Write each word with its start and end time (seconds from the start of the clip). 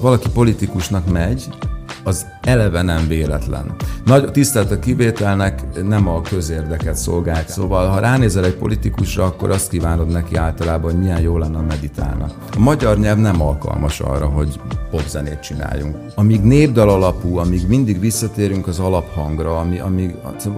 Valaki 0.00 0.28
politikusnak 0.30 1.10
megy, 1.12 1.48
az 2.04 2.26
eleve 2.48 2.82
nem 2.82 3.08
véletlen. 3.08 3.74
Nagy 4.04 4.30
tisztelt 4.30 4.70
a 4.70 4.78
kivételnek 4.78 5.62
nem 5.82 6.08
a 6.08 6.20
közérdeket 6.20 6.96
szolgált. 6.96 7.48
Szóval, 7.48 7.88
ha 7.88 8.00
ránézel 8.00 8.44
egy 8.44 8.54
politikusra, 8.54 9.24
akkor 9.24 9.50
azt 9.50 9.68
kívánod 9.68 10.08
neki 10.08 10.36
általában, 10.36 10.90
hogy 10.90 11.00
milyen 11.00 11.20
jó 11.20 11.38
lenne 11.38 11.60
meditálna. 11.60 12.26
A 12.56 12.58
magyar 12.58 12.98
nyelv 12.98 13.18
nem 13.18 13.42
alkalmas 13.42 14.00
arra, 14.00 14.26
hogy 14.26 14.60
popzenét 14.90 15.40
csináljunk. 15.40 15.96
Amíg 16.14 16.40
népdal 16.40 16.88
alapú, 16.88 17.38
amíg 17.38 17.68
mindig 17.68 18.00
visszatérünk 18.00 18.66
az 18.66 18.78
alaphangra, 18.78 19.58
ami, 19.58 19.78
amíg, 19.78 20.14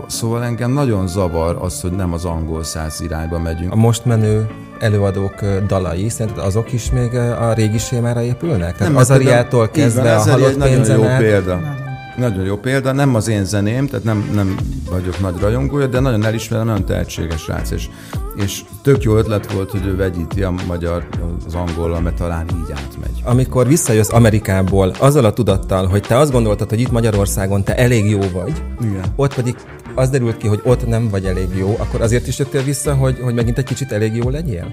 szóval 0.07 0.45
engem 0.45 0.73
nagyon 0.73 1.07
zavar 1.07 1.59
az, 1.61 1.81
hogy 1.81 1.93
nem 1.93 2.13
az 2.13 2.25
angol 2.25 2.65
száz 2.65 3.01
irányba 3.01 3.39
megyünk. 3.39 3.73
A 3.73 3.77
most 3.77 4.05
menő 4.05 4.49
előadók 4.79 5.45
dalai, 5.67 6.09
szerinted 6.09 6.45
azok 6.45 6.73
is 6.73 6.91
még 6.91 7.15
a 7.15 7.53
régi 7.53 7.79
sémára 7.79 8.23
épülnek? 8.23 8.77
Tehát 8.77 8.97
az 8.97 9.11
Ariától 9.11 9.69
kezdve 9.69 10.17
a 10.17 10.21
halott 10.21 10.57
nagyon 10.57 10.87
jó 10.87 11.03
példa. 11.19 11.79
Nagyon 12.21 12.45
jó 12.45 12.57
példa, 12.57 12.93
nem 12.93 13.15
az 13.15 13.29
én 13.29 13.45
zeném, 13.45 13.87
tehát 13.87 14.05
nem, 14.05 14.31
nem 14.35 14.57
vagyok 14.91 15.21
nagy 15.21 15.41
rajongója, 15.41 15.87
de 15.87 16.01
nagyon 16.01 16.25
elismerem, 16.25 16.67
nagyon 16.67 16.85
tehetséges 16.85 17.41
srác, 17.41 17.71
és, 17.71 17.89
és 18.37 18.65
tök 18.83 19.03
jó 19.03 19.17
ötlet 19.17 19.53
volt, 19.53 19.71
hogy 19.71 19.87
ő 19.87 19.97
vegyíti 19.97 20.43
a 20.43 20.55
magyar 20.67 21.07
az 21.47 21.55
angol, 21.55 22.01
mert 22.01 22.17
talán 22.17 22.47
így 22.49 22.73
átmegy. 22.73 23.23
Amikor 23.25 23.67
visszajössz 23.67 24.13
Amerikából, 24.13 24.93
azzal 24.99 25.25
a 25.25 25.33
tudattal, 25.33 25.87
hogy 25.87 26.03
te 26.03 26.19
azt 26.19 26.33
gondoltad, 26.33 26.69
hogy 26.69 26.81
itt 26.81 26.91
Magyarországon 26.91 27.65
te 27.65 27.77
elég 27.77 28.11
jó 28.11 28.21
vagy, 28.33 28.63
Igen. 28.81 29.05
ott 29.17 29.35
pedig 29.35 29.57
az 29.95 30.09
derült 30.11 30.37
ki, 30.37 30.47
hogy 30.47 30.61
ott 30.65 30.87
nem 30.87 31.09
vagy 31.09 31.25
elég 31.25 31.49
jó, 31.57 31.77
akkor 31.79 32.01
azért 32.01 32.27
is 32.27 32.39
jöttél 32.39 32.63
vissza, 32.63 32.95
hogy, 32.95 33.19
hogy 33.23 33.35
megint 33.35 33.59
egy 33.59 33.65
kicsit 33.65 33.93
elég 33.93 34.15
jó 34.15 34.31
legyél? 34.31 34.73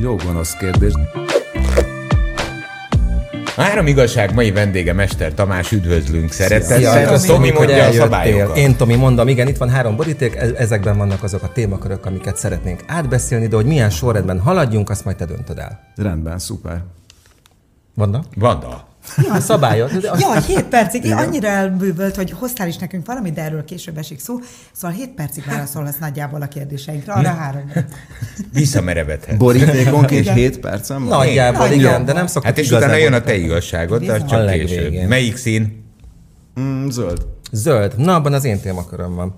Jó 0.00 0.16
gonosz 0.16 0.56
kérdés. 0.56 0.92
A 3.56 3.62
három 3.62 3.86
igazság 3.86 4.34
mai 4.34 4.52
vendége 4.52 4.92
Mester 4.92 5.34
Tamás, 5.34 5.72
üdvözlünk 5.72 6.32
szeretettel. 6.32 7.20
Tomi 7.20 7.50
mondja 7.50 7.84
a 7.84 7.92
szabályokat. 7.92 8.56
Én 8.56 8.76
Tomi 8.76 8.94
mondom, 8.94 9.28
igen, 9.28 9.48
itt 9.48 9.56
van 9.56 9.68
három 9.68 9.96
boríték, 9.96 10.34
e- 10.34 10.52
ezekben 10.56 10.96
vannak 10.96 11.22
azok 11.22 11.42
a 11.42 11.52
témakörök, 11.52 12.06
amiket 12.06 12.36
szeretnénk 12.36 12.82
átbeszélni, 12.86 13.46
de 13.46 13.56
hogy 13.56 13.66
milyen 13.66 13.90
sorrendben 13.90 14.40
haladjunk, 14.40 14.90
azt 14.90 15.04
majd 15.04 15.16
te 15.16 15.24
döntöd 15.24 15.58
el. 15.58 15.80
Rendben, 15.96 16.38
szuper. 16.38 16.82
Vanda? 17.94 18.24
Vanda. 18.34 18.86
Ja, 19.22 19.40
szabályot. 19.40 19.90
Ja, 20.02 20.40
7 20.40 20.62
percig. 20.62 21.04
Igen. 21.04 21.18
Annyira 21.18 21.48
elbűvölt, 21.48 22.16
hogy 22.16 22.30
hoztál 22.30 22.68
is 22.68 22.76
nekünk 22.76 23.06
valamit, 23.06 23.34
de 23.34 23.42
erről 23.42 23.64
később 23.64 23.98
esik 23.98 24.20
szó. 24.20 24.38
Szóval 24.72 24.96
7 24.96 25.08
percig 25.08 25.44
válaszolhatsz 25.46 25.98
nagyjából 26.00 26.42
a 26.42 26.46
kérdéseinkre. 26.46 27.12
Arra 27.12 27.28
három. 27.28 27.72
Visszamerevedhet. 28.52 29.36
Borítékonként 29.36 30.30
7 30.30 30.58
percem 30.60 31.04
van? 31.04 31.18
Nagyjából, 31.18 31.66
Nagy 31.66 31.76
igen, 31.76 32.04
de 32.04 32.12
nem 32.12 32.26
szoktuk 32.26 32.44
Hát 32.44 32.58
és 32.58 32.70
utána 32.70 32.94
jön 32.94 33.12
a 33.12 33.20
te 33.20 33.36
igazságod, 33.36 34.04
de 34.04 34.12
az 34.12 34.24
csak 34.28 34.50
később. 34.50 35.08
Melyik 35.08 35.36
szín? 35.36 35.84
Mm, 36.60 36.88
zöld. 36.88 37.26
Zöld. 37.52 37.92
Na, 37.96 38.14
abban 38.14 38.32
az 38.32 38.44
én 38.44 38.60
témaköröm 38.60 39.14
van. 39.14 39.34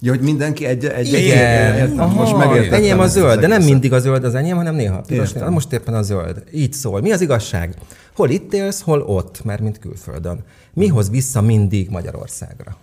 Ja, 0.00 0.10
hogy 0.10 0.20
mindenki 0.20 0.64
egy, 0.64 0.84
egy, 0.84 1.12
Igen. 1.12 1.74
egy, 1.74 1.98
Aha, 1.98 2.14
most 2.14 2.36
megértettem. 2.36 2.78
Enyém 2.78 2.98
a 2.98 3.06
zöld, 3.06 3.40
de 3.40 3.46
nem 3.46 3.62
mindig 3.62 3.92
a 3.92 3.98
zöld 3.98 4.24
az 4.24 4.34
enyém, 4.34 4.56
hanem 4.56 4.74
néha 4.74 5.00
piros. 5.00 5.32
Most 5.32 5.72
éppen 5.72 5.94
a 5.94 6.02
zöld. 6.02 6.42
Így 6.52 6.72
szól. 6.72 7.00
Mi 7.00 7.12
az 7.12 7.20
igazság? 7.20 7.74
Hol 8.14 8.30
itt 8.30 8.52
élsz, 8.52 8.80
hol 8.80 9.00
ott, 9.00 9.44
mert 9.44 9.60
mint 9.60 9.78
külföldön. 9.78 10.44
Mi 10.74 10.86
hoz 10.86 11.10
vissza 11.10 11.40
mindig 11.40 11.90
Magyarországra? 11.90 12.76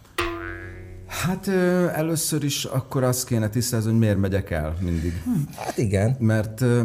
Hát 1.07 1.47
ö, 1.47 1.87
először 1.87 2.43
is 2.43 2.65
akkor 2.65 3.03
azt 3.03 3.25
kéne 3.25 3.49
tisztázni, 3.49 3.89
hogy 3.89 3.99
miért 3.99 4.17
megyek 4.17 4.51
el 4.51 4.75
mindig. 4.81 5.23
Hát 5.55 5.77
igen. 5.77 6.15
Mert 6.19 6.61
ö, 6.61 6.83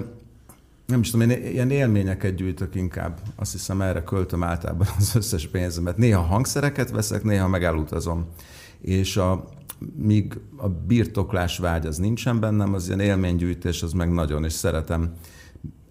nem 0.87 1.01
is 1.01 1.11
tudom, 1.11 1.31
én 1.31 1.47
ilyen 1.53 1.71
élményeket 1.71 2.35
gyűjtök 2.35 2.75
inkább. 2.75 3.19
Azt 3.37 3.53
hiszem, 3.53 3.81
erre 3.83 4.03
költöm 4.03 4.43
általában 4.43 4.87
az 4.99 5.17
összes 5.17 5.49
pénzemet. 5.49 5.97
Néha 5.97 6.23
hangszereket 6.23 6.91
veszek, 6.91 7.23
néha 7.23 7.49
meg 7.49 7.65
elutazom. 7.65 8.27
És 8.81 9.17
a, 9.17 9.45
míg 9.97 10.41
a 10.57 10.69
birtoklás 10.69 11.59
vágy 11.59 11.87
az 11.87 11.97
nincsen 11.97 12.41
bennem, 12.41 12.75
az 12.75 12.87
ilyen 12.87 13.01
élménygyűjtés 13.01 13.83
az 13.83 13.93
meg 13.93 14.13
nagyon, 14.13 14.45
és 14.45 14.53
szeretem 14.53 15.13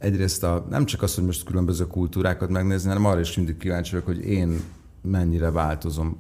egyrészt 0.04 0.44
a, 0.44 0.66
nem 0.70 0.86
csak 0.86 1.02
az, 1.02 1.16
hogy 1.16 1.24
most 1.24 1.44
különböző 1.44 1.88
kultúrákat 1.88 2.50
megnézni, 2.50 2.88
hanem 2.88 3.06
arra 3.06 3.20
is 3.20 3.36
mindig 3.36 3.58
kíváncsi 3.58 3.92
vagyok, 3.92 4.06
hogy 4.06 4.26
én 4.26 4.62
mennyire 5.02 5.52
változom 5.52 6.20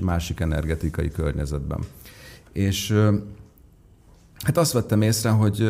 másik 0.00 0.40
energetikai 0.40 1.10
környezetben. 1.10 1.80
És 2.52 2.94
hát 4.38 4.56
azt 4.56 4.72
vettem 4.72 5.02
észre, 5.02 5.30
hogy 5.30 5.60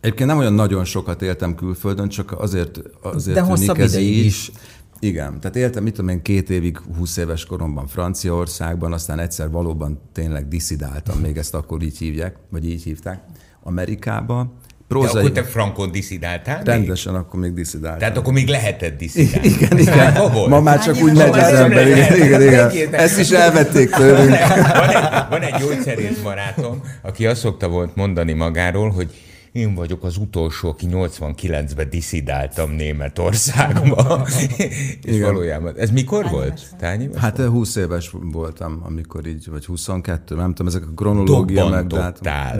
egyébként 0.00 0.28
nem 0.28 0.38
olyan 0.38 0.52
nagyon 0.52 0.84
sokat 0.84 1.22
éltem 1.22 1.54
külföldön, 1.54 2.08
csak 2.08 2.40
azért, 2.40 2.80
azért 3.02 3.36
De 3.36 3.42
hosszabb 3.42 3.78
ez 3.78 3.96
így. 3.96 4.24
is. 4.24 4.50
Igen, 4.98 5.40
tehát 5.40 5.56
éltem, 5.56 5.82
mit 5.82 5.94
tudom 5.94 6.10
én, 6.10 6.22
két 6.22 6.50
évig, 6.50 6.78
20 6.96 7.16
éves 7.16 7.44
koromban 7.44 7.86
Franciaországban, 7.86 8.92
aztán 8.92 9.18
egyszer 9.18 9.50
valóban 9.50 10.00
tényleg 10.12 10.48
diszidáltam, 10.48 11.18
még 11.18 11.36
ezt 11.36 11.54
akkor 11.54 11.82
így 11.82 11.98
hívják, 11.98 12.36
vagy 12.48 12.68
így 12.68 12.82
hívták, 12.82 13.24
Amerikába, 13.62 14.52
Prózai... 14.88 15.12
De 15.12 15.18
akkor 15.18 15.32
te 15.32 15.42
frankon 15.42 15.92
diszidáltál? 15.92 16.62
Rendesen, 16.64 17.12
még? 17.12 17.20
akkor 17.22 17.40
még 17.40 17.52
diszidáltál. 17.52 17.98
Tehát 17.98 18.16
akkor 18.16 18.32
még 18.32 18.48
lehetett 18.48 18.98
diszidálni. 18.98 19.48
Igen, 19.48 19.78
igen. 19.78 20.12
Ma 20.48 20.60
már 20.60 20.84
csak 20.84 20.96
úgy 20.96 21.16
megy 21.16 21.38
az 21.38 21.52
ember. 21.52 21.86
Igen, 21.86 22.16
igen, 22.16 22.42
igen. 22.42 22.94
Ezt 22.94 23.18
is 23.18 23.30
elvették 23.30 23.90
tőlünk. 23.90 24.36
Van 24.74 24.90
egy, 24.90 25.24
van 25.30 25.42
egy 25.42 25.54
gyógyszerész 25.60 26.18
barátom, 26.22 26.80
aki 27.02 27.26
azt 27.26 27.40
szokta 27.40 27.68
volt 27.68 27.96
mondani 27.96 28.32
magáról, 28.32 28.90
hogy 28.90 29.10
én 29.54 29.74
vagyok 29.74 30.04
az 30.04 30.16
utolsó, 30.16 30.68
aki 30.68 30.86
89-ben 30.90 31.90
diszidáltam 31.90 32.70
Németországba. 32.70 34.26
és 35.02 35.20
valójában, 35.20 35.76
ez 35.76 35.90
mikor 35.90 36.24
Hány 36.24 36.32
volt? 36.32 36.76
Tányi 36.78 37.08
hát 37.16 37.38
20 37.38 37.76
éves 37.76 38.10
voltam, 38.22 38.80
amikor 38.84 39.26
így, 39.26 39.48
vagy 39.50 39.64
22, 39.64 40.34
nem 40.34 40.48
tudom, 40.48 40.66
ezek 40.66 40.82
a 40.82 40.92
kronológia 40.94 41.68
meg. 41.68 41.86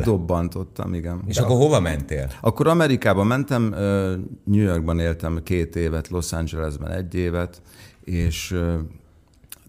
Dobbantottam, 0.05 0.94
igen. 0.94 1.22
És 1.27 1.37
De 1.37 1.43
akkor 1.43 1.56
hova 1.56 1.81
mentél? 1.81 2.31
Akkor 2.41 2.66
Amerikába 2.66 3.25
mentem, 3.25 3.75
New 4.44 4.62
Yorkban 4.62 4.99
éltem 4.99 5.41
két 5.44 5.76
évet, 5.76 6.09
Los 6.09 6.32
Angelesben 6.32 6.91
egy 6.91 7.15
évet, 7.15 7.62
és 8.05 8.55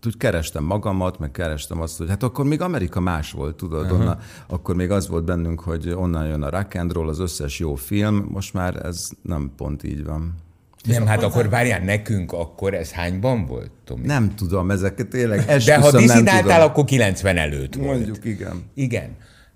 úgy 0.05 0.17
kerestem 0.17 0.63
magamat, 0.63 1.19
meg 1.19 1.31
kerestem 1.31 1.81
azt, 1.81 1.97
hogy 1.97 2.09
hát 2.09 2.23
akkor 2.23 2.45
még 2.45 2.61
Amerika 2.61 2.99
más 2.99 3.31
volt, 3.31 3.55
tudod, 3.55 3.83
uh-huh. 3.83 3.99
onnan, 3.99 4.17
akkor 4.47 4.75
még 4.75 4.91
az 4.91 5.07
volt 5.07 5.23
bennünk, 5.23 5.59
hogy 5.59 5.89
onnan 5.95 6.27
jön 6.27 6.41
a 6.41 6.49
rock 6.49 6.75
and 6.75 6.91
roll, 6.91 7.07
az 7.07 7.19
összes 7.19 7.59
jó 7.59 7.75
film, 7.75 8.27
most 8.29 8.53
már 8.53 8.85
ez 8.85 9.09
nem 9.21 9.51
pont 9.57 9.83
így 9.83 10.03
van. 10.03 10.35
Nem, 10.83 11.05
hát 11.05 11.23
akkor 11.23 11.49
várjál, 11.49 11.79
nekünk 11.79 12.31
akkor 12.31 12.73
ez 12.73 12.91
hányban 12.91 13.45
volt, 13.45 13.71
Tomi? 13.85 14.05
Nem 14.05 14.35
tudom, 14.35 14.71
ezeket 14.71 15.07
tényleg 15.07 15.45
De 15.65 15.77
ha 15.77 15.91
diszidáltál, 15.91 16.61
akkor 16.61 16.83
90 16.83 17.38
előtt 17.38 17.75
volt. 17.75 17.89
Mondjuk, 17.89 18.25
igen. 18.25 18.63
Igen. 18.73 19.15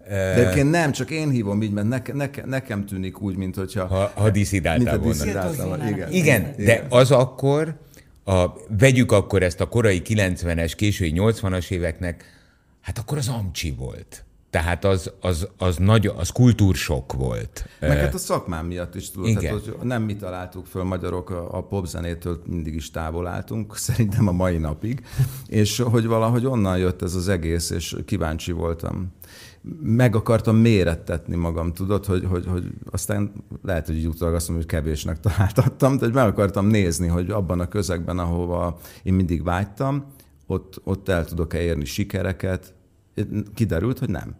De 0.09 0.33
egyébként 0.33 0.69
nem, 0.69 0.91
csak 0.91 1.09
én 1.11 1.29
hívom 1.29 1.61
így, 1.61 1.71
mert 1.71 1.87
neke, 1.87 2.13
neke, 2.13 2.43
nekem 2.45 2.85
tűnik 2.85 3.21
úgy, 3.21 3.35
mint 3.35 3.55
hogyha... 3.55 3.85
Ha, 3.85 4.11
ha 4.15 4.29
diszidáltál 4.29 4.97
volna. 4.97 5.89
Igen. 5.89 6.11
Igen, 6.11 6.11
igen, 6.11 6.53
de 6.65 6.85
az 6.89 7.11
akkor 7.11 7.75
a, 8.29 8.55
vegyük 8.67 9.11
akkor 9.11 9.43
ezt 9.43 9.61
a 9.61 9.67
korai 9.67 10.01
90-es, 10.05 10.73
késői 10.75 11.13
80-as 11.15 11.71
éveknek, 11.71 12.23
hát 12.81 12.97
akkor 12.97 13.17
az 13.17 13.27
amcsi 13.27 13.71
volt. 13.71 14.23
Tehát 14.49 14.85
az, 14.85 15.11
az, 15.21 15.47
az, 15.57 15.77
nagy, 15.77 16.07
az 16.07 16.29
kultúrsok 16.29 17.13
volt. 17.13 17.65
Meg 17.79 17.97
hát 17.97 18.13
a 18.13 18.17
szakmám 18.17 18.65
miatt 18.65 18.95
is 18.95 19.11
tudod. 19.11 19.29
Igen. 19.29 19.41
Tehát, 19.41 19.65
hogy 19.65 19.87
nem 19.87 20.03
mi 20.03 20.15
találtuk 20.15 20.65
föl 20.65 20.83
magyarok, 20.83 21.29
a 21.29 21.63
popzenétől 21.63 22.41
mindig 22.45 22.75
is 22.75 22.91
távol 22.91 23.27
álltunk, 23.27 23.77
szerintem 23.87 24.27
a 24.27 24.31
mai 24.31 24.57
napig, 24.57 25.01
és 25.47 25.79
hogy 25.79 26.05
valahogy 26.05 26.45
onnan 26.45 26.77
jött 26.77 27.01
ez 27.01 27.15
az 27.15 27.27
egész, 27.27 27.69
és 27.69 27.95
kíváncsi 28.05 28.51
voltam 28.51 29.11
meg 29.81 30.15
akartam 30.15 30.55
mérettetni 30.55 31.35
magam, 31.35 31.73
tudod, 31.73 32.05
hogy, 32.05 32.25
hogy, 32.25 32.45
hogy 32.47 32.63
aztán 32.91 33.31
lehet, 33.63 33.87
hogy 33.87 34.05
utólag 34.05 34.33
azt 34.35 34.47
mondom, 34.47 34.65
hogy 34.67 34.79
kevésnek 34.79 35.19
találtattam, 35.19 35.97
de 35.97 36.05
hogy 36.05 36.13
meg 36.13 36.27
akartam 36.27 36.67
nézni, 36.67 37.07
hogy 37.07 37.29
abban 37.29 37.59
a 37.59 37.67
közegben, 37.67 38.19
ahova 38.19 38.79
én 39.03 39.13
mindig 39.13 39.43
vágytam, 39.43 40.05
ott, 40.47 40.81
ott 40.83 41.09
el 41.09 41.25
tudok-e 41.25 41.61
érni 41.61 41.85
sikereket. 41.85 42.73
Kiderült, 43.55 43.99
hogy 43.99 44.09
nem. 44.09 44.35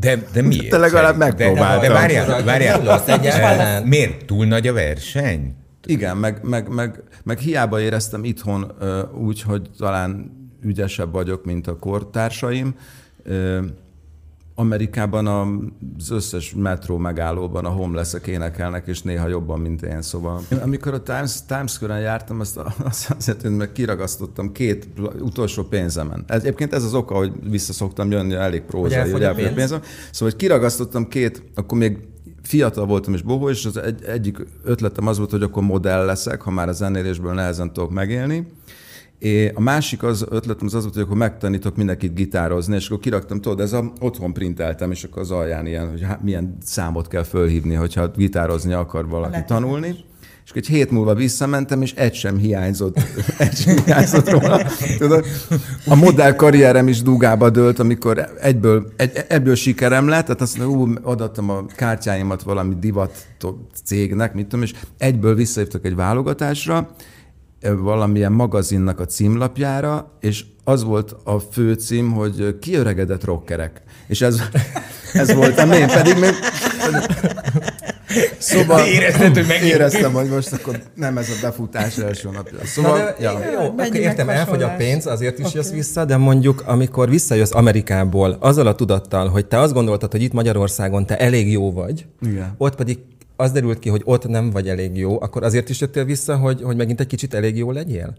De, 0.00 0.18
de 0.32 0.42
miért? 0.42 0.68
Te 0.68 0.78
legalább 0.78 1.16
megpróbáltam. 1.16 1.80
De, 1.80 1.86
de 1.88 1.92
várjál, 1.92 2.42
várjál. 2.44 3.84
miért? 3.84 4.24
Túl 4.24 4.46
nagy 4.46 4.66
a 4.66 4.72
verseny? 4.72 5.54
Igen, 5.86 6.16
meg, 6.16 6.38
meg, 6.42 6.68
meg, 6.68 7.02
meg 7.22 7.38
hiába 7.38 7.80
éreztem 7.80 8.24
itthon 8.24 8.72
úgy, 9.14 9.42
hogy 9.42 9.70
talán 9.78 10.32
ügyesebb 10.62 11.12
vagyok, 11.12 11.44
mint 11.44 11.66
a 11.66 11.76
kortársaim, 11.76 12.74
Amerikában 14.56 15.26
az 15.98 16.10
összes 16.10 16.54
metró 16.56 16.96
megállóban 16.96 17.64
a 17.64 17.68
homelessek 17.68 18.26
énekelnek, 18.26 18.86
és 18.86 19.02
néha 19.02 19.28
jobban, 19.28 19.60
mint 19.60 19.82
én, 19.82 20.02
szóval. 20.02 20.40
Amikor 20.62 20.94
a 20.94 21.02
Times, 21.02 21.44
Times 21.46 21.72
Square-en 21.72 22.00
jártam, 22.00 22.40
azt, 22.40 22.60
azért, 23.18 23.42
hogy 23.42 23.56
meg 23.56 23.72
kiragasztottam 23.72 24.52
két 24.52 24.88
utolsó 25.20 25.62
pénzemen. 25.62 26.24
Ez, 26.26 26.42
egyébként 26.42 26.72
ez 26.72 26.84
az 26.84 26.94
oka, 26.94 27.14
hogy 27.14 27.32
visszaszoktam 27.50 28.10
jönni, 28.10 28.34
elég 28.34 28.62
prózai, 28.62 29.10
hogy 29.10 29.22
elfogy 29.22 29.54
pénzem. 29.54 29.80
Szóval, 30.10 30.28
hogy 30.28 30.36
kiragasztottam 30.36 31.08
két, 31.08 31.42
akkor 31.54 31.78
még 31.78 31.98
fiatal 32.42 32.86
voltam 32.86 33.14
és 33.14 33.22
bohó, 33.22 33.50
és 33.50 33.64
az 33.64 33.76
egy, 33.76 34.04
egyik 34.04 34.46
ötletem 34.64 35.06
az 35.06 35.18
volt, 35.18 35.30
hogy 35.30 35.42
akkor 35.42 35.62
modell 35.62 36.04
leszek, 36.04 36.40
ha 36.40 36.50
már 36.50 36.68
a 36.68 36.72
zenélésből 36.72 37.32
nehezen 37.32 37.72
tudok 37.72 37.90
megélni. 37.90 38.46
É, 39.18 39.48
a 39.54 39.60
másik 39.60 40.02
az 40.02 40.26
ötletem 40.30 40.66
az 40.66 40.74
az 40.74 40.82
volt, 40.82 40.94
hogy 40.94 41.02
akkor 41.02 41.16
megtanítok 41.16 41.76
mindenkit 41.76 42.14
gitározni, 42.14 42.74
és 42.74 42.86
akkor 42.86 42.98
kiraktam, 42.98 43.40
tudod, 43.40 43.60
ez 43.60 43.72
a, 43.72 43.92
otthon 44.00 44.32
printeltem, 44.32 44.90
és 44.90 45.04
akkor 45.04 45.22
az 45.22 45.30
alján 45.30 45.66
ilyen, 45.66 45.90
hogy 45.90 46.02
hát 46.02 46.22
milyen 46.22 46.56
számot 46.62 47.08
kell 47.08 47.22
fölhívni, 47.22 47.74
hogyha 47.74 48.08
gitározni 48.08 48.72
akar 48.72 49.08
valaki 49.08 49.44
tanulni 49.46 49.96
és 50.44 50.50
egy 50.54 50.66
hét 50.66 50.90
múlva 50.90 51.14
visszamentem, 51.14 51.82
és 51.82 51.92
egy 51.92 52.14
sem 52.14 52.38
hiányzott, 52.38 53.00
egy 53.38 53.56
sem 53.56 53.76
hiányzott 53.84 54.30
róla. 54.30 54.60
Tudod, 54.98 55.24
a 55.86 55.94
modell 55.94 56.34
karrierem 56.34 56.88
is 56.88 57.02
dugába 57.02 57.50
dőlt, 57.50 57.78
amikor 57.78 58.28
egyből, 58.40 58.92
egy, 58.96 59.24
ebből 59.28 59.54
sikerem 59.54 60.08
lett, 60.08 60.24
tehát 60.24 60.40
azt 60.40 60.58
mondom, 60.58 60.80
ú, 60.80 60.94
adattam 61.02 61.50
a 61.50 61.64
kártyáimat 61.66 62.42
valami 62.42 62.74
divat 62.80 63.26
cégnek, 63.84 64.34
mit 64.34 64.46
tudom, 64.46 64.64
és 64.64 64.74
egyből 64.98 65.34
visszahívtak 65.34 65.84
egy 65.84 65.94
válogatásra, 65.94 66.90
valamilyen 67.72 68.32
magazinnak 68.32 69.00
a 69.00 69.04
címlapjára, 69.04 70.12
és 70.20 70.44
az 70.64 70.84
volt 70.84 71.16
a 71.24 71.38
főcím, 71.38 72.12
hogy 72.12 72.58
kiöregedett 72.58 73.24
rockerek. 73.24 73.82
És 74.06 74.20
ez, 74.20 74.42
ez 75.12 75.34
voltam 75.34 75.72
én, 75.72 75.86
pedig 75.86 76.18
még 76.18 76.34
Szóval 78.38 78.86
Érezted, 78.86 79.34
hogy 79.34 79.46
megint... 79.46 79.72
éreztem, 79.72 80.12
hogy 80.12 80.28
most 80.28 80.52
akkor 80.52 80.80
nem 80.94 81.18
ez 81.18 81.28
a 81.28 81.34
befutás 81.42 81.98
első 81.98 82.30
napja. 82.30 82.58
Szóval, 82.64 82.98
de, 82.98 83.16
ja. 83.20 83.40
Jó, 83.52 83.60
akkor 83.60 83.96
értem, 83.96 84.28
elfogy 84.28 84.62
a 84.62 84.74
pénz, 84.76 85.06
azért 85.06 85.38
is 85.38 85.44
okay. 85.44 85.56
jössz 85.60 85.70
vissza, 85.70 86.04
de 86.04 86.16
mondjuk, 86.16 86.62
amikor 86.66 87.08
visszajössz 87.08 87.54
Amerikából, 87.54 88.36
azzal 88.40 88.66
a 88.66 88.74
tudattal, 88.74 89.28
hogy 89.28 89.46
te 89.46 89.58
azt 89.58 89.72
gondoltad, 89.72 90.10
hogy 90.10 90.22
itt 90.22 90.32
Magyarországon 90.32 91.06
te 91.06 91.18
elég 91.18 91.50
jó 91.50 91.72
vagy, 91.72 92.06
Igen. 92.20 92.54
ott 92.58 92.74
pedig 92.74 92.98
az 93.36 93.52
derült 93.52 93.78
ki, 93.78 93.88
hogy 93.88 94.02
ott 94.04 94.28
nem 94.28 94.50
vagy 94.50 94.68
elég 94.68 94.96
jó, 94.96 95.20
akkor 95.20 95.42
azért 95.42 95.68
is 95.68 95.80
jöttél 95.80 96.04
vissza, 96.04 96.36
hogy, 96.36 96.62
hogy 96.62 96.76
megint 96.76 97.00
egy 97.00 97.06
kicsit 97.06 97.34
elég 97.34 97.56
jó 97.56 97.70
legyél? 97.70 98.14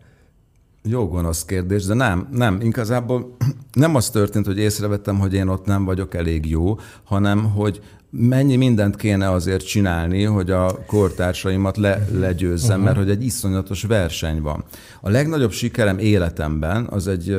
Jó 0.84 1.08
gonosz 1.08 1.46
kérdés, 1.46 1.86
de 1.86 1.94
nem, 1.94 2.28
nem. 2.32 2.62
Igazából 2.62 3.36
nem 3.74 3.96
az 3.96 4.10
történt, 4.10 4.46
hogy 4.46 4.58
észrevettem, 4.58 5.20
hogy 5.20 5.34
én 5.34 5.48
ott 5.48 5.66
nem 5.66 5.86
vagyok 5.86 6.14
elég 6.14 6.50
jó, 6.50 6.80
hanem 7.04 7.44
hogy 7.44 7.82
mennyi 8.10 8.56
mindent 8.56 8.96
kéne 8.96 9.32
azért 9.32 9.68
csinálni, 9.68 10.24
hogy 10.24 10.52
a 10.52 10.86
kortársaimat 10.86 11.78
le, 11.78 12.08
legyőzzem, 12.12 12.70
uh-huh. 12.70 12.86
mert 12.86 12.98
hogy 12.98 13.10
egy 13.10 13.24
iszonyatos 13.24 13.84
verseny 13.84 14.42
van. 14.42 14.64
A 15.02 15.10
legnagyobb 15.10 15.52
sikerem 15.52 15.98
életemben 15.98 16.88
az 16.90 17.08
egy 17.08 17.38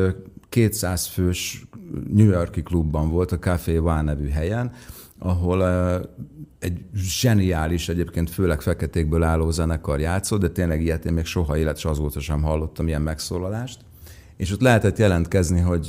200 0.49 1.07
fős 1.07 1.67
New 2.13 2.31
Yorki 2.31 2.63
klubban 2.63 3.11
volt, 3.11 3.33
a 3.33 3.39
Café 3.39 3.77
One 3.77 4.03
nevű 4.03 4.29
helyen, 4.29 4.73
ahol 5.19 5.63
egy 6.67 6.85
zseniális, 6.95 7.89
egyébként 7.89 8.31
főleg 8.31 8.61
feketékből 8.61 9.23
álló 9.23 9.51
zenekar 9.51 10.01
játszott, 10.01 10.41
de 10.41 10.49
tényleg 10.49 10.83
ilyet 10.83 11.05
én 11.05 11.13
még 11.13 11.25
soha 11.25 11.57
élet, 11.57 11.85
azóta 11.85 12.21
sem 12.21 12.43
hallottam 12.43 12.87
ilyen 12.89 13.03
megszólalást. 13.03 13.81
És 14.37 14.53
ott 14.53 14.61
lehetett 14.61 14.99
jelentkezni, 14.99 15.61
hogy 15.61 15.89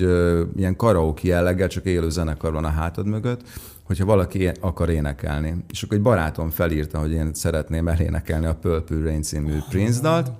ilyen 0.55 0.75
karaoke 0.75 1.27
jelleggel, 1.27 1.67
csak 1.67 1.85
élő 1.85 2.09
zenekar 2.09 2.51
van 2.51 2.65
a 2.65 2.69
hátad 2.69 3.05
mögött, 3.05 3.41
hogyha 3.83 4.05
valaki 4.05 4.51
akar 4.61 4.89
énekelni. 4.89 5.55
És 5.69 5.83
akkor 5.83 5.97
egy 5.97 6.03
barátom 6.03 6.49
felírta, 6.49 6.99
hogy 6.99 7.11
én 7.11 7.33
szeretném 7.33 7.87
elénekelni 7.87 8.45
a 8.45 8.55
Purple 8.55 9.01
Rain 9.03 9.21
című 9.21 9.57
Prince 9.69 10.01
dalt, 10.01 10.31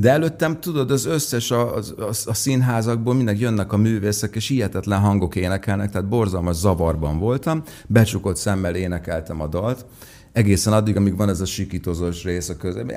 de 0.00 0.10
előttem, 0.10 0.60
tudod, 0.60 0.90
az 0.90 1.04
összes 1.04 1.50
a, 1.50 1.76
a, 1.76 1.78
a, 1.98 2.08
a 2.24 2.34
színházakból 2.34 3.14
mindig 3.14 3.40
jönnek 3.40 3.72
a 3.72 3.76
művészek, 3.76 4.34
és 4.34 4.48
hihetetlen 4.48 5.00
hangok 5.00 5.36
énekelnek, 5.36 5.90
tehát 5.90 6.08
borzalmas 6.08 6.56
zavarban 6.56 7.18
voltam, 7.18 7.62
becsukott 7.86 8.36
szemmel 8.36 8.74
énekeltem 8.74 9.40
a 9.40 9.46
dalt, 9.46 9.84
egészen 10.32 10.72
addig, 10.72 10.96
amíg 10.96 11.16
van 11.16 11.28
ez 11.28 11.40
a 11.40 11.44
sikítozós 11.44 12.24
rész 12.24 12.48
a 12.48 12.56
közben, 12.56 12.88
I 12.88 12.94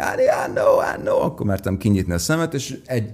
know, 0.53 0.81
I 0.95 1.01
know, 1.01 1.21
akkor 1.21 1.45
mertem 1.45 1.77
kinyitni 1.77 2.13
a 2.13 2.17
szemet, 2.17 2.53
és 2.53 2.77
egy, 2.85 3.13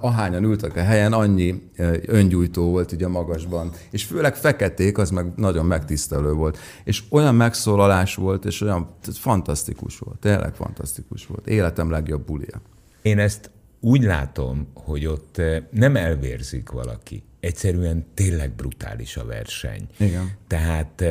ahányan 0.00 0.44
ültek 0.44 0.76
a 0.76 0.82
helyen, 0.82 1.12
annyi 1.12 1.70
öngyújtó 2.06 2.70
volt 2.70 2.92
ugye 2.92 3.06
a 3.06 3.08
magasban, 3.08 3.70
és 3.90 4.04
főleg 4.04 4.36
feketék, 4.36 4.98
az 4.98 5.10
meg 5.10 5.32
nagyon 5.34 5.66
megtisztelő 5.66 6.32
volt. 6.32 6.58
És 6.84 7.02
olyan 7.10 7.34
megszólalás 7.34 8.14
volt, 8.14 8.44
és 8.44 8.60
olyan 8.60 8.88
fantasztikus 9.12 9.98
volt, 9.98 10.18
tényleg 10.18 10.54
fantasztikus 10.54 11.26
volt. 11.26 11.46
Életem 11.46 11.90
legjobb 11.90 12.26
bulia. 12.26 12.60
Én 13.06 13.18
ezt 13.18 13.50
úgy 13.80 14.02
látom, 14.02 14.66
hogy 14.74 15.06
ott 15.06 15.40
nem 15.70 15.96
elvérzik 15.96 16.70
valaki. 16.70 17.22
Egyszerűen 17.40 18.06
tényleg 18.14 18.50
brutális 18.50 19.16
a 19.16 19.24
verseny. 19.24 19.86
Igen. 19.96 20.32
Tehát 20.46 21.04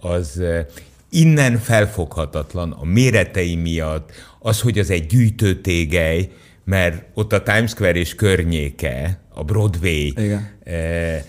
az 0.00 0.42
innen 1.10 1.58
felfoghatatlan 1.58 2.72
a 2.72 2.84
méretei 2.84 3.56
miatt, 3.56 4.10
az, 4.38 4.60
hogy 4.60 4.78
az 4.78 4.90
egy 4.90 5.06
gyűjtőtégely, 5.06 6.30
mert 6.64 7.04
ott 7.14 7.32
a 7.32 7.42
Times 7.42 7.70
Square 7.70 7.98
és 7.98 8.14
környéke, 8.14 9.20
a 9.28 9.44
Broadway. 9.44 10.06
Igen. 10.06 10.48
Eh, 10.64 11.22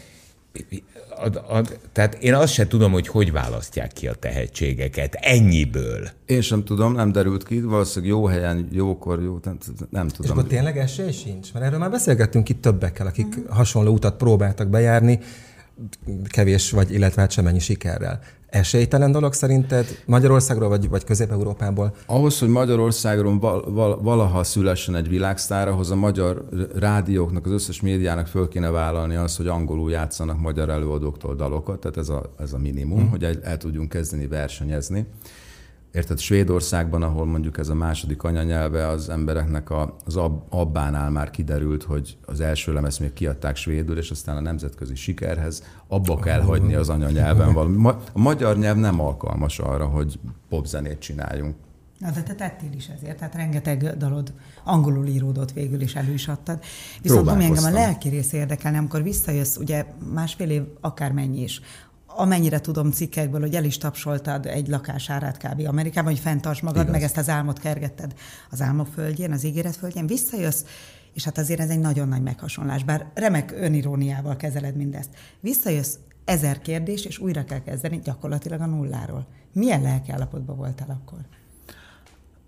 ad, 1.18 1.44
ad, 1.48 1.80
tehát 1.92 2.13
én 2.13 2.34
azt 2.34 2.54
sem 2.54 2.68
tudom, 2.68 2.92
hogy 2.92 3.07
hogy 3.07 3.31
választják 3.31 3.92
ki 3.92 4.07
a 4.07 4.13
tehetségeket 4.13 5.13
ennyiből. 5.13 6.10
Én 6.25 6.42
sem 6.42 6.63
tudom, 6.63 6.94
nem 6.94 7.12
derült 7.12 7.44
ki, 7.44 7.62
valószínűleg 7.62 8.16
jó 8.16 8.25
helyen, 8.25 8.68
jókor, 8.72 9.22
jó, 9.22 9.40
nem, 9.44 9.57
nem 9.90 10.07
tudom. 10.07 10.25
És 10.25 10.30
akkor 10.30 10.46
tényleg 10.46 10.78
esély 10.78 11.12
sincs? 11.12 11.54
Mert 11.54 11.66
erről 11.66 11.80
már 11.80 11.92
beszélgettünk 11.92 12.50
itt 12.50 12.62
többekkel, 12.62 13.07
akik 13.07 13.48
hasonló 13.50 13.92
utat 13.94 14.18
próbáltak 14.18 14.68
bejárni, 14.68 15.19
kevés 16.28 16.72
vagy, 16.72 16.94
illetve 16.94 17.22
hát 17.22 17.31
semennyi 17.31 17.60
sikerrel 17.60 18.19
esélytelen 18.56 19.12
dolog 19.12 19.34
szerinted 19.34 19.86
Magyarországról 20.06 20.69
vagy, 20.69 20.90
vagy 20.90 21.04
Közép-Európából? 21.04 21.96
Ahhoz, 22.06 22.40
hogy 22.40 22.50
Magyarországról 22.50 23.40
val, 23.40 23.72
val, 23.72 24.02
valaha 24.02 24.44
szülessen 24.44 24.96
egy 24.96 25.07
világsztár, 25.07 25.68
ahhoz 25.68 25.92
a 25.92 25.96
magyar 25.96 26.48
rádióknak, 26.75 27.46
az 27.46 27.52
összes 27.52 27.81
médiának 27.81 28.28
föl 28.28 28.48
kéne 28.48 28.69
vállalni 28.69 29.16
azt, 29.16 29.38
hogy 29.38 29.48
angolul 29.48 29.92
játszanak 29.92 30.40
magyar 30.40 30.69
előadóktól 30.69 31.36
dalokat, 31.36 31.80
tehát 31.80 31.98
ez 31.98 32.10
a, 32.10 32.34
ez 32.40 32.54
a 32.54 32.57
minimum, 32.57 33.00
hmm. 33.00 33.10
hogy 33.10 33.24
el, 33.24 33.36
el 33.44 33.57
tudjunk 33.57 33.90
kezdeni 33.90 34.28
versenyezni. 34.28 35.06
Érted, 35.95 36.19
Svédországban, 36.19 37.03
ahol 37.03 37.25
mondjuk 37.25 37.57
ez 37.57 37.69
a 37.69 37.74
második 37.74 38.24
anyanyelve 38.24 38.88
az 38.88 39.09
embereknek 39.09 39.69
a, 39.69 39.95
az 40.06 40.15
ab, 40.15 40.44
abbánál 40.50 41.09
már 41.09 41.30
kiderült, 41.30 41.83
hogy 41.83 42.18
az 42.25 42.39
első 42.39 42.74
lemez 42.74 42.97
még 42.97 43.13
kiadták 43.13 43.56
svédül, 43.56 43.97
és 43.97 44.12
aztán 44.12 44.38
a 44.38 44.42
nemzetközi 44.42 44.95
sikerhez 44.95 45.63
abba 45.88 46.19
kell 46.19 46.39
oh. 46.39 46.45
hagyni 46.45 46.74
az 46.74 46.89
anyanyelven 46.89 47.53
valami. 47.53 47.88
A 48.13 48.19
magyar 48.19 48.57
nyelv 48.57 48.77
nem 48.77 49.00
alkalmas 49.00 49.59
arra, 49.59 49.86
hogy 49.86 50.19
popzenét 50.50 51.00
csináljunk. 51.00 51.56
Na, 52.00 52.12
de 52.12 52.24
te 52.24 52.33
tettél 52.33 52.71
is 52.71 52.88
ezért, 52.88 53.18
tehát 53.18 53.36
rengeteg 53.36 53.98
dalod 53.98 54.33
angolul 54.63 55.06
íródott 55.06 55.51
végül 55.51 55.81
is 55.81 55.95
elő 55.95 56.13
is 56.13 56.27
adtad. 56.27 56.63
Viszont 57.01 57.27
ami 57.27 57.43
engem 57.43 57.63
a 57.63 57.70
lelki 57.70 58.10
rész 58.10 58.34
érdekelne, 58.34 58.77
amikor 58.77 59.03
visszajössz, 59.03 59.58
ugye 59.58 59.86
másfél 60.13 60.50
év 60.50 60.63
akármennyi 60.81 61.41
is, 61.41 61.62
amennyire 62.15 62.60
tudom 62.60 62.91
cikkekből, 62.91 63.41
hogy 63.41 63.55
el 63.55 63.63
is 63.63 63.77
tapsoltad 63.77 64.45
egy 64.45 64.67
lakás 64.67 65.10
árát 65.10 65.38
kb. 65.38 65.67
Amerikában, 65.67 66.12
hogy 66.12 66.22
fenntarts 66.22 66.62
magad, 66.62 66.81
Igaz. 66.81 66.91
meg 66.91 67.03
ezt 67.03 67.17
az 67.17 67.29
álmot 67.29 67.60
kergetted 67.60 68.13
az 68.50 68.62
álmok 68.62 68.88
földjén, 68.88 69.31
az 69.31 69.43
ígéret 69.43 69.75
földjén, 69.75 70.07
visszajössz, 70.07 70.63
és 71.13 71.24
hát 71.24 71.38
azért 71.38 71.60
ez 71.60 71.69
egy 71.69 71.79
nagyon 71.79 72.07
nagy 72.07 72.22
meghasonlás, 72.22 72.84
bár 72.84 73.12
remek 73.13 73.53
öniróniával 73.57 74.36
kezeled 74.36 74.75
mindezt. 74.75 75.10
Visszajössz, 75.39 75.95
ezer 76.25 76.62
kérdés, 76.62 77.05
és 77.05 77.19
újra 77.19 77.43
kell 77.43 77.62
kezdeni 77.62 78.00
gyakorlatilag 78.03 78.62
a 78.62 78.65
nulláról. 78.65 79.27
Milyen 79.53 79.81
lelkiállapotban 79.81 80.57
voltál 80.57 81.01
akkor? 81.01 81.19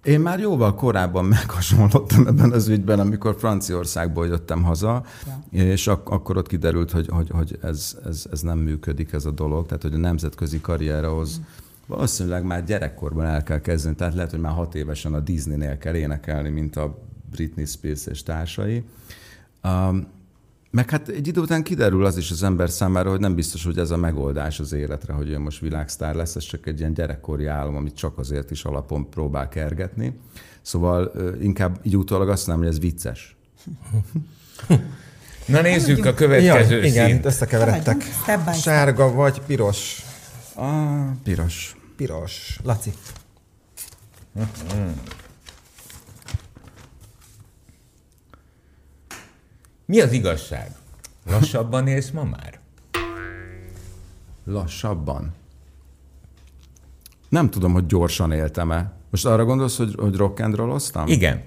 Én 0.07 0.19
már 0.19 0.39
jóval 0.39 0.75
korábban 0.75 1.25
meghasonlottam 1.35 2.27
ebben 2.27 2.51
az 2.51 2.67
ügyben, 2.67 2.99
amikor 2.99 3.35
Franciaországból 3.37 4.27
jöttem 4.27 4.63
haza, 4.63 5.03
ja. 5.25 5.63
és 5.63 5.87
ak- 5.87 6.09
akkor 6.09 6.37
ott 6.37 6.47
kiderült, 6.47 6.91
hogy, 6.91 7.07
hogy, 7.07 7.29
hogy 7.29 7.57
ez, 7.61 7.97
ez, 8.05 8.25
ez 8.31 8.41
nem 8.41 8.57
működik 8.57 9.13
ez 9.13 9.25
a 9.25 9.31
dolog, 9.31 9.65
tehát 9.65 9.83
hogy 9.83 9.93
a 9.93 9.97
nemzetközi 9.97 10.61
karrierhoz 10.61 11.39
mm. 11.39 11.41
valószínűleg 11.85 12.43
már 12.43 12.63
gyerekkorban 12.63 13.25
el 13.25 13.43
kell 13.43 13.59
kezdeni, 13.59 13.95
tehát 13.95 14.13
lehet, 14.13 14.31
hogy 14.31 14.39
már 14.39 14.53
hat 14.53 14.75
évesen 14.75 15.13
a 15.13 15.19
Disney-nél 15.19 15.77
kell 15.77 15.95
énekelni, 15.95 16.49
mint 16.49 16.75
a 16.75 16.99
Britney 17.31 17.65
Spears 17.65 18.05
és 18.05 18.23
társai. 18.23 18.83
Um, 19.63 20.07
meg 20.69 20.89
hát 20.89 21.07
egy 21.07 21.27
idő 21.27 21.41
után 21.41 21.63
kiderül 21.63 22.05
az 22.05 22.17
is 22.17 22.31
az 22.31 22.43
ember 22.43 22.69
számára, 22.69 23.09
hogy 23.09 23.19
nem 23.19 23.35
biztos, 23.35 23.63
hogy 23.63 23.77
ez 23.77 23.91
a 23.91 23.97
megoldás 23.97 24.59
az 24.59 24.73
életre, 24.73 25.13
hogy 25.13 25.29
ő 25.29 25.39
most 25.39 25.59
világsztár 25.59 26.15
lesz, 26.15 26.35
ez 26.35 26.43
csak 26.43 26.67
egy 26.67 26.79
ilyen 26.79 26.93
gyerekkori 26.93 27.45
álom, 27.45 27.75
amit 27.75 27.95
csak 27.95 28.17
azért 28.17 28.51
is 28.51 28.63
alapon 28.63 29.09
próbál 29.09 29.49
kergetni. 29.49 30.19
Szóval 30.61 31.11
inkább 31.41 31.79
így 31.83 31.97
utólag 31.97 32.29
azt 32.29 32.47
mondom, 32.47 32.65
hogy 32.65 32.73
ez 32.73 32.79
vicces. 32.81 33.35
Na 35.45 35.61
nézzük 35.61 36.05
a 36.05 36.13
következő 36.13 36.77
ja, 36.77 36.85
Igen, 36.85 37.09
itt 37.09 37.25
összekeveredtek. 37.25 38.03
Sárga 38.53 39.11
vagy 39.11 39.41
piros? 39.41 40.05
Ah, 40.53 41.11
piros. 41.23 41.75
Piros. 41.95 42.59
Laci. 42.63 42.93
Mi 49.87 49.99
az 50.01 50.11
igazság? 50.11 50.71
Lassabban 51.25 51.87
élsz 51.87 52.09
ma 52.09 52.23
már? 52.23 52.59
Lassabban? 54.45 55.33
Nem 57.29 57.49
tudom, 57.49 57.73
hogy 57.73 57.85
gyorsan 57.85 58.31
éltem-e. 58.31 58.91
Most 59.09 59.25
arra 59.25 59.45
gondolsz, 59.45 59.77
hogy, 59.77 59.95
hogy 59.97 60.15
rock 60.15 60.39
and 60.39 60.55
roll 60.55 60.79
Igen. 61.05 61.41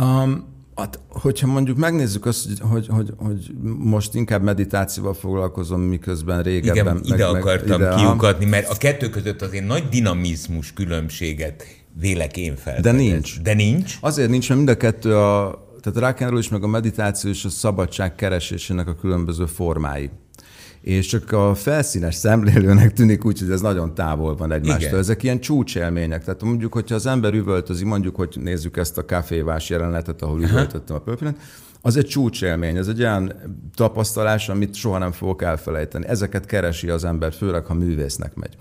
Um, 0.00 0.46
hát, 0.76 1.00
hogyha 1.08 1.46
mondjuk 1.46 1.76
megnézzük 1.76 2.26
azt, 2.26 2.46
hogy, 2.46 2.60
hogy, 2.60 2.86
hogy, 2.88 3.12
hogy 3.16 3.54
most 3.78 4.14
inkább 4.14 4.42
meditációval 4.42 5.14
foglalkozom, 5.14 5.80
miközben 5.80 6.42
régebben... 6.42 7.00
Igen, 7.02 7.16
ide 7.16 7.32
meg, 7.32 7.40
akartam 7.42 7.80
ide, 7.80 7.94
kiukatni, 7.94 8.44
mert 8.44 8.68
a 8.68 8.76
kettő 8.76 9.08
között 9.08 9.42
azért 9.42 9.66
nagy 9.66 9.88
dinamizmus 9.88 10.72
különbséget 10.72 11.64
vélek 12.00 12.36
én 12.36 12.56
fel. 12.56 12.80
De 12.80 12.92
nincs. 12.92 13.40
De 13.40 13.54
nincs? 13.54 13.98
Azért 14.00 14.30
nincs, 14.30 14.48
mert 14.48 14.60
mind 14.60 14.72
a 14.72 14.76
kettő 14.76 15.16
a, 15.16 15.67
tehát 15.80 16.18
a 16.18 16.24
rock 16.26 16.38
is, 16.38 16.48
meg 16.48 16.62
a 16.62 16.66
meditáció 16.66 17.30
és 17.30 17.44
a 17.44 17.48
szabadság 17.48 18.14
keresésének 18.14 18.88
a 18.88 18.94
különböző 18.94 19.46
formái 19.46 20.10
és 20.80 21.06
csak 21.06 21.32
a 21.32 21.54
felszínes 21.54 22.14
szemlélőnek 22.14 22.92
tűnik 22.92 23.24
úgy, 23.24 23.38
hogy 23.38 23.50
ez 23.50 23.60
nagyon 23.60 23.94
távol 23.94 24.36
van 24.36 24.52
egymástól. 24.52 24.86
Igen. 24.86 24.98
Ezek 24.98 25.22
ilyen 25.22 25.40
csúcsélmények. 25.40 26.24
Tehát 26.24 26.42
mondjuk, 26.42 26.72
hogyha 26.72 26.94
az 26.94 27.06
ember 27.06 27.34
üvöltözi, 27.34 27.84
mondjuk, 27.84 28.16
hogy 28.16 28.36
nézzük 28.40 28.76
ezt 28.76 28.98
a 28.98 29.04
kávévás 29.04 29.70
jelenetet, 29.70 30.22
ahol 30.22 30.42
üvöltöttem 30.42 30.96
a 30.96 30.98
pölpilent, 30.98 31.38
az 31.80 31.96
egy 31.96 32.06
csúcsélmény, 32.06 32.76
ez 32.76 32.88
egy 32.88 33.00
olyan 33.00 33.32
tapasztalás, 33.74 34.48
amit 34.48 34.74
soha 34.74 34.98
nem 34.98 35.12
fogok 35.12 35.42
elfelejteni. 35.42 36.06
Ezeket 36.06 36.46
keresi 36.46 36.88
az 36.88 37.04
ember, 37.04 37.32
főleg 37.32 37.64
ha 37.64 37.74
művésznek 37.74 38.34
megy. 38.34 38.56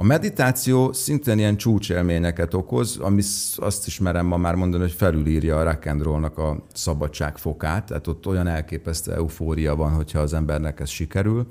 A 0.00 0.04
meditáció 0.04 0.92
szintén 0.92 1.38
ilyen 1.38 1.56
csúcsélményeket 1.56 2.54
okoz, 2.54 2.96
ami 2.96 3.22
azt 3.56 3.86
is 3.86 3.98
merem 3.98 4.26
ma 4.26 4.36
már 4.36 4.54
mondani, 4.54 4.82
hogy 4.82 4.92
felülírja 4.92 5.58
a 5.58 5.62
rock 5.62 5.86
and 5.86 6.06
a 6.38 6.66
szabadságfokát, 6.72 7.86
tehát 7.86 8.06
ott 8.06 8.26
olyan 8.26 8.46
elképesztő 8.46 9.12
eufória 9.12 9.76
van, 9.76 9.92
hogyha 9.92 10.18
az 10.18 10.32
embernek 10.34 10.80
ez 10.80 10.88
sikerül. 10.88 11.46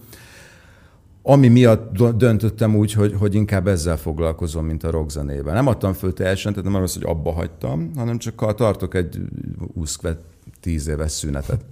Ami 1.21 1.47
miatt 1.47 1.97
döntöttem 2.17 2.75
úgy, 2.75 2.93
hogy, 2.93 3.15
hogy 3.19 3.35
inkább 3.35 3.67
ezzel 3.67 3.97
foglalkozom, 3.97 4.65
mint 4.65 4.83
a 4.83 4.91
rockzenével. 4.91 5.53
Nem 5.53 5.67
adtam 5.67 5.93
föl 5.93 6.13
teljesen, 6.13 6.53
tehát 6.53 6.71
nem 6.71 6.81
az, 6.81 6.93
hogy 6.93 7.03
abba 7.05 7.31
hagytam, 7.31 7.91
hanem 7.95 8.17
csak 8.17 8.55
tartok 8.55 8.93
egy 8.93 9.19
20 9.73 9.99
tíz 10.59 10.87
éves 10.87 11.11
szünetet. 11.11 11.65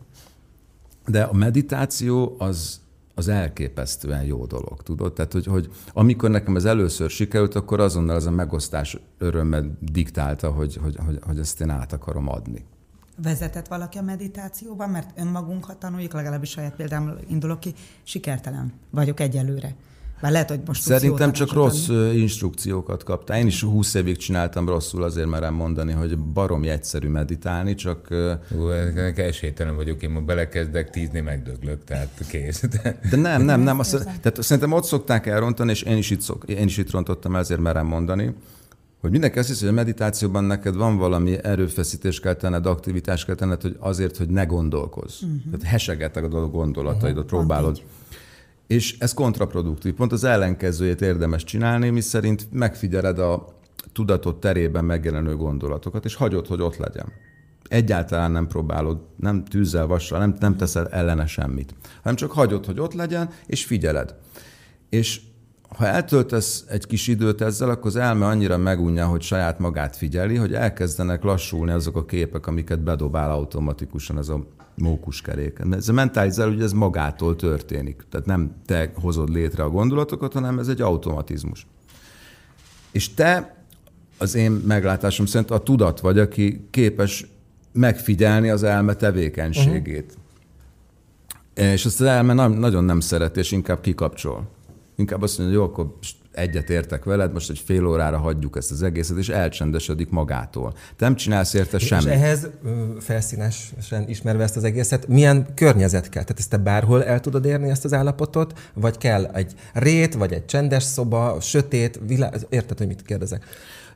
De 1.07 1.21
a 1.21 1.33
meditáció 1.33 2.35
az, 2.37 2.79
az 3.17 3.27
elképesztően 3.27 4.23
jó 4.23 4.45
dolog, 4.45 4.83
tudod? 4.83 5.13
Tehát, 5.13 5.31
hogy, 5.31 5.45
hogy 5.45 5.69
amikor 5.93 6.29
nekem 6.29 6.55
ez 6.55 6.65
először 6.65 7.09
sikerült, 7.09 7.55
akkor 7.55 7.79
azonnal 7.79 8.15
az 8.15 8.25
a 8.25 8.31
megosztás 8.31 8.97
örömmel 9.17 9.77
diktálta, 9.79 10.51
hogy, 10.51 10.75
hogy, 10.81 10.95
hogy, 11.05 11.19
hogy 11.21 11.39
ezt 11.39 11.61
én 11.61 11.69
át 11.69 11.93
akarom 11.93 12.27
adni. 12.27 12.65
Vezetett 13.23 13.67
valaki 13.67 13.97
a 13.97 14.01
meditációban, 14.01 14.89
mert 14.89 15.19
önmagunkat 15.19 15.77
tanuljuk, 15.77 16.13
legalábbis 16.13 16.49
saját 16.49 16.75
példámmal 16.75 17.19
indulok 17.27 17.59
ki, 17.59 17.73
sikertelen 18.03 18.73
vagyok 18.89 19.19
egyelőre. 19.19 19.75
Bár 20.21 20.31
lehet, 20.31 20.49
hogy 20.49 20.59
most 20.65 20.81
Szerintem 20.81 21.31
csak 21.31 21.53
rossz 21.53 21.89
adni. 21.89 22.17
instrukciókat 22.17 23.03
kaptál. 23.03 23.39
Én 23.39 23.47
is 23.47 23.61
20 23.61 23.93
évig 23.93 24.17
csináltam 24.17 24.67
rosszul, 24.67 25.03
azért 25.03 25.27
merem 25.27 25.53
mondani, 25.53 25.91
hogy 25.91 26.17
barom 26.17 26.63
egyszerű 26.63 27.07
meditálni, 27.07 27.75
csak... 27.75 28.07
Hú, 28.55 28.69
esélytelen 29.15 29.75
vagyok, 29.75 30.03
én 30.03 30.09
ma 30.09 30.19
belekezdek, 30.19 30.89
tízni 30.89 31.19
megdöglök, 31.19 31.83
tehát 31.83 32.25
kész. 32.29 32.63
De 33.09 33.17
nem, 33.17 33.41
nem, 33.41 33.61
nem. 33.61 33.79
Azt, 33.79 34.03
tehát 34.21 34.43
szerintem 34.43 34.71
ott 34.71 34.83
szokták 34.83 35.25
elrontani, 35.25 35.71
és 35.71 35.81
én 35.81 35.97
is 35.97 36.09
itt, 36.09 36.21
szok, 36.21 36.43
én 36.47 36.65
is 36.65 36.77
itt 36.77 36.91
rontottam, 36.91 37.35
ezért 37.35 37.59
merem 37.59 37.85
mondani, 37.85 38.33
hogy 39.01 39.11
mindenki 39.11 39.39
azt 39.39 39.47
hiszi, 39.47 39.59
hogy 39.59 39.73
a 39.73 39.75
meditációban 39.75 40.43
neked 40.43 40.75
van 40.75 40.97
valami 40.97 41.43
erőfeszítés 41.43 42.19
kell 42.19 42.33
tenned, 42.33 42.65
aktivitás 42.65 43.25
kell 43.25 43.35
tenned, 43.35 43.61
hogy 43.61 43.75
azért, 43.79 44.17
hogy 44.17 44.29
ne 44.29 44.45
gondolkozz. 44.45 45.21
Uh-huh. 45.21 45.39
Tehát 45.43 45.65
hesegetek 45.65 46.23
a 46.23 46.47
gondolataidat, 46.47 47.23
uh-huh. 47.23 47.39
próbálod. 47.39 47.81
És 48.67 48.95
ez 48.99 49.13
kontraproduktív. 49.13 49.93
Pont 49.93 50.11
az 50.11 50.23
ellenkezőjét 50.23 51.01
érdemes 51.01 51.43
csinálni, 51.43 51.89
mi 51.89 52.01
szerint 52.01 52.47
megfigyeled 52.51 53.19
a 53.19 53.47
tudatot 53.93 54.39
terében 54.39 54.85
megjelenő 54.85 55.35
gondolatokat, 55.35 56.05
és 56.05 56.15
hagyod, 56.15 56.47
hogy 56.47 56.61
ott 56.61 56.77
legyen. 56.77 57.11
Egyáltalán 57.67 58.31
nem 58.31 58.47
próbálod, 58.47 58.99
nem 59.15 59.45
tűzzel 59.45 59.85
vasra, 59.85 60.17
nem, 60.17 60.35
nem 60.39 60.55
teszel 60.55 60.87
ellene 60.87 61.25
semmit, 61.25 61.73
hanem 62.01 62.15
csak 62.17 62.31
hagyod, 62.31 62.65
hogy 62.65 62.79
ott 62.79 62.93
legyen, 62.93 63.29
és 63.45 63.65
figyeled. 63.65 64.15
És 64.89 65.21
ha 65.69 65.85
eltöltesz 65.85 66.65
egy 66.69 66.85
kis 66.85 67.07
időt 67.07 67.41
ezzel, 67.41 67.69
akkor 67.69 67.85
az 67.85 67.95
elme 67.95 68.25
annyira 68.25 68.57
megunja, 68.57 69.07
hogy 69.07 69.21
saját 69.21 69.59
magát 69.59 69.95
figyeli, 69.95 70.35
hogy 70.35 70.53
elkezdenek 70.53 71.23
lassulni 71.23 71.71
azok 71.71 71.95
a 71.95 72.05
képek, 72.05 72.47
amiket 72.47 72.83
bedobál 72.83 73.31
automatikusan 73.31 74.17
ez 74.17 74.29
a 74.29 74.47
mókuskerék. 74.77 75.59
Ez 75.71 75.89
a 75.89 75.93
mentális 75.93 76.33
zár, 76.33 76.47
hogy 76.47 76.61
ez 76.61 76.71
magától 76.71 77.35
történik. 77.35 78.03
Tehát 78.09 78.25
nem 78.25 78.55
te 78.65 78.91
hozod 79.01 79.29
létre 79.29 79.63
a 79.63 79.69
gondolatokat, 79.69 80.33
hanem 80.33 80.59
ez 80.59 80.67
egy 80.67 80.81
automatizmus. 80.81 81.67
És 82.91 83.13
te, 83.13 83.55
az 84.17 84.35
én 84.35 84.51
meglátásom 84.51 85.25
szerint 85.25 85.51
a 85.51 85.59
tudat 85.59 85.99
vagy, 85.99 86.19
aki 86.19 86.67
képes 86.69 87.27
megfigyelni 87.71 88.49
az 88.49 88.63
elme 88.63 88.93
tevékenységét. 88.93 90.17
Uh-huh. 91.55 91.71
És 91.71 91.85
azt 91.85 92.01
az 92.01 92.07
elme 92.07 92.47
nagyon 92.47 92.83
nem 92.83 92.99
szeret, 92.99 93.37
és 93.37 93.51
inkább 93.51 93.81
kikapcsol. 93.81 94.49
Inkább 94.95 95.21
azt 95.21 95.37
mondja, 95.37 95.59
hogy 95.59 95.67
jó, 95.67 95.73
akkor 95.73 95.97
egyet 96.37 96.69
értek 96.69 97.03
veled, 97.03 97.33
most 97.33 97.49
egy 97.49 97.59
fél 97.65 97.85
órára 97.85 98.17
hagyjuk 98.17 98.57
ezt 98.57 98.71
az 98.71 98.83
egészet, 98.83 99.17
és 99.17 99.29
elcsendesedik 99.29 100.09
magától. 100.09 100.73
Te 100.73 101.05
nem 101.05 101.15
csinálsz 101.15 101.53
érte 101.53 101.79
semmit. 101.79 102.05
És 102.05 102.11
ehhez 102.11 102.47
felszínesen 102.99 104.07
ismerve 104.07 104.43
ezt 104.43 104.55
az 104.55 104.63
egészet, 104.63 105.07
milyen 105.07 105.47
környezet 105.53 106.09
kell? 106.09 106.23
Tehát 106.23 106.39
ezt 106.39 106.49
te 106.49 106.57
bárhol 106.57 107.03
el 107.03 107.19
tudod 107.19 107.45
érni 107.45 107.69
ezt 107.69 107.85
az 107.85 107.93
állapotot, 107.93 108.71
vagy 108.73 108.97
kell 108.97 109.25
egy 109.25 109.53
rét, 109.73 110.13
vagy 110.13 110.33
egy 110.33 110.45
csendes 110.45 110.83
szoba, 110.83 111.37
sötét, 111.41 111.99
világ... 112.07 112.35
Érted, 112.49 112.77
hogy 112.77 112.87
mit 112.87 113.01
kérdezek? 113.01 113.45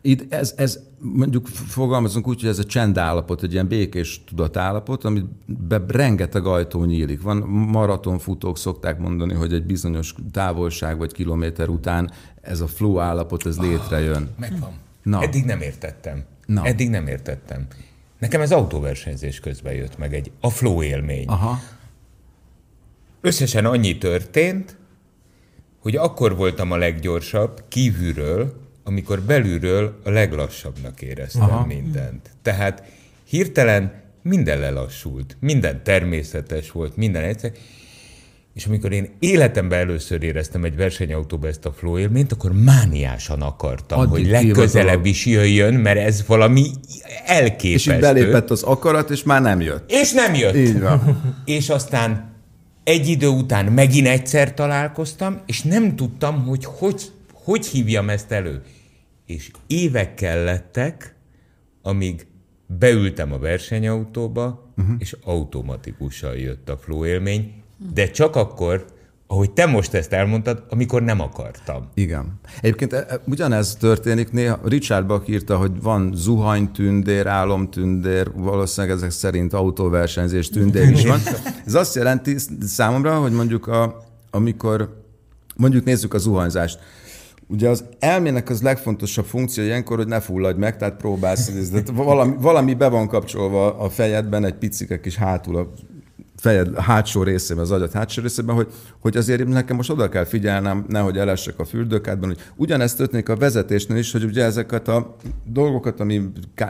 Itt 0.04 0.34
ez, 0.34 0.54
ez, 0.58 0.80
mondjuk 1.00 1.48
fogalmazunk 1.48 2.28
úgy, 2.28 2.40
hogy 2.40 2.50
ez 2.50 2.60
a 2.60 2.64
csendállapot, 2.64 3.44
egy 3.44 3.54
ilyen 3.54 3.68
békés 3.68 4.24
tudatállapot, 4.24 5.04
amiben 5.04 5.86
rengeteg 5.88 6.46
ajtó 6.46 6.84
nyílik. 6.84 7.22
Van 7.22 7.38
maratonfutók 7.48 8.58
szokták 8.58 9.00
mondani, 9.00 9.34
hogy 9.34 9.54
egy 9.54 9.66
bizonyos 9.66 10.16
távolság 10.32 10.98
vagy 10.98 11.12
kilométer 11.12 11.70
után 11.70 12.12
ez 12.42 12.62
a 12.62 12.68
flow 12.68 13.00
állapot, 13.00 13.46
ez 13.46 13.58
létrejön. 13.58 14.24
Oh, 14.24 14.40
megvan. 14.40 14.72
Na. 15.04 15.22
Eddig 15.22 15.46
nem 15.46 15.62
értettem. 15.62 16.24
Na. 16.46 16.66
Eddig 16.66 16.90
nem 16.90 17.08
értettem. 17.08 17.68
Nekem 18.20 18.42
ez 18.42 18.52
autóversenyzés 18.52 19.40
közben 19.40 19.74
jött 19.74 19.98
meg, 19.98 20.14
egy 20.14 20.32
a 20.40 20.50
flow 20.50 20.84
élmény. 20.84 21.28
Aha. 21.28 21.60
Összesen 23.22 23.66
annyi 23.66 23.98
történt, 23.98 24.78
hogy 25.80 25.96
akkor 25.96 26.36
voltam 26.36 26.72
a 26.72 26.78
leggyorsabb 26.78 27.64
kívülről, 27.68 28.60
amikor 28.84 29.22
belülről 29.22 30.00
a 30.04 30.10
leglassabbnak 30.10 31.02
éreztem 31.02 31.42
Aha. 31.42 31.66
mindent. 31.66 32.30
Tehát 32.42 32.84
hirtelen 33.24 34.02
minden 34.22 34.60
lelassult, 34.60 35.38
minden 35.40 35.84
természetes 35.84 36.72
volt, 36.72 36.96
minden 36.96 37.24
egyszer. 37.24 37.52
És 38.54 38.66
amikor 38.66 38.92
én 38.92 39.10
életemben 39.20 39.80
először 39.80 40.24
éreztem 40.24 40.64
egy 40.64 40.76
versenyautóba 40.76 41.48
ezt 41.48 41.66
a 41.66 41.72
flow 41.72 41.98
élményt, 41.98 42.32
akkor 42.32 42.52
mániásan 42.52 43.42
akartam, 43.42 44.00
Addig 44.00 44.12
hogy 44.12 44.28
legközelebb 44.28 45.06
is 45.06 45.26
jöjjön, 45.26 45.74
mert 45.74 46.00
ez 46.00 46.24
valami 46.28 46.70
elképesztő. 47.26 47.92
És 47.92 47.96
így 47.96 48.02
belépett 48.02 48.50
az 48.50 48.64
akarat, 48.64 49.10
és 49.10 49.24
már 49.24 49.42
nem 49.42 49.62
jött. 49.62 49.92
És 49.92 50.12
nem 50.12 50.34
jött. 50.34 50.56
Így 50.56 50.80
van. 50.80 51.22
és 51.46 51.70
aztán 51.70 52.32
egy 52.84 53.08
idő 53.08 53.28
után 53.28 53.66
megint 53.66 54.08
egyszer 54.08 54.54
találkoztam, 54.54 55.42
és 55.46 55.62
nem 55.62 55.96
tudtam, 55.96 56.44
hogy 56.46 56.66
hogy 56.66 57.02
hogy 57.34 57.66
hívjam 57.66 58.10
ezt 58.10 58.32
elő? 58.32 58.62
És 59.26 59.52
évek 59.68 60.14
kellettek, 60.14 61.16
amíg 61.82 62.28
beültem 62.80 63.34
a 63.34 63.38
versenyautóba, 63.38 64.74
uh-huh. 64.78 64.96
és 65.00 65.16
automatikusan 65.24 66.36
jött 66.36 66.70
a 66.70 66.78
flow 66.78 67.06
élmény, 67.06 67.61
de 67.94 68.12
csak 68.12 68.36
akkor, 68.36 68.86
ahogy 69.28 69.52
te 69.52 69.66
most 69.66 69.94
ezt 69.94 70.14
elmondtad, 70.14 70.64
amikor 70.70 71.02
nem 71.02 71.20
akartam. 71.20 71.90
Igen. 71.94 72.40
Egyébként 72.62 72.94
e, 72.94 73.06
e, 73.10 73.22
ugyanez 73.26 73.76
történik 73.76 74.32
néha. 74.32 74.60
Richard 74.64 75.06
Bach 75.06 75.30
írta, 75.30 75.58
hogy 75.58 75.82
van 75.82 76.12
zuhanytündér, 76.16 77.28
álomtündér, 77.28 78.32
valószínűleg 78.34 78.96
ezek 78.96 79.12
szerint 79.12 79.54
autóversenyzés 79.54 80.50
tündér 80.50 80.90
is 80.90 81.06
van. 81.06 81.20
Ez 81.66 81.74
azt 81.74 81.96
jelenti 81.96 82.36
számomra, 82.62 83.20
hogy 83.20 83.32
mondjuk 83.32 83.68
a, 83.68 84.04
amikor 84.32 85.04
mondjuk 85.56 85.84
nézzük 85.84 86.14
a 86.14 86.18
zuhanyzást. 86.18 86.80
Ugye 87.48 87.70
az 87.70 87.84
elmének 88.00 88.50
az 88.50 88.62
legfontosabb 88.62 89.26
funkció 89.26 89.64
ilyenkor, 89.64 89.98
hogy 89.98 90.08
ne 90.08 90.20
fulladj 90.20 90.60
meg, 90.60 90.78
tehát 90.78 90.98
próbálsz, 90.98 91.70
de 91.70 91.82
valami, 91.94 92.36
valami 92.40 92.74
be 92.74 92.88
van 92.88 93.08
kapcsolva 93.08 93.78
a 93.78 93.90
fejedben, 93.90 94.46
egy 94.46 94.56
picike 94.56 95.00
kis 95.00 95.16
hátul 95.16 95.56
a 95.58 95.72
fejed 96.42 96.78
hátsó 96.78 97.24
részében, 97.24 97.64
az 97.64 97.72
agyat 97.72 97.92
hátsó 97.92 98.22
részében, 98.22 98.56
hogy, 98.56 98.68
hogy 99.00 99.18
azért 99.18 99.48
nekem 99.48 99.76
most 99.76 99.90
oda 99.90 100.10
kell 100.10 100.24
figyelnem, 100.24 100.86
nehogy 100.88 101.18
elessek 101.18 101.60
a 101.60 101.66
fürdőkádban, 101.66 102.30
hogy 102.30 102.40
ugyanezt 102.56 102.98
történik 102.98 103.30
a 103.30 103.36
vezetésnél 103.36 103.98
is, 103.98 104.12
hogy 104.12 104.24
ugye 104.24 104.44
ezeket 104.44 104.88
a 104.88 105.16
dolgokat, 105.46 106.00
ami 106.00 106.22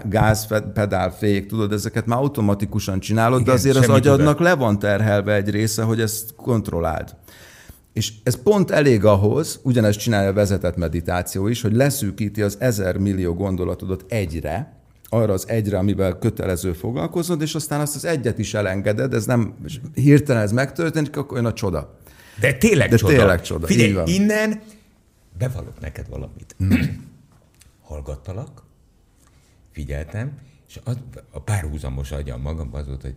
gáz, 0.09 0.47
pedál, 0.73 1.11
fék, 1.11 1.45
tudod, 1.45 1.71
ezeket 1.71 2.05
már 2.05 2.19
automatikusan 2.19 2.99
csinálod, 2.99 3.39
Igen, 3.39 3.53
de 3.53 3.59
azért 3.59 3.77
az 3.77 3.89
agyadnak 3.89 4.39
le 4.39 4.55
van 4.55 4.79
terhelve 4.79 5.33
egy 5.33 5.49
része, 5.49 5.83
hogy 5.83 6.01
ezt 6.01 6.35
kontrolláld. 6.35 7.15
És 7.93 8.13
ez 8.23 8.41
pont 8.41 8.71
elég 8.71 9.05
ahhoz, 9.05 9.59
ugyanezt 9.63 9.99
csinálja 9.99 10.29
a 10.29 10.33
vezetett 10.33 10.75
meditáció 10.75 11.47
is, 11.47 11.61
hogy 11.61 11.73
leszűkíti 11.73 12.41
az 12.41 12.55
ezer 12.59 12.97
millió 12.97 13.33
gondolatodat 13.33 14.05
egyre, 14.07 14.80
arra 15.13 15.33
az 15.33 15.47
egyre, 15.47 15.77
amivel 15.77 16.17
kötelező 16.17 16.73
foglalkozod, 16.73 17.41
és 17.41 17.55
aztán 17.55 17.79
azt 17.79 17.95
az 17.95 18.05
egyet 18.05 18.37
is 18.39 18.53
elengeded, 18.53 19.13
ez 19.13 19.25
nem 19.25 19.55
hirtelen 19.93 20.41
ez 20.41 20.51
megtörténik, 20.51 21.17
akkor 21.17 21.37
jön 21.37 21.45
a 21.45 21.53
csoda. 21.53 21.97
De 22.39 22.53
tényleg 22.53 22.89
De 22.89 22.95
csoda. 22.95 23.13
tényleg 23.13 23.41
csoda. 23.41 23.67
Figyelj, 23.67 24.13
innen 24.13 24.61
bevallok 25.37 25.79
neked 25.79 26.09
valamit. 26.09 26.55
Hmm. 26.57 27.09
Hallgattalak, 27.87 28.63
figyeltem, 29.71 30.31
és 30.67 30.79
az, 30.83 30.97
a 31.31 31.39
párhuzamos 31.41 32.11
agyam 32.11 32.41
magam 32.41 32.69
az 32.71 32.87
volt, 32.87 33.01
hogy 33.01 33.15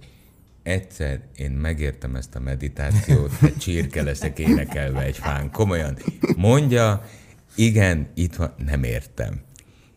egyszer 0.62 1.20
én 1.36 1.50
megértem 1.50 2.14
ezt 2.16 2.34
a 2.34 2.40
meditációt, 2.40 3.32
hogy 3.32 3.56
csirke 3.56 4.02
leszek 4.02 4.38
énekelve 4.38 5.02
egy 5.02 5.18
fán. 5.18 5.50
Komolyan. 5.50 5.96
Mondja, 6.36 7.02
igen, 7.54 8.08
itt 8.14 8.34
van, 8.34 8.54
nem 8.66 8.82
értem. 8.82 9.40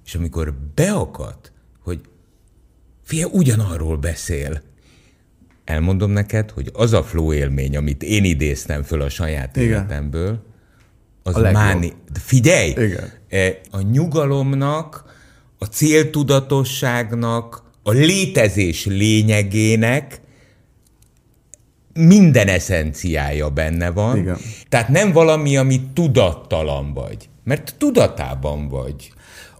És 0.06 0.16
amikor 0.16 0.54
beakadt, 0.76 1.52
hogy 1.88 2.02
fia, 3.04 3.28
ugyanarról 3.28 3.98
beszél, 3.98 4.62
elmondom 5.66 6.12
neked, 6.12 6.52
hogy 6.52 6.70
az 6.74 6.94
a 6.94 7.04
flow 7.04 7.34
élmény, 7.34 7.78
amit 7.78 8.04
én 8.04 8.24
idéztem 8.24 8.84
föl 8.84 9.02
a 9.02 9.10
saját 9.10 9.56
Igen. 9.56 9.68
életemből, 9.68 10.44
az 11.24 11.36
a 11.36 11.52
máni... 11.52 11.94
Figyelj! 12.14 12.70
Igen. 12.70 13.12
E, 13.30 13.60
a 13.72 13.82
nyugalomnak, 13.82 15.04
a 15.58 15.66
céltudatosságnak, 15.66 17.64
a 17.84 17.92
létezés 17.92 18.86
lényegének 18.86 20.22
minden 21.94 22.48
eszenciája 22.48 23.50
benne 23.50 23.90
van. 23.90 24.18
Igen. 24.18 24.38
Tehát 24.70 24.90
nem 24.90 25.12
valami, 25.12 25.58
ami 25.58 25.82
tudattalan 25.94 26.94
vagy. 26.94 27.30
Mert 27.44 27.76
tudatában 27.78 28.68
vagy. 28.68 29.12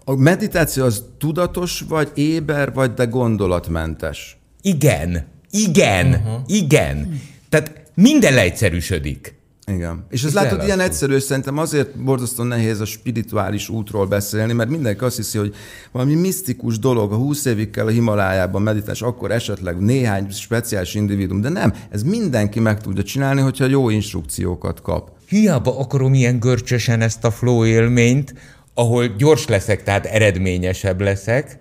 A 0.08 0.16
meditáció 0.16 0.84
az 0.84 1.04
tudatos, 1.18 1.84
vagy 1.88 2.10
éber, 2.14 2.72
vagy 2.72 2.94
de 2.94 3.04
gondolatmentes? 3.04 4.38
Igen. 4.62 5.26
Igen. 5.50 6.06
Uh-huh. 6.06 6.40
Igen. 6.46 7.20
Tehát 7.48 7.82
minden 7.94 8.34
leegyszerűsödik. 8.34 9.34
Igen. 9.66 10.06
És 10.10 10.24
ez 10.24 10.34
látod, 10.34 10.64
ilyen 10.64 10.80
egyszerű, 10.80 11.18
szerintem 11.18 11.58
azért 11.58 11.98
borzasztóan 11.98 12.48
nehéz 12.48 12.80
a 12.80 12.84
spirituális 12.84 13.68
útról 13.68 14.06
beszélni, 14.06 14.52
mert 14.52 14.70
mindenki 14.70 15.04
azt 15.04 15.16
hiszi, 15.16 15.38
hogy 15.38 15.54
valami 15.92 16.14
misztikus 16.14 16.78
dolog, 16.78 17.12
a 17.12 17.16
20 17.16 17.44
évig 17.44 17.70
kell 17.70 17.86
a 17.86 17.90
Himalájában 17.90 18.62
meditálni, 18.62 19.00
akkor 19.00 19.30
esetleg 19.30 19.80
néhány 19.80 20.30
speciális 20.30 20.94
individuum, 20.94 21.40
de 21.40 21.48
nem, 21.48 21.74
ez 21.90 22.02
mindenki 22.02 22.60
meg 22.60 22.80
tudja 22.80 23.02
csinálni, 23.02 23.40
hogyha 23.40 23.66
jó 23.66 23.90
instrukciókat 23.90 24.82
kap. 24.82 25.10
Hiába 25.28 25.78
akarom 25.78 26.14
ilyen 26.14 26.38
görcsösen 26.38 27.00
ezt 27.00 27.24
a 27.24 27.30
flow 27.30 27.64
élményt, 27.64 28.34
ahol 28.78 29.06
gyors 29.06 29.46
leszek, 29.46 29.82
tehát 29.82 30.06
eredményesebb 30.06 31.00
leszek, 31.00 31.58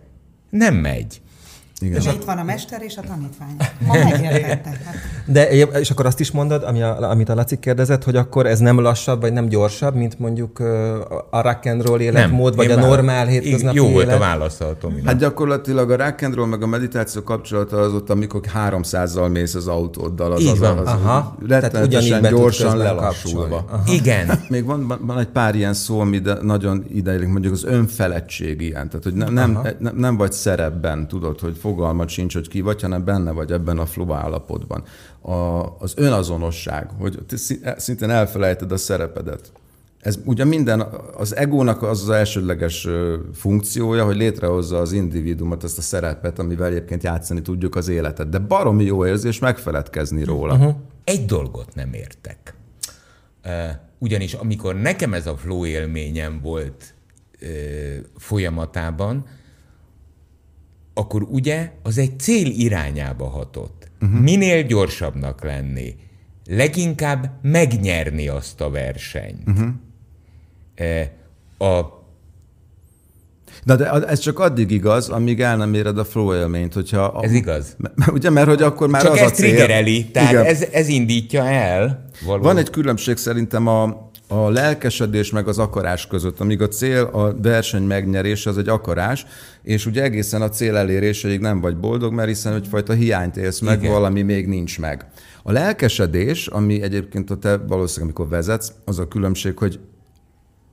nem 0.50 0.76
megy. 0.76 1.22
Igen. 1.82 2.00
És 2.02 2.06
itt 2.06 2.24
van 2.24 2.38
a 2.38 2.44
mester 2.44 2.82
és 2.82 2.98
a 2.98 3.02
tanítvány. 3.02 3.56
Ma 3.88 3.94
megértettek. 3.94 4.84
Hát. 4.84 4.96
De, 5.26 5.50
és 5.80 5.90
akkor 5.90 6.06
azt 6.06 6.20
is 6.20 6.32
mondod, 6.32 6.64
ami 6.64 6.82
a, 6.82 7.10
amit 7.10 7.30
a 7.30 7.36
Laci 7.36 7.60
kérdezett, 7.60 8.04
hogy 8.04 8.16
akkor 8.16 8.46
ez 8.46 8.60
nem 8.60 8.80
lassabb, 8.80 9.22
vagy 9.22 9.34
nem 9.34 9.48
gyorsabb, 9.48 9.96
mint 9.96 10.20
mondjuk 10.20 10.60
a 11.30 11.42
rock 11.42 11.66
and 11.66 11.86
roll 11.86 12.00
életmód, 12.00 12.56
nem, 12.56 12.68
vagy 12.68 12.78
a 12.78 12.88
normál 12.88 13.26
hétköznapi 13.26 13.76
Jó 13.76 13.86
élet? 13.86 13.96
volt 13.96 14.12
a 14.12 14.18
válaszolatom. 14.18 14.96
Hát 15.06 15.18
gyakorlatilag 15.18 15.92
a 15.92 15.96
rock 15.96 16.22
and 16.22 16.36
roll 16.36 16.48
meg 16.48 16.64
a 16.64 16.68
meditáció 16.68 17.22
kapcsolata 17.22 17.78
az 17.78 17.94
ott, 17.94 18.10
amikor 18.10 18.42
300-zal 18.70 19.32
mész 19.32 19.56
az 19.56 19.68
autóddal. 19.68 20.32
Az, 20.32 20.42
Így 20.42 20.48
az, 20.48 20.60
van. 20.60 20.78
az, 20.78 20.88
az, 20.88 20.94
Aha. 20.94 21.38
rettenetesen 21.48 22.22
gyorsan 22.22 22.78
lelassulva. 22.78 23.82
Igen. 23.86 24.40
Még 24.50 24.66
van, 24.66 24.88
van, 24.88 25.00
van 25.02 25.20
egy 25.20 25.28
pár 25.28 25.56
ilyen 25.56 25.74
szó, 25.74 26.00
ami 26.00 26.20
de 26.20 26.38
nagyon 26.42 26.86
ideig, 26.94 27.28
mondjuk 27.28 27.54
az 27.54 27.64
önfeledtség 27.64 28.62
ilyen. 28.62 28.90
Tehát, 28.90 29.04
hogy 29.04 29.14
nem, 29.14 29.34
nem, 29.34 29.60
nem, 29.80 29.96
nem 29.96 30.18
vagy 30.18 30.32
szerepben, 30.32 31.08
tudod, 31.08 31.40
hogy 31.40 31.58
fogalmat 31.68 32.10
sincs, 32.10 32.34
hogy 32.34 32.48
ki 32.48 32.62
vagy, 32.62 32.82
hanem 32.82 33.04
benne 33.04 33.32
vagy 33.32 33.52
ebben 33.52 33.78
a 33.80 33.86
flow 33.86 34.14
állapotban. 34.14 34.84
A, 35.22 35.32
az 35.80 35.94
önazonosság, 35.96 36.90
hogy 37.00 37.20
te 37.28 37.76
szintén 37.78 38.10
elfelejted 38.10 38.72
a 38.72 38.78
szerepedet. 38.78 39.52
Ez 40.02 40.20
ugye 40.26 40.46
minden, 40.46 40.82
az 41.18 41.36
egónak 41.36 41.82
az 41.84 42.02
az 42.02 42.10
elsődleges 42.10 42.88
funkciója, 43.34 44.06
hogy 44.06 44.16
létrehozza 44.16 44.78
az 44.78 44.92
individumot, 44.92 45.64
ezt 45.64 45.78
a 45.78 45.82
szerepet, 45.82 46.40
amivel 46.40 46.68
egyébként 46.68 47.04
játszani 47.04 47.42
tudjuk 47.42 47.76
az 47.76 47.88
életet. 47.88 48.30
De 48.30 48.40
baromi 48.40 48.84
jó 48.84 49.06
érzés 49.06 49.40
megfeledkezni 49.40 50.24
róla. 50.24 50.54
Uh-huh. 50.54 50.76
Egy 51.04 51.26
dolgot 51.26 51.76
nem 51.76 51.94
értek. 51.94 52.54
Ugyanis 53.98 54.34
amikor 54.34 54.76
nekem 54.76 55.14
ez 55.14 55.28
a 55.28 55.38
flow 55.38 55.66
élményem 55.66 56.40
volt 56.42 56.94
folyamatában, 58.18 59.26
akkor 60.98 61.22
ugye 61.22 61.72
az 61.84 61.98
egy 61.98 62.20
cél 62.20 62.46
irányába 62.48 63.28
hatott. 63.28 63.90
Uh-huh. 64.02 64.20
Minél 64.20 64.64
gyorsabbnak 64.64 65.44
lenni. 65.44 65.96
Leginkább 66.50 67.32
megnyerni 67.42 68.28
azt 68.28 68.62
a 68.62 68.70
versenyt. 68.70 69.48
Uh-huh. 69.48 69.70
A 71.58 71.96
Na 73.64 73.76
de 73.76 73.92
ez 73.92 74.20
csak 74.20 74.40
addig 74.40 74.72
igaz, 74.72 75.10
amíg 75.10 75.42
el 75.42 75.58
nem 75.58 75.74
éred 75.74 75.98
a 75.98 76.06
flow 76.06 76.36
élményt, 76.36 76.74
hogyha... 76.74 77.04
A, 77.04 77.24
ez 77.24 77.34
igaz. 77.34 77.76
Ugye, 78.14 78.30
mert 78.30 78.48
hogy 78.48 78.62
akkor 78.62 78.88
már 78.90 79.02
csak 79.02 79.12
az 79.12 79.18
ez 79.18 79.32
a 79.32 79.34
cél... 79.34 79.46
triggereli, 79.46 80.06
tehát 80.12 80.34
ez, 80.34 80.68
ez 80.72 80.88
indítja 80.88 81.48
el. 81.48 82.10
Való. 82.26 82.44
Van 82.44 82.58
egy 82.58 82.70
különbség 82.70 83.18
szerintem 83.18 83.68
a, 83.68 84.07
a 84.28 84.50
lelkesedés 84.50 85.32
meg 85.32 85.48
az 85.48 85.58
akarás 85.58 86.08
között, 86.08 86.40
amíg 86.40 86.62
a 86.62 86.68
cél, 86.68 87.04
a 87.04 87.36
verseny 87.42 87.84
megnyerése 87.84 88.50
az 88.50 88.58
egy 88.58 88.70
akarás, 88.70 89.26
és 89.64 89.86
ugye 89.86 90.04
egészen 90.04 90.42
a 90.42 90.50
cél 90.50 90.76
eléréséig 90.76 91.40
nem 91.40 91.62
vagy 91.62 91.78
boldog, 91.78 92.14
mert 92.14 92.28
hiszen 92.28 92.54
egyfajta 92.54 92.94
hiányt 92.94 93.38
élsz 93.38 93.60
meg, 93.60 93.80
Igen. 93.80 93.92
valami 93.92 94.22
még 94.22 94.48
nincs 94.48 94.80
meg. 94.80 95.06
A 95.44 95.52
lelkesedés, 95.52 96.48
ami 96.48 96.82
egyébként 96.82 97.30
a 97.30 97.38
te 97.38 97.58
valószínűleg, 97.58 98.16
amikor 98.16 98.38
vezetsz, 98.38 98.72
az 98.86 99.00
a 99.00 99.08
különbség, 99.08 99.58
hogy 99.58 99.80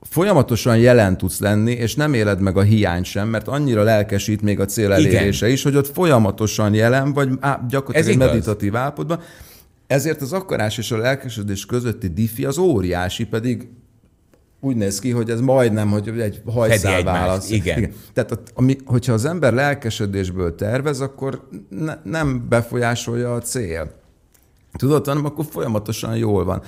folyamatosan 0.09 0.77
jelen 0.77 1.17
tudsz 1.17 1.39
lenni, 1.39 1.71
és 1.71 1.95
nem 1.95 2.13
éled 2.13 2.39
meg 2.39 2.57
a 2.57 2.61
hiány 2.61 3.03
sem, 3.03 3.27
mert 3.27 3.47
annyira 3.47 3.83
lelkesít 3.83 4.41
még 4.41 4.59
a 4.59 4.65
cél 4.65 4.91
elérése 4.91 5.45
Igen. 5.45 5.55
is, 5.55 5.63
hogy 5.63 5.75
ott 5.75 5.93
folyamatosan 5.93 6.73
jelen 6.73 7.13
vagy, 7.13 7.29
á, 7.39 7.65
gyakorlatilag 7.69 8.21
egy 8.21 8.27
meditatív 8.27 8.75
állapotban. 8.75 9.19
Ezért 9.87 10.21
az 10.21 10.33
akarás 10.33 10.77
és 10.77 10.91
a 10.91 10.97
lelkesedés 10.97 11.65
közötti 11.65 12.07
diffi 12.07 12.45
az 12.45 12.57
óriási, 12.57 13.25
pedig 13.25 13.67
úgy 14.59 14.75
néz 14.75 14.99
ki, 14.99 15.09
hogy 15.09 15.29
ez 15.29 15.39
majdnem, 15.39 15.89
hogy 15.89 16.19
egy 16.19 16.41
hajszál 16.45 17.03
válasz. 17.03 17.49
Igen. 17.49 17.77
Igen. 17.77 17.93
Tehát, 18.13 18.39
ami, 18.53 18.75
hogyha 18.85 19.13
az 19.13 19.25
ember 19.25 19.53
lelkesedésből 19.53 20.55
tervez, 20.55 20.99
akkor 20.99 21.47
ne, 21.69 21.97
nem 22.03 22.45
befolyásolja 22.49 23.33
a 23.33 23.39
cél. 23.39 23.91
Tudod, 24.77 25.05
hanem 25.05 25.25
akkor 25.25 25.45
folyamatosan 25.49 26.17
jól 26.17 26.43
van. 26.43 26.61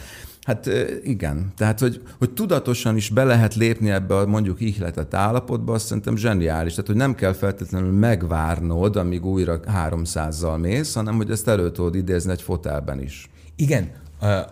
Hát 0.47 0.69
igen, 1.03 1.51
tehát 1.55 1.79
hogy, 1.79 2.01
hogy 2.17 2.31
tudatosan 2.33 2.95
is 2.95 3.09
be 3.09 3.23
lehet 3.23 3.55
lépni 3.55 3.91
ebbe 3.91 4.15
a 4.15 4.25
mondjuk 4.25 4.61
ihletett 4.61 5.13
állapotba, 5.13 5.73
azt 5.73 5.85
szerintem 5.85 6.15
zseniális. 6.15 6.71
Tehát, 6.71 6.87
hogy 6.87 6.95
nem 6.95 7.15
kell 7.15 7.33
feltétlenül 7.33 7.91
megvárnod, 7.91 8.95
amíg 8.95 9.25
újra 9.25 9.59
300-zal 9.89 10.59
mész, 10.59 10.93
hanem 10.93 11.15
hogy 11.15 11.31
ezt 11.31 11.47
elő 11.47 11.71
tudod 11.71 11.95
idézni 11.95 12.31
egy 12.31 12.41
fotelben 12.41 13.01
is. 13.01 13.29
Igen, 13.55 13.91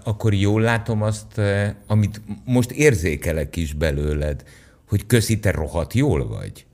akkor 0.03 0.34
jól 0.34 0.62
látom 0.62 1.01
azt, 1.01 1.41
amit 1.88 2.21
most 2.45 2.71
érzékelek 2.71 3.55
is 3.55 3.73
belőled, 3.73 4.43
hogy 4.88 5.05
köszi, 5.05 5.39
te 5.39 5.51
rohadt 5.51 5.93
jól 5.93 6.27
vagy. 6.27 6.65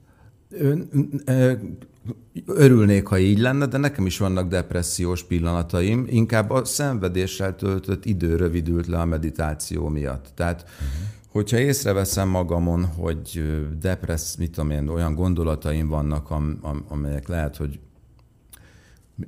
Örülnék, 2.45 3.07
ha 3.07 3.17
így 3.17 3.39
lenne, 3.39 3.65
de 3.65 3.77
nekem 3.77 4.05
is 4.05 4.17
vannak 4.17 4.47
depressziós 4.49 5.23
pillanataim. 5.23 6.05
Inkább 6.09 6.49
a 6.49 6.65
szenvedéssel 6.65 7.55
töltött 7.55 8.05
idő 8.05 8.35
rövidült 8.35 8.87
le 8.87 8.99
a 8.99 9.05
meditáció 9.05 9.87
miatt. 9.87 10.31
Tehát, 10.35 10.61
uh-huh. 10.61 10.87
hogyha 11.27 11.57
észreveszem 11.57 12.27
magamon, 12.27 12.85
hogy 12.85 13.43
depressz, 13.79 14.35
mit 14.35 14.51
tudom 14.51 14.71
én, 14.71 14.87
olyan 14.87 15.15
gondolataim 15.15 15.87
vannak, 15.87 16.29
am, 16.29 16.57
am, 16.61 16.85
amelyek 16.87 17.27
lehet, 17.27 17.57
hogy 17.57 17.79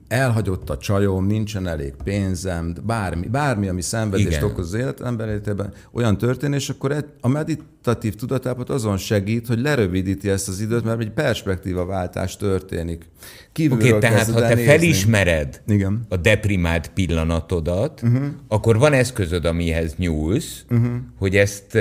elhagyott 0.07 0.69
a 0.69 0.77
csajom, 0.77 1.25
nincsen 1.25 1.67
elég 1.67 1.93
pénzem, 2.03 2.73
bármi, 2.83 3.27
bármi 3.27 3.67
ami 3.67 3.81
szenvedést 3.81 4.27
Igen. 4.27 4.43
okoz 4.43 4.73
az 4.73 4.79
élet 4.79 5.01
emberében, 5.01 5.73
olyan 5.91 6.17
történés, 6.17 6.69
akkor 6.69 7.05
a 7.21 7.27
meditatív 7.27 8.15
tudatápot 8.15 8.69
azon 8.69 8.97
segít, 8.97 9.47
hogy 9.47 9.59
lerövidíti 9.61 10.29
ezt 10.29 10.47
az 10.47 10.59
időt, 10.59 10.83
mert 10.83 11.01
egy 11.01 11.11
perspektíva 11.11 11.85
váltás 11.85 12.37
történik. 12.37 13.09
Oké, 13.49 13.67
okay, 13.67 13.99
tehát 13.99 14.31
ha 14.31 14.39
te 14.39 14.47
nézni. 14.47 14.63
felismered 14.63 15.61
Igen. 15.67 16.05
a 16.09 16.17
deprimált 16.17 16.91
pillanatodat, 16.93 18.01
uh-huh. 18.03 18.23
akkor 18.47 18.77
van 18.77 18.93
eszközöd, 18.93 19.45
amihez 19.45 19.95
nyúlsz, 19.95 20.65
uh-huh. 20.69 20.87
hogy 21.17 21.35
ezt 21.35 21.77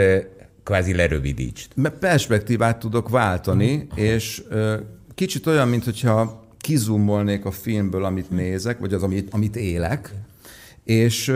kvázi 0.63 0.95
lerövidítsd. 0.95 1.71
Mert 1.75 1.99
perspektívát 1.99 2.79
tudok 2.79 3.09
váltani, 3.09 3.75
uh-huh. 3.75 4.05
és 4.05 4.43
kicsit 5.15 5.47
olyan, 5.47 5.69
mint 5.69 5.85
hogyha 5.85 6.42
kizumolnék 6.63 7.45
a 7.45 7.51
filmből, 7.51 8.05
amit 8.05 8.31
nézek, 8.31 8.79
vagy 8.79 8.95
az, 8.95 9.03
amit, 9.03 9.33
amit 9.35 9.57
élek, 9.57 10.15
és 10.85 11.33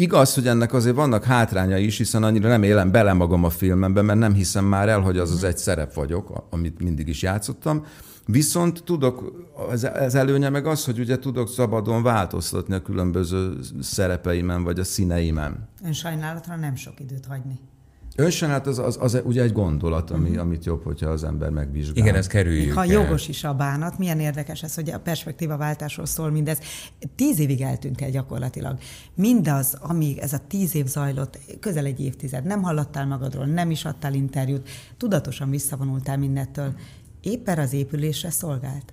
Igaz, 0.00 0.34
hogy 0.34 0.46
ennek 0.46 0.72
azért 0.72 0.94
vannak 0.94 1.24
hátrányai 1.24 1.84
is, 1.84 1.96
hiszen 1.96 2.22
annyira 2.22 2.48
nem 2.48 2.62
élem 2.62 2.90
bele 2.90 3.12
magam 3.12 3.44
a 3.44 3.50
filmemben, 3.50 4.04
mert 4.04 4.18
nem 4.18 4.34
hiszem 4.34 4.64
már 4.64 4.88
el, 4.88 5.00
hogy 5.00 5.18
az 5.18 5.30
az 5.30 5.44
egy 5.44 5.58
szerep 5.58 5.94
vagyok, 5.94 6.46
amit 6.50 6.80
mindig 6.80 7.08
is 7.08 7.22
játszottam. 7.22 7.86
Viszont 8.26 8.82
tudok, 8.84 9.46
ez 9.94 10.14
előnye 10.14 10.48
meg 10.48 10.66
az, 10.66 10.84
hogy 10.84 10.98
ugye 10.98 11.18
tudok 11.18 11.48
szabadon 11.48 12.02
változtatni 12.02 12.74
a 12.74 12.82
különböző 12.82 13.58
szerepeimen, 13.80 14.62
vagy 14.64 14.78
a 14.78 14.84
színeimen. 14.84 15.68
Ön 15.84 15.92
sajnálatra 15.92 16.56
nem 16.56 16.76
sok 16.76 17.00
időt 17.00 17.26
hagyni. 17.26 17.58
Önsajnálat 18.20 18.66
az, 18.66 18.78
az, 18.78 18.98
az 19.00 19.20
ugye 19.24 19.42
egy 19.42 19.52
gondolat, 19.52 20.10
ami, 20.10 20.28
uh-huh. 20.28 20.44
amit 20.44 20.64
jobb, 20.64 20.84
hogyha 20.84 21.10
az 21.10 21.24
ember 21.24 21.50
megvizsgál. 21.50 21.96
Igen, 21.96 22.14
ez 22.14 22.26
kerüljük 22.26 22.72
Ha 22.72 22.80
el. 22.80 22.86
jogos 22.86 23.28
is 23.28 23.44
a 23.44 23.54
bánat, 23.54 23.98
milyen 23.98 24.20
érdekes 24.20 24.62
ez, 24.62 24.74
hogy 24.74 24.90
a 24.90 24.98
perspektíva 24.98 25.56
váltásról 25.56 26.06
szól 26.06 26.30
mindez. 26.30 26.58
Tíz 27.14 27.38
évig 27.38 27.60
eltűnt 27.60 28.00
el 28.00 28.10
gyakorlatilag. 28.10 28.78
Mindaz, 29.14 29.76
amíg 29.80 30.18
ez 30.18 30.32
a 30.32 30.38
tíz 30.48 30.74
év 30.74 30.86
zajlott, 30.86 31.38
közel 31.60 31.84
egy 31.84 32.00
évtized, 32.00 32.44
nem 32.44 32.62
hallottál 32.62 33.06
magadról, 33.06 33.44
nem 33.44 33.70
is 33.70 33.84
adtál 33.84 34.14
interjút, 34.14 34.68
tudatosan 34.96 35.50
visszavonultál 35.50 36.18
mindettől. 36.18 36.74
Éppen 37.20 37.58
az 37.58 37.72
épülésre 37.72 38.30
szolgált? 38.30 38.92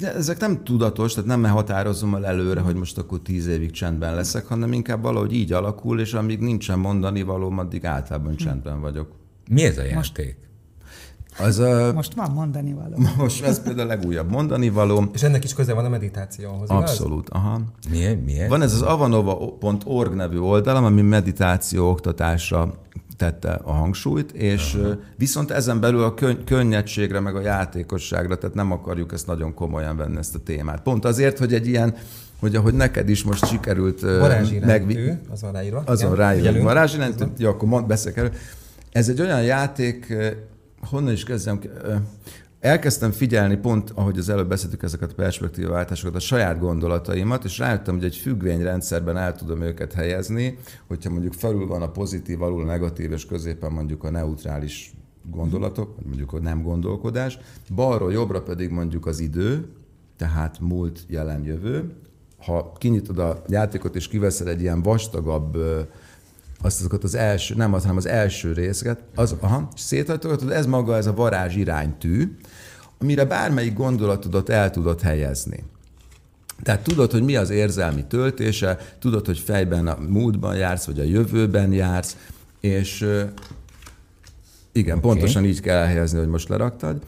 Ezek 0.00 0.40
nem 0.40 0.64
tudatos, 0.64 1.14
tehát 1.14 1.28
nem 1.28 1.44
határozom 1.44 2.14
el 2.14 2.26
előre, 2.26 2.60
hogy 2.60 2.74
most 2.74 2.98
akkor 2.98 3.20
tíz 3.20 3.46
évig 3.46 3.70
csendben 3.70 4.14
leszek, 4.14 4.46
hanem 4.46 4.72
inkább 4.72 5.02
valahogy 5.02 5.32
így 5.32 5.52
alakul, 5.52 6.00
és 6.00 6.12
amíg 6.12 6.38
nincsen 6.38 6.78
mondani 6.78 7.22
való, 7.22 7.50
addig 7.56 7.84
általában 7.84 8.32
hm. 8.32 8.36
csendben 8.36 8.80
vagyok. 8.80 9.08
Mi 9.50 9.64
ez 9.64 9.78
a 9.78 9.82
játék? 9.82 10.36
Az 11.38 11.58
a, 11.58 11.92
most 11.94 12.14
van 12.14 12.30
mondani 12.30 12.72
való. 12.72 12.96
Most 13.16 13.44
ez 13.44 13.62
például 13.62 13.88
a 13.88 13.94
legújabb 13.94 14.30
mondani 14.30 14.68
való. 14.68 15.04
És 15.12 15.22
ennek 15.22 15.44
is 15.44 15.54
köze 15.54 15.74
van 15.74 15.84
a 15.84 15.88
meditációhoz, 15.88 16.68
Abszolút, 16.68 17.26
igaz? 17.28 17.42
aha. 17.42 17.60
Milyen, 17.90 18.16
milyen? 18.16 18.48
Van 18.48 18.62
ez 18.62 18.72
az 18.72 18.82
avanova.org 18.82 20.14
nevű 20.14 20.38
oldalam, 20.38 20.84
ami 20.84 21.02
meditáció 21.02 21.90
oktatásra 21.90 22.74
tette 23.16 23.60
a 23.62 23.72
hangsúlyt, 23.72 24.32
és 24.32 24.74
Aha. 24.74 24.98
viszont 25.16 25.50
ezen 25.50 25.80
belül 25.80 26.02
a 26.02 26.14
könny- 26.14 26.44
könnyedségre, 26.44 27.20
meg 27.20 27.36
a 27.36 27.40
játékosságra, 27.40 28.38
tehát 28.38 28.54
nem 28.54 28.72
akarjuk 28.72 29.12
ezt 29.12 29.26
nagyon 29.26 29.54
komolyan 29.54 29.96
venni, 29.96 30.16
ezt 30.16 30.34
a 30.34 30.38
témát. 30.38 30.82
Pont 30.82 31.04
azért, 31.04 31.38
hogy 31.38 31.54
egy 31.54 31.66
ilyen 31.66 31.94
hogy 32.40 32.56
ahogy 32.56 32.74
neked 32.74 33.08
is 33.08 33.24
most 33.24 33.46
sikerült 33.46 34.02
megvi... 34.66 35.12
az 35.30 35.40
van 35.40 35.52
ráírva. 35.52 35.82
Az 35.86 36.02
van 36.02 36.14
ráírva. 36.14 36.62
Varázsiránytű, 36.62 37.24
jó, 37.36 37.48
akkor 37.48 37.68
mond, 37.68 37.86
beszélek 37.86 38.16
erről. 38.16 38.32
Ez 38.92 39.08
egy 39.08 39.20
olyan 39.20 39.42
játék, 39.42 40.16
honnan 40.80 41.12
is 41.12 41.24
kezdjem, 41.24 41.60
elkezdtem 42.66 43.10
figyelni 43.10 43.56
pont, 43.56 43.90
ahogy 43.94 44.18
az 44.18 44.28
előbb 44.28 44.48
beszéltük 44.48 44.82
ezeket 44.82 45.10
a 45.10 45.14
perspektívaváltásokat, 45.14 46.14
a 46.14 46.20
saját 46.20 46.58
gondolataimat, 46.58 47.44
és 47.44 47.58
rájöttem, 47.58 47.94
hogy 47.94 48.04
egy 48.04 48.16
függvényrendszerben 48.16 49.16
el 49.16 49.34
tudom 49.34 49.62
őket 49.62 49.92
helyezni, 49.92 50.58
hogyha 50.86 51.10
mondjuk 51.10 51.32
felül 51.32 51.66
van 51.66 51.82
a 51.82 51.90
pozitív, 51.90 52.42
alul 52.42 52.62
a 52.62 52.64
negatív, 52.64 53.12
és 53.12 53.26
középen 53.26 53.72
mondjuk 53.72 54.04
a 54.04 54.10
neutrális 54.10 54.94
gondolatok, 55.30 56.04
mondjuk 56.04 56.32
a 56.32 56.38
nem 56.38 56.62
gondolkodás, 56.62 57.38
balról 57.74 58.12
jobbra 58.12 58.42
pedig 58.42 58.70
mondjuk 58.70 59.06
az 59.06 59.20
idő, 59.20 59.68
tehát 60.16 60.60
múlt, 60.60 61.04
jelen, 61.08 61.44
jövő. 61.44 61.92
Ha 62.38 62.72
kinyitod 62.78 63.18
a 63.18 63.42
játékot 63.48 63.96
és 63.96 64.08
kiveszed 64.08 64.46
egy 64.46 64.60
ilyen 64.60 64.82
vastagabb 64.82 65.58
azt 66.62 66.78
azokat 66.78 67.04
az 67.04 67.14
első, 67.14 67.54
nem 67.54 67.72
az, 67.74 67.82
hanem 67.82 67.96
az 67.96 68.06
első 68.06 68.52
részeket, 68.52 69.02
az, 69.14 69.34
aha, 69.40 69.68
széthajtogatod, 69.76 70.50
ez 70.50 70.66
maga 70.66 70.96
ez 70.96 71.06
a 71.06 71.14
varázs 71.14 71.56
iránytű, 71.56 72.36
amire 72.98 73.24
bármelyik 73.24 73.74
gondolatodat 73.74 74.48
el 74.48 74.70
tudod 74.70 75.00
helyezni. 75.00 75.64
Tehát 76.62 76.82
tudod, 76.82 77.10
hogy 77.10 77.22
mi 77.22 77.36
az 77.36 77.50
érzelmi 77.50 78.04
töltése, 78.06 78.78
tudod, 78.98 79.26
hogy 79.26 79.38
fejben 79.38 79.86
a 79.86 79.98
múltban 80.08 80.56
jársz, 80.56 80.84
vagy 80.84 81.00
a 81.00 81.02
jövőben 81.02 81.72
jársz, 81.72 82.16
és 82.60 83.00
igen, 84.72 84.98
okay. 84.98 85.10
pontosan 85.10 85.44
így 85.44 85.60
kell 85.60 85.76
elhelyezni, 85.76 86.18
hogy 86.18 86.28
most 86.28 86.48
leraktad. 86.48 87.02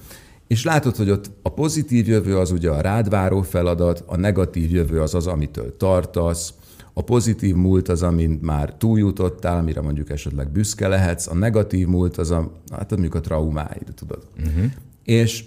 És 0.46 0.64
látod, 0.64 0.96
hogy 0.96 1.10
ott 1.10 1.30
a 1.42 1.48
pozitív 1.48 2.08
jövő 2.08 2.38
az 2.38 2.50
ugye 2.50 2.70
a 2.70 2.80
rád 2.80 3.08
váró 3.08 3.42
feladat, 3.42 4.02
a 4.06 4.16
negatív 4.16 4.70
jövő 4.70 5.00
az 5.00 5.14
az, 5.14 5.26
amitől 5.26 5.76
tartasz, 5.76 6.54
a 6.98 7.02
pozitív 7.02 7.54
múlt 7.54 7.88
az, 7.88 8.02
amin 8.02 8.38
már 8.42 8.74
túljutottál, 8.74 9.58
amire 9.58 9.80
mondjuk 9.80 10.10
esetleg 10.10 10.50
büszke 10.50 10.88
lehetsz, 10.88 11.26
a 11.26 11.34
negatív 11.34 11.86
múlt 11.86 12.16
az 12.16 12.30
a, 12.30 12.52
hát 12.70 12.90
mondjuk 12.90 13.14
a 13.14 13.20
traumáid, 13.20 13.92
tudod. 13.94 14.26
Uh-huh. 14.38 14.64
És 15.04 15.44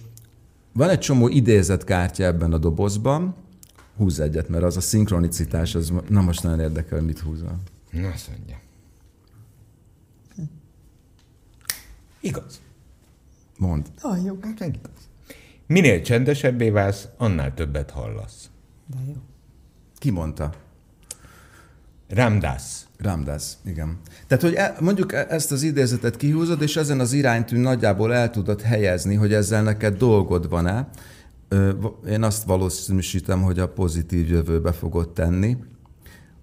van 0.73 0.89
egy 0.89 0.99
csomó 0.99 1.27
idézett 1.27 1.83
kártya 1.83 2.23
ebben 2.23 2.53
a 2.53 2.57
dobozban, 2.57 3.35
húz 3.97 4.19
egyet, 4.19 4.49
mert 4.49 4.63
az 4.63 4.77
a 4.77 4.81
szinkronicitás, 4.81 5.75
az 5.75 5.93
na 6.07 6.21
most 6.21 6.43
nagyon 6.43 6.59
érdekel, 6.59 7.01
mit 7.01 7.19
húzol. 7.19 7.57
Na, 7.91 8.07
azt 8.07 8.29
mondja. 8.29 8.59
Igaz. 12.19 12.61
Mond. 13.57 13.91
Ah, 14.01 14.23
jó. 14.25 14.37
Hát 14.41 14.59
igaz. 14.59 15.09
Minél 15.67 16.01
csendesebbé 16.01 16.69
válsz, 16.69 17.07
annál 17.17 17.53
többet 17.53 17.91
hallasz. 17.91 18.49
De 18.87 18.97
jó. 19.07 19.21
Ki 19.97 20.09
mondta? 20.09 20.69
Ramdas. 22.15 22.63
Ramdas, 22.97 23.43
igen. 23.65 24.00
Tehát, 24.28 24.43
hogy 24.43 24.54
e, 24.54 24.76
mondjuk 24.80 25.13
e, 25.13 25.26
ezt 25.30 25.52
az 25.52 25.63
idézetet 25.63 26.17
kihúzod, 26.17 26.62
és 26.62 26.76
ezen 26.76 27.00
az 27.00 27.13
iránytűn 27.13 27.60
nagyjából 27.60 28.13
el 28.13 28.30
tudod 28.30 28.62
helyezni, 28.62 29.15
hogy 29.15 29.34
ezzel 29.34 29.63
neked 29.63 29.97
dolgod 29.97 30.50
van-e. 30.50 30.89
Én 32.08 32.24
azt 32.24 32.43
valószínűsítem, 32.43 33.41
hogy 33.41 33.60
a 33.60 33.69
pozitív 33.69 34.30
jövőbe 34.30 34.71
fogod 34.71 35.10
tenni, 35.10 35.58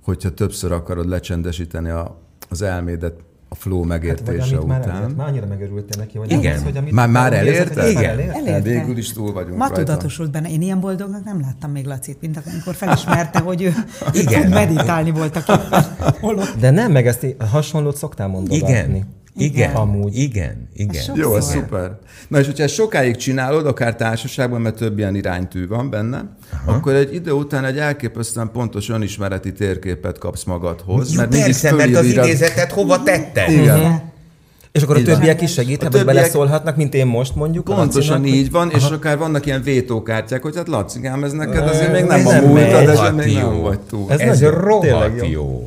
hogyha 0.03 0.35
többször 0.35 0.73
akarod 0.73 1.09
lecsendesíteni 1.09 1.89
a, 1.89 2.21
az 2.49 2.63
elmédet 2.63 3.21
a 3.49 3.55
flow 3.55 3.85
megértése 3.85 4.55
hát, 4.55 4.65
után. 4.65 5.01
Már, 5.01 5.09
már 5.17 5.29
annyira 5.29 5.47
megörültél 5.47 5.99
neki, 5.99 6.19
hogy 6.19 6.33
Igen. 6.33 6.57
Az, 6.57 6.63
hogy 6.63 6.77
amit 6.77 6.93
már, 6.93 7.09
már 7.09 7.33
elérte? 7.33 7.91
Igen. 7.91 8.11
Elérte. 8.11 8.39
elérte. 8.39 8.61
Végül 8.61 8.97
is 8.97 9.13
túl 9.13 9.33
vagyunk 9.33 9.57
Ma 9.57 9.67
rajta. 9.69 9.85
tudatosult 9.85 10.31
benne. 10.31 10.51
Én 10.51 10.63
ilyen 10.63 10.81
boldognak 10.81 11.25
nem 11.25 11.41
láttam 11.41 11.71
még 11.71 11.87
Lacit, 11.87 12.21
mint 12.21 12.41
amikor 12.47 12.75
felismerte, 12.75 13.39
hogy 13.39 13.63
ő 13.63 13.73
Igen. 14.13 14.43
tud 14.43 14.53
meditálni 14.53 15.11
volt 15.11 15.37
a 15.37 15.61
De 16.61 16.71
nem, 16.71 16.93
meg 16.93 17.07
ezt 17.07 17.27
hasonlót 17.39 17.97
szoktál 17.97 18.29
mondani. 18.29 18.57
Igen. 18.57 19.17
Igen, 19.40 19.74
amúgy. 19.74 20.16
Igen, 20.16 20.68
igen. 20.74 21.05
Jó, 21.14 21.37
ez 21.37 21.51
szuper. 21.51 21.98
Na 22.29 22.38
és 22.38 22.46
hogyha 22.46 22.62
ezt 22.62 22.74
sokáig 22.74 23.16
csinálod, 23.16 23.66
akár 23.66 23.96
társaságban, 23.96 24.61
mert 24.61 24.77
több 24.77 24.98
ilyen 24.98 25.14
iránytű 25.14 25.66
van 25.66 25.90
benne, 25.90 26.37
Aha. 26.53 26.77
akkor 26.77 26.94
egy 26.94 27.14
idő 27.14 27.33
után 27.33 27.64
egy 27.64 27.79
elképesztően 27.79 28.51
pontos 28.53 28.88
önismereti 28.88 29.53
térképet 29.53 30.18
kapsz 30.18 30.44
magadhoz. 30.44 31.12
Mert 31.12 31.31
persze, 31.31 31.72
mert 31.72 31.96
az 31.96 32.07
idézetet 32.07 32.72
hova 32.72 33.03
tetted? 33.03 33.51
Igen. 33.51 33.79
Uh-huh. 33.79 34.01
És 34.72 34.83
akkor 34.83 34.96
a 34.96 35.03
többiek 35.03 35.42
is 35.42 35.53
segíthetnek, 35.53 36.01
többiek... 36.01 36.14
beleszólhatnak, 36.14 36.77
mint 36.77 36.94
én 36.94 37.07
most 37.07 37.35
mondjuk. 37.35 37.64
Pontosan 37.64 38.24
így 38.24 38.51
van, 38.51 38.70
és 38.70 38.85
Aha. 38.85 38.94
akár 38.94 39.18
vannak 39.18 39.46
ilyen 39.46 39.62
vétókártyák, 39.62 40.42
hogy 40.42 40.57
hát 40.57 40.68
Lacikám, 40.68 41.24
ez 41.24 41.33
neked 41.33 41.68
azért 41.68 41.92
még 41.92 42.05
nem 42.05 42.27
a 42.27 42.33
múltad, 42.33 42.88
ez 42.88 43.14
még 43.14 43.35
nem 43.35 43.61
vagy 43.61 43.81
túl. 43.81 44.11
Ez, 44.11 44.20
ez 44.20 44.42
rohadt 44.42 45.16
jó. 45.16 45.27
jó 45.29 45.64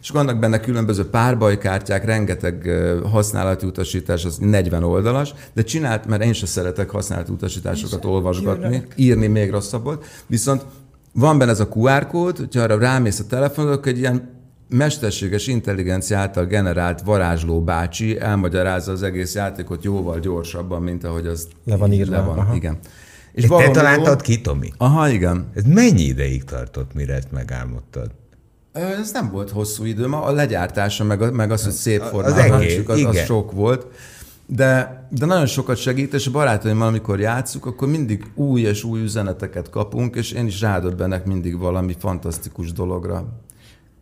és 0.00 0.10
vannak 0.10 0.38
benne 0.38 0.60
különböző 0.60 1.08
párbajkártyák, 1.08 2.04
rengeteg 2.04 2.70
használati 3.10 3.66
utasítás, 3.66 4.24
az 4.24 4.36
40 4.36 4.82
oldalas, 4.82 5.34
de 5.52 5.62
csinált, 5.62 6.06
mert 6.06 6.24
én 6.24 6.32
sem 6.32 6.48
szeretek 6.48 6.90
használati 6.90 7.32
utasításokat 7.32 8.04
olvasgatni, 8.04 8.86
írni 8.96 9.26
még 9.26 9.50
rosszabbat, 9.50 10.04
viszont 10.26 10.64
van 11.12 11.38
benne 11.38 11.50
ez 11.50 11.60
a 11.60 11.68
QR 11.74 12.06
kód, 12.06 12.36
hogyha 12.36 12.62
arra 12.62 12.78
rámész 12.78 13.18
a 13.18 13.26
telefonod, 13.26 13.72
akkor 13.72 13.88
egy 13.88 13.98
ilyen 13.98 14.38
mesterséges 14.68 15.46
intelligencia 15.46 16.18
által 16.18 16.44
generált 16.44 17.00
varázsló 17.00 17.62
bácsi 17.62 18.20
elmagyarázza 18.20 18.92
az 18.92 19.02
egész 19.02 19.34
játékot 19.34 19.84
jóval 19.84 20.18
gyorsabban, 20.18 20.82
mint 20.82 21.04
ahogy 21.04 21.26
az 21.26 21.48
le 21.64 21.76
van 21.76 21.92
írva. 21.92 22.12
Le 22.12 22.20
van, 22.20 22.38
Aha. 22.38 22.54
igen. 22.54 22.78
És 23.32 23.44
te 23.46 23.70
találtad 23.70 24.22
ki, 24.22 24.40
Tomi? 24.40 24.72
Aha, 24.76 25.08
igen. 25.08 25.50
Ez 25.54 25.62
mennyi 25.64 26.02
ideig 26.02 26.44
tartott, 26.44 26.94
mire 26.94 27.14
ezt 27.14 27.32
megálmodtad? 27.32 28.10
Ez 28.72 29.12
nem 29.12 29.30
volt 29.30 29.50
hosszú 29.50 29.84
idő, 29.84 30.06
ma 30.06 30.22
a 30.22 30.32
legyártása, 30.32 31.04
meg, 31.04 31.32
meg 31.32 31.50
az, 31.50 31.64
hogy 31.64 31.72
szép 31.72 32.00
formában 32.00 32.60
az, 32.60 32.64
az, 32.86 33.04
az 33.04 33.16
sok 33.16 33.52
volt. 33.52 33.86
De, 34.46 35.06
de 35.10 35.26
nagyon 35.26 35.46
sokat 35.46 35.76
segít, 35.76 36.14
és 36.14 36.26
a 36.26 36.30
barátaimmal, 36.30 36.86
amikor 36.86 37.20
játszuk, 37.20 37.66
akkor 37.66 37.88
mindig 37.88 38.24
új 38.34 38.60
és 38.60 38.84
új 38.84 39.00
üzeneteket 39.00 39.70
kapunk, 39.70 40.16
és 40.16 40.32
én 40.32 40.46
is 40.46 40.60
rádöbbenek 40.60 41.24
mindig 41.24 41.58
valami 41.58 41.94
fantasztikus 41.98 42.72
dologra. 42.72 43.26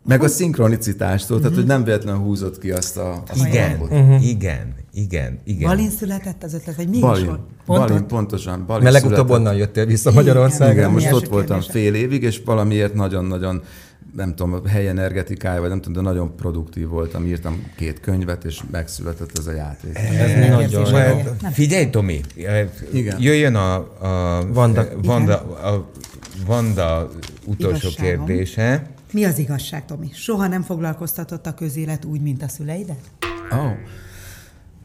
Meg 0.05 0.23
a 0.23 0.27
szinkronicitástól, 0.27 1.37
uh-huh. 1.37 1.51
tehát 1.51 1.65
hogy 1.65 1.75
nem 1.75 1.83
véletlenül 1.83 2.21
húzott 2.21 2.59
ki 2.59 2.71
azt 2.71 2.97
a... 2.97 3.23
Azt 3.31 3.45
igen, 3.45 3.79
uh-huh. 3.81 4.27
igen, 4.27 4.75
igen, 4.93 5.39
igen. 5.43 5.69
Balin 5.69 5.89
született 5.89 6.43
az 6.43 6.53
ötlet, 6.53 6.75
vagy 6.75 6.89
mi 6.89 6.99
Balin, 6.99 7.21
is 7.21 7.27
volt? 7.27 7.39
Balin, 7.65 8.07
pontosan. 8.07 8.65
Balin 8.65 8.83
Mert 8.83 9.01
legutóbb 9.01 9.29
onnan 9.29 9.55
jöttél 9.55 9.85
vissza 9.85 10.11
Magyarországra. 10.11 10.73
Igen, 10.73 10.91
most 10.91 11.11
ott 11.11 11.27
voltam 11.27 11.61
fél 11.61 11.93
évig, 11.93 12.23
és 12.23 12.41
valamiért 12.45 12.93
nagyon-nagyon 12.93 13.61
nem 14.15 14.35
tudom, 14.35 14.65
hely 14.65 14.87
energetikája, 14.87 15.59
vagy 15.59 15.69
nem 15.69 15.81
tudom, 15.81 16.03
de 16.03 16.09
nagyon 16.09 16.35
produktív 16.35 16.87
voltam. 16.87 17.25
Írtam 17.25 17.63
két 17.75 17.99
könyvet, 17.99 18.43
és 18.45 18.61
megszületett 18.71 19.37
ez 19.37 19.47
a 19.47 19.51
játék. 19.51 19.97
Ez 19.97 20.29
ez 20.31 20.49
nagyon 20.49 20.85
Figyelj, 21.51 21.89
Tomi, 21.89 22.21
Igen. 22.91 23.21
jöjjön 23.21 23.55
a, 23.55 23.75
a 23.75 24.45
Vanda, 24.53 24.87
Vanda, 25.03 25.37
a 25.39 25.91
Vanda 26.45 27.09
utolsó 27.45 27.87
Igazságom. 27.87 28.25
kérdése. 28.25 28.89
Mi 29.11 29.23
az 29.23 29.37
igazság, 29.37 29.85
Tomi? 29.85 30.09
Soha 30.13 30.47
nem 30.47 30.61
foglalkoztatott 30.61 31.45
a 31.45 31.53
közélet 31.53 32.05
úgy, 32.05 32.21
mint 32.21 32.43
a 32.43 32.47
szüleidet? 32.47 32.99
Oh. 33.51 33.71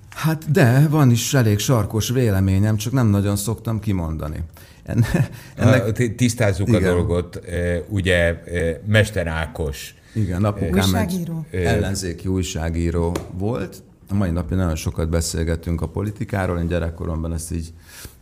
Hát 0.08 0.50
de, 0.50 0.86
van 0.90 1.10
is 1.10 1.34
elég 1.34 1.58
sarkos 1.58 2.08
véleményem, 2.08 2.76
csak 2.76 2.92
nem 2.92 3.06
nagyon 3.06 3.36
szoktam 3.36 3.80
kimondani. 3.80 4.38
Enne, 4.84 5.06
ennek... 5.56 6.14
Tisztázzuk 6.16 6.68
Igen. 6.68 6.82
a 6.82 6.86
dolgot. 6.86 7.40
Ugye 7.88 8.42
Mester 8.86 9.26
Ákos. 9.26 9.94
Igen, 10.14 10.44
apukám 10.44 10.72
újságíró. 10.72 11.46
egy 11.50 11.64
ellenzéki 11.64 12.28
újságíró 12.28 13.16
volt. 13.32 13.82
A 14.10 14.14
mai 14.14 14.30
napja 14.30 14.56
nagyon 14.56 14.76
sokat 14.76 15.08
beszélgettünk 15.08 15.80
a 15.80 15.88
politikáról. 15.88 16.58
Én 16.58 16.66
gyerekkoromban 16.66 17.32
ezt 17.32 17.52
így 17.52 17.72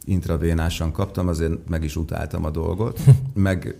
intravénásan 0.05 0.93
kaptam, 0.93 1.29
azért 1.29 1.69
meg 1.69 1.85
is 1.85 1.97
utáltam 1.97 2.45
a 2.45 2.51
dolgot. 2.51 3.01
Meg 3.35 3.77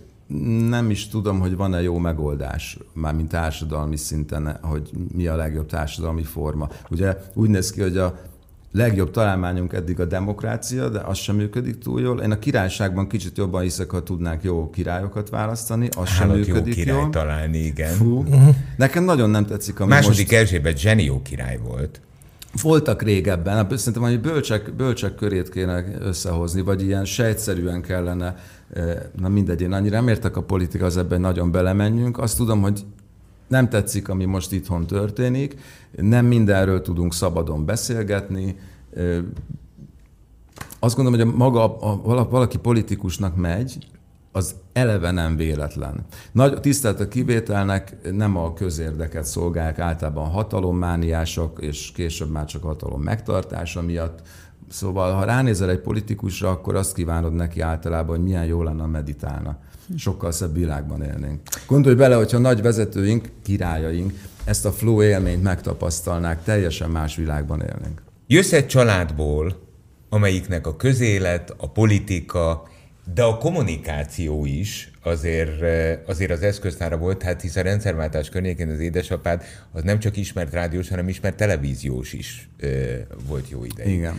nem 0.69 0.89
is 0.89 1.07
tudom, 1.07 1.39
hogy 1.39 1.55
van-e 1.55 1.81
jó 1.81 1.97
megoldás, 1.97 2.77
mármint 2.93 3.29
társadalmi 3.29 3.97
szinten, 3.97 4.57
hogy 4.61 4.89
mi 5.13 5.27
a 5.27 5.35
legjobb 5.35 5.65
társadalmi 5.65 6.23
forma. 6.23 6.69
Ugye 6.89 7.17
úgy 7.33 7.49
néz 7.49 7.71
ki, 7.71 7.81
hogy 7.81 7.97
a 7.97 8.19
legjobb 8.73 9.11
találmányunk 9.11 9.73
eddig 9.73 9.99
a 9.99 10.05
demokrácia, 10.05 10.89
de 10.89 10.99
az 10.99 11.17
sem 11.17 11.35
működik 11.35 11.77
túl 11.77 12.01
jól. 12.01 12.21
Én 12.21 12.31
a 12.31 12.39
királyságban 12.39 13.07
kicsit 13.07 13.37
jobban 13.37 13.61
hiszek, 13.61 13.89
ha 13.89 14.03
tudnánk 14.03 14.43
jó 14.43 14.69
királyokat 14.69 15.29
választani, 15.29 15.89
az 15.97 16.09
sem 16.09 16.29
működik 16.29 16.75
jó 16.75 16.83
király 16.83 16.99
jól. 16.99 17.09
találni, 17.09 17.57
igen. 17.57 17.93
Fú. 17.93 18.25
Nekem 18.77 19.03
nagyon 19.03 19.29
nem 19.29 19.45
tetszik, 19.45 19.79
ami 19.79 19.89
Második 19.89 20.31
most... 20.31 20.41
Erzsébet 20.41 20.77
zsenió 20.77 21.21
király 21.21 21.59
volt. 21.63 22.01
Voltak 22.61 23.01
régebben, 23.01 23.55
hát 23.55 23.77
szerintem 23.77 24.01
hogy 24.01 24.21
bölcsek, 24.21 24.73
bölcsek 24.73 25.15
körét 25.15 25.49
kéne 25.49 25.83
összehozni, 25.99 26.61
vagy 26.61 26.83
ilyen 26.83 27.05
sejtszerűen 27.05 27.81
kellene, 27.81 28.35
eh, 28.73 28.95
na 29.19 29.29
mindegy, 29.29 29.61
én 29.61 29.71
annyira 29.71 29.95
nem 29.95 30.07
értek 30.07 30.37
a 30.37 30.43
politika, 30.43 30.85
az 30.85 30.97
ebben 30.97 31.21
nagyon 31.21 31.51
belemenjünk. 31.51 32.19
Azt 32.19 32.37
tudom, 32.37 32.61
hogy 32.61 32.85
nem 33.53 33.69
tetszik, 33.69 34.09
ami 34.09 34.25
most 34.25 34.51
itthon 34.51 34.87
történik, 34.87 35.55
nem 35.91 36.25
mindenről 36.25 36.81
tudunk 36.81 37.13
szabadon 37.13 37.65
beszélgetni. 37.65 38.55
Azt 40.79 40.95
gondolom, 40.95 41.19
hogy 41.19 41.29
a 41.29 41.37
maga, 41.37 41.77
a, 41.77 42.29
valaki 42.29 42.57
politikusnak 42.57 43.35
megy, 43.35 43.87
az 44.31 44.55
eleve 44.73 45.11
nem 45.11 45.35
véletlen. 45.35 46.05
Nagy 46.31 46.59
tisztelt 46.59 46.99
a 46.99 47.07
kivételnek 47.07 47.97
nem 48.11 48.37
a 48.37 48.53
közérdeket 48.53 49.25
szolgálják, 49.25 49.79
általában 49.79 50.29
hatalommániások, 50.29 51.61
és 51.61 51.91
később 51.91 52.29
már 52.29 52.45
csak 52.45 52.63
hatalom 52.63 53.01
megtartása 53.01 53.81
miatt. 53.81 54.21
Szóval, 54.69 55.13
ha 55.13 55.23
ránézel 55.23 55.69
egy 55.69 55.79
politikusra, 55.79 56.49
akkor 56.49 56.75
azt 56.75 56.93
kívánod 56.93 57.33
neki 57.33 57.61
általában, 57.61 58.15
hogy 58.15 58.25
milyen 58.25 58.45
jó 58.45 58.63
lenne 58.63 58.85
meditálna 58.85 59.57
sokkal 59.97 60.31
szebb 60.31 60.53
világban 60.53 61.03
élnénk. 61.03 61.41
Gondolj 61.67 61.95
bele, 61.95 62.15
hogyha 62.15 62.37
nagy 62.37 62.61
vezetőink, 62.61 63.29
királyaink 63.43 64.13
ezt 64.45 64.65
a 64.65 64.71
flow 64.71 65.03
élményt 65.03 65.43
megtapasztalnák, 65.43 66.43
teljesen 66.43 66.89
más 66.89 67.15
világban 67.15 67.61
élnénk. 67.61 68.01
Jössz 68.27 68.51
egy 68.51 68.67
családból, 68.67 69.61
amelyiknek 70.09 70.67
a 70.67 70.75
közélet, 70.75 71.53
a 71.57 71.71
politika, 71.71 72.67
de 73.13 73.23
a 73.23 73.37
kommunikáció 73.37 74.45
is 74.45 74.91
azért, 75.03 75.61
eh, 75.61 75.99
azért 76.05 76.31
az 76.31 76.41
eszköztára 76.41 76.97
volt, 76.97 77.21
hát 77.23 77.41
hisz 77.41 77.55
a 77.55 77.61
rendszerváltás 77.61 78.29
környékén 78.29 78.69
az 78.69 78.79
édesapád 78.79 79.43
az 79.71 79.83
nem 79.83 79.99
csak 79.99 80.17
ismert 80.17 80.53
rádiós, 80.53 80.89
hanem 80.89 81.07
ismert 81.07 81.35
televíziós 81.35 82.13
is 82.13 82.49
ö, 82.59 82.67
eh, 82.67 82.99
volt 83.27 83.49
jó 83.49 83.65
ideig. 83.65 83.93
Igen. 83.93 84.15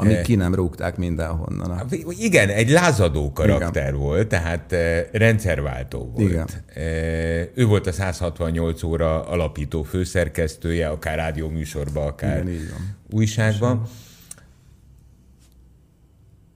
Amíg 0.00 0.16
eh, 0.16 0.22
ki 0.22 0.34
nem 0.34 0.54
rúgták 0.54 0.96
mindenhonnan. 0.96 1.76
Hát, 1.76 1.92
igen, 2.18 2.48
egy 2.48 2.70
lázadó 2.70 3.32
karakter 3.32 3.88
Igen. 3.88 3.98
volt, 3.98 4.28
tehát 4.28 4.72
eh, 4.72 5.04
rendszerváltó 5.12 6.10
volt. 6.14 6.30
Igen. 6.30 6.46
Eh, 6.74 7.46
ő 7.54 7.66
volt 7.66 7.86
a 7.86 7.92
168 7.92 8.82
óra 8.82 9.28
alapító 9.28 9.82
főszerkesztője, 9.82 10.88
akár 10.88 11.16
rádióműsorban, 11.16 12.06
akár 12.06 12.46
Igen, 12.46 12.96
újságban. 13.10 13.82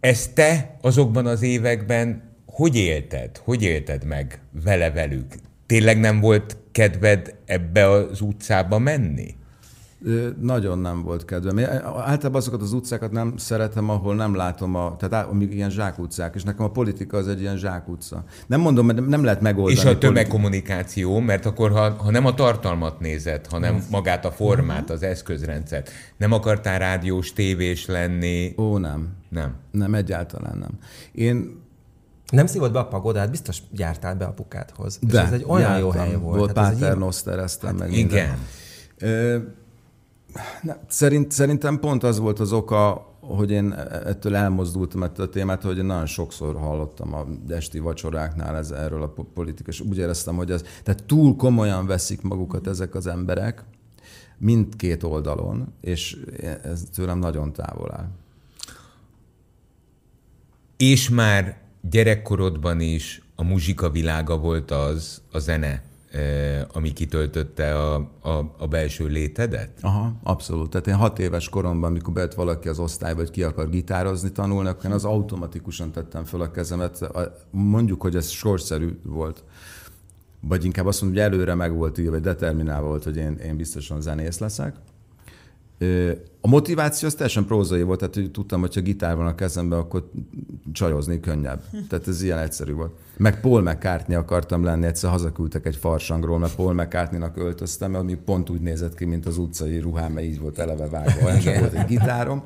Ezt 0.00 0.34
te 0.34 0.76
azokban 0.80 1.26
az 1.26 1.42
években 1.42 2.30
hogy 2.46 2.76
élted? 2.76 3.36
Hogy 3.44 3.62
élted 3.62 4.04
meg 4.04 4.40
vele 4.64 4.90
velük? 4.90 5.34
Tényleg 5.66 6.00
nem 6.00 6.20
volt 6.20 6.56
kedved 6.72 7.34
ebbe 7.44 7.88
az 7.88 8.20
utcába 8.20 8.78
menni? 8.78 9.34
Nagyon 10.40 10.78
nem 10.78 11.02
volt 11.02 11.24
kedvem. 11.24 11.58
Én 11.58 11.66
általában 11.84 12.34
azokat 12.34 12.62
az 12.62 12.72
utcákat 12.72 13.10
nem 13.12 13.36
szeretem, 13.36 13.90
ahol 13.90 14.14
nem 14.14 14.34
látom, 14.34 14.74
a, 14.74 14.96
tehát 14.96 15.26
amíg 15.26 15.54
ilyen 15.54 15.70
zsákutcák, 15.70 16.34
és 16.34 16.42
nekem 16.42 16.64
a 16.64 16.70
politika 16.70 17.16
az 17.16 17.28
egy 17.28 17.40
ilyen 17.40 17.56
zsákutca. 17.56 18.24
Nem 18.46 18.60
mondom, 18.60 18.86
mert 18.86 19.06
nem 19.06 19.24
lehet 19.24 19.40
megoldani. 19.40 19.78
És 19.78 19.84
a 19.84 19.98
tömegkommunikáció, 19.98 21.18
mert 21.18 21.46
akkor 21.46 21.70
ha, 21.70 21.90
ha 21.90 22.10
nem 22.10 22.26
a 22.26 22.34
tartalmat 22.34 23.00
nézed, 23.00 23.46
hanem 23.46 23.84
magát 23.90 24.24
a 24.24 24.30
formát, 24.30 24.90
az 24.90 25.02
eszközrendszert, 25.02 25.90
nem 26.16 26.32
akartál 26.32 26.78
rádiós, 26.78 27.32
tévés 27.32 27.86
lenni? 27.86 28.54
Ó, 28.56 28.78
nem. 28.78 29.08
Nem. 29.28 29.54
Nem, 29.70 29.94
egyáltalán 29.94 30.58
nem. 30.58 30.70
Én 31.12 31.60
nem 32.30 32.46
szívott 32.46 32.72
be 32.72 32.78
a 32.78 32.86
pagodát, 32.86 33.30
biztos 33.30 33.58
gyártál 33.70 34.14
be 34.14 34.24
apukádhoz. 34.24 34.98
De, 35.00 35.20
és 35.20 35.26
ez 35.26 35.32
egy 35.32 35.44
olyan 35.46 35.70
jártam. 35.70 35.80
jó 35.80 35.90
hely 35.90 36.14
volt. 36.14 36.38
Volt 36.38 36.58
hát 36.58 36.72
Paternostereztem 36.72 37.70
hát 37.70 37.78
meg 37.78 37.92
Igen. 37.92 38.38
Minden. 38.98 39.60
Nem, 40.62 40.76
szerint, 40.88 41.32
szerintem 41.32 41.78
pont 41.78 42.02
az 42.02 42.18
volt 42.18 42.40
az 42.40 42.52
oka, 42.52 43.10
hogy 43.20 43.50
én 43.50 43.72
ettől 44.04 44.34
elmozdultam 44.34 45.02
ettől 45.02 45.26
a 45.26 45.28
témát, 45.28 45.62
hogy 45.62 45.78
én 45.78 45.84
nagyon 45.84 46.06
sokszor 46.06 46.56
hallottam 46.56 47.14
a 47.14 47.26
esti 47.48 47.78
vacsoráknál 47.78 48.56
ez, 48.56 48.70
erről 48.70 49.02
a 49.02 49.14
politikus. 49.34 49.80
Úgy 49.80 49.98
éreztem, 49.98 50.36
hogy 50.36 50.50
ez, 50.50 50.62
tehát 50.82 51.04
túl 51.04 51.36
komolyan 51.36 51.86
veszik 51.86 52.22
magukat 52.22 52.66
ezek 52.66 52.94
az 52.94 53.06
emberek, 53.06 53.64
mindkét 54.38 55.02
oldalon, 55.02 55.72
és 55.80 56.16
ez 56.62 56.82
tőlem 56.94 57.18
nagyon 57.18 57.52
távol 57.52 57.92
áll. 57.94 58.08
És 60.76 61.08
már 61.08 61.60
gyerekkorodban 61.80 62.80
is 62.80 63.22
a 63.34 63.42
muzsika 63.42 63.90
világa 63.90 64.38
volt 64.38 64.70
az, 64.70 65.22
a 65.32 65.38
zene 65.38 65.82
ami 66.72 66.92
kitöltötte 66.92 67.78
a, 67.78 67.94
a, 68.20 68.54
a 68.58 68.66
belső 68.66 69.06
létedet? 69.06 69.70
Aha, 69.80 70.12
abszolút. 70.22 70.70
Tehát 70.70 70.86
én 70.86 70.94
hat 70.94 71.18
éves 71.18 71.48
koromban, 71.48 71.90
amikor 71.90 72.12
bejött 72.12 72.34
valaki 72.34 72.68
az 72.68 72.78
osztályba, 72.78 73.20
hogy 73.20 73.30
ki 73.30 73.42
akar 73.42 73.68
gitározni, 73.68 74.32
tanulni, 74.32 74.68
akkor 74.68 74.84
én 74.84 74.92
az 74.92 75.04
automatikusan 75.04 75.92
tettem 75.92 76.24
fel 76.24 76.40
a 76.40 76.50
kezemet. 76.50 77.10
Mondjuk, 77.50 78.02
hogy 78.02 78.16
ez 78.16 78.28
sorszerű 78.28 78.98
volt. 79.02 79.44
Vagy 80.40 80.64
inkább 80.64 80.86
azt 80.86 81.02
mondom, 81.02 81.22
hogy 81.22 81.32
előre 81.32 81.54
meg 81.54 81.74
volt 81.74 81.98
írva, 81.98 82.10
vagy 82.10 82.20
determinálva 82.20 82.86
volt, 82.86 83.04
hogy 83.04 83.16
én, 83.16 83.36
én 83.36 83.56
biztosan 83.56 84.00
zenész 84.00 84.38
leszek. 84.38 84.76
A 86.40 86.48
motiváció 86.48 87.08
az 87.08 87.14
teljesen 87.14 87.44
prózai 87.44 87.82
volt, 87.82 87.98
tehát 87.98 88.14
hogy 88.14 88.30
tudtam, 88.30 88.60
hogy 88.60 88.74
ha 88.74 88.80
gitár 88.80 89.16
van 89.16 89.26
a 89.26 89.34
kezemben, 89.34 89.78
akkor 89.78 90.10
csajozni 90.72 91.20
könnyebb. 91.20 91.62
Tehát 91.88 92.08
ez 92.08 92.22
ilyen 92.22 92.38
egyszerű 92.38 92.72
volt. 92.72 92.92
Meg 93.16 93.40
Paul 93.40 93.62
McCartney 93.62 94.16
akartam 94.16 94.64
lenni, 94.64 94.86
egyszer 94.86 95.10
hazaküldtek 95.10 95.66
egy 95.66 95.76
farsangról, 95.76 96.38
mert 96.38 96.54
Paul 96.54 96.74
McCartney-nak 96.74 97.36
öltöztem, 97.36 97.94
ami 97.94 98.14
pont 98.14 98.50
úgy 98.50 98.60
nézett 98.60 98.94
ki, 98.94 99.04
mint 99.04 99.26
az 99.26 99.38
utcai 99.38 99.78
ruhám, 99.78 100.12
mert 100.12 100.26
így 100.26 100.40
volt 100.40 100.58
eleve 100.58 100.88
vágva, 100.88 101.24
olyan 101.24 101.58
volt 101.58 101.72
egy 101.72 101.86
gitárom. 101.86 102.42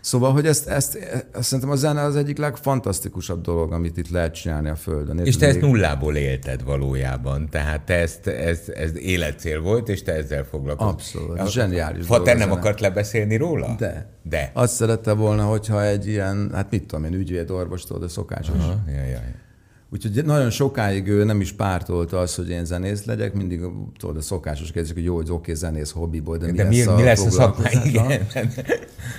Szóval, 0.00 0.32
hogy 0.32 0.46
ezt, 0.46 0.68
ezt, 0.68 0.98
ezt 1.32 1.48
szerintem 1.48 1.70
a 1.70 1.76
zene 1.76 2.02
az 2.02 2.16
egyik 2.16 2.38
legfantasztikusabb 2.38 3.40
dolog, 3.40 3.72
amit 3.72 3.96
itt 3.96 4.10
lehet 4.10 4.34
csinálni 4.34 4.68
a 4.68 4.76
Földön. 4.76 5.18
És 5.18 5.36
te 5.36 5.46
ezt 5.46 5.60
nullából 5.60 6.16
élted 6.16 6.64
valójában, 6.64 7.48
tehát 7.50 7.80
te 7.80 7.94
ezt, 7.94 8.26
ez, 8.26 8.60
ez 8.74 8.96
életcél 8.96 9.60
volt, 9.60 9.88
és 9.88 10.02
te 10.02 10.12
ezzel 10.12 10.44
foglalkozol. 10.44 10.92
Abszolút, 10.92 11.38
a, 11.38 11.46
zseniális 11.46 12.06
Fater 12.06 12.36
nem 12.36 12.50
akart 12.50 12.80
lebeszélni 12.80 13.36
róla? 13.36 13.74
De. 13.78 14.06
De. 14.22 14.50
Azt 14.54 14.74
szerette 14.74 15.12
volna, 15.12 15.44
hogyha 15.44 15.84
egy 15.84 16.06
ilyen, 16.06 16.50
hát 16.54 16.70
mit 16.70 16.86
tudom 16.86 17.04
én, 17.04 17.14
ügyvéd, 17.14 17.50
orvostól, 17.50 17.98
de 17.98 18.08
szokásos. 18.08 18.56
Aha, 18.58 18.80
ja, 18.86 19.04
ja. 19.04 19.20
Úgyhogy 19.90 20.24
nagyon 20.24 20.50
sokáig 20.50 21.06
ő 21.06 21.24
nem 21.24 21.40
is 21.40 21.52
pártolta 21.52 22.18
azt, 22.18 22.36
hogy 22.36 22.50
én 22.50 22.64
zenész 22.64 23.04
legyek, 23.04 23.32
mindig 23.32 23.60
tudod, 23.98 24.16
a 24.16 24.20
szokásos 24.20 24.72
kérdés, 24.72 24.92
hogy 24.92 25.04
jó, 25.04 25.14
hogy 25.14 25.30
oké, 25.30 25.54
zenész 25.54 25.90
hobbiból, 25.90 26.36
de, 26.36 26.52
de 26.52 26.64
mi, 26.64 26.68
mi, 26.68 26.84
lesz, 26.84 26.96
mi 26.96 27.02
lesz 27.02 27.24
a 27.24 27.30
szakmá? 27.30 27.70
Igen. 27.84 28.26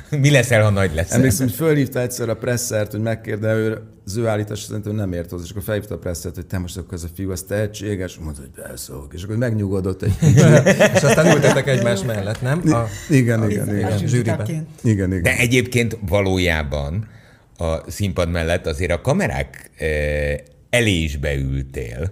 mi 0.09 0.31
leszel, 0.31 0.63
ha 0.63 0.69
nagy 0.69 0.93
lesz? 0.93 1.11
Emlékszem, 1.11 1.47
hogy 1.47 1.55
fölhívta 1.55 1.99
egyszer 1.99 2.29
a 2.29 2.35
presszert, 2.35 2.91
hogy 2.91 3.01
megkérde, 3.01 3.53
ő, 3.53 3.81
az 4.05 4.15
ő 4.15 4.27
állítás 4.27 4.59
szerintem 4.59 4.95
nem 4.95 5.13
ért 5.13 5.29
hozzá, 5.29 5.43
és 5.43 5.49
akkor 5.49 5.63
felhívta 5.63 5.95
a 5.95 5.97
presszert, 5.97 6.35
hogy 6.35 6.45
te 6.45 6.57
most 6.57 6.77
akkor 6.77 6.93
ez 6.93 7.03
a 7.03 7.09
fiú, 7.15 7.31
az 7.31 7.41
tehetséges, 7.41 8.17
mondta, 8.17 8.41
hogy 8.41 8.63
beszélok, 8.69 9.13
és 9.13 9.23
akkor 9.23 9.35
megnyugodott 9.37 10.01
egy 10.01 10.13
És 10.95 11.03
aztán 11.03 11.35
ültetek 11.35 11.67
egymás 11.67 12.03
mellett, 12.03 12.41
nem? 12.41 12.61
A, 12.65 12.85
igen, 13.09 13.49
igen, 13.49 13.75
igen. 13.77 13.97
Zsűriben. 13.97 14.67
Igen, 14.83 15.11
igen. 15.11 15.21
De 15.21 15.37
egyébként 15.37 15.97
valójában 16.07 17.07
a 17.57 17.91
színpad 17.91 18.29
mellett 18.29 18.65
azért 18.65 18.91
a 18.91 19.01
kamerák 19.01 19.71
elé 20.69 21.03
is 21.03 21.17
beültél. 21.17 22.11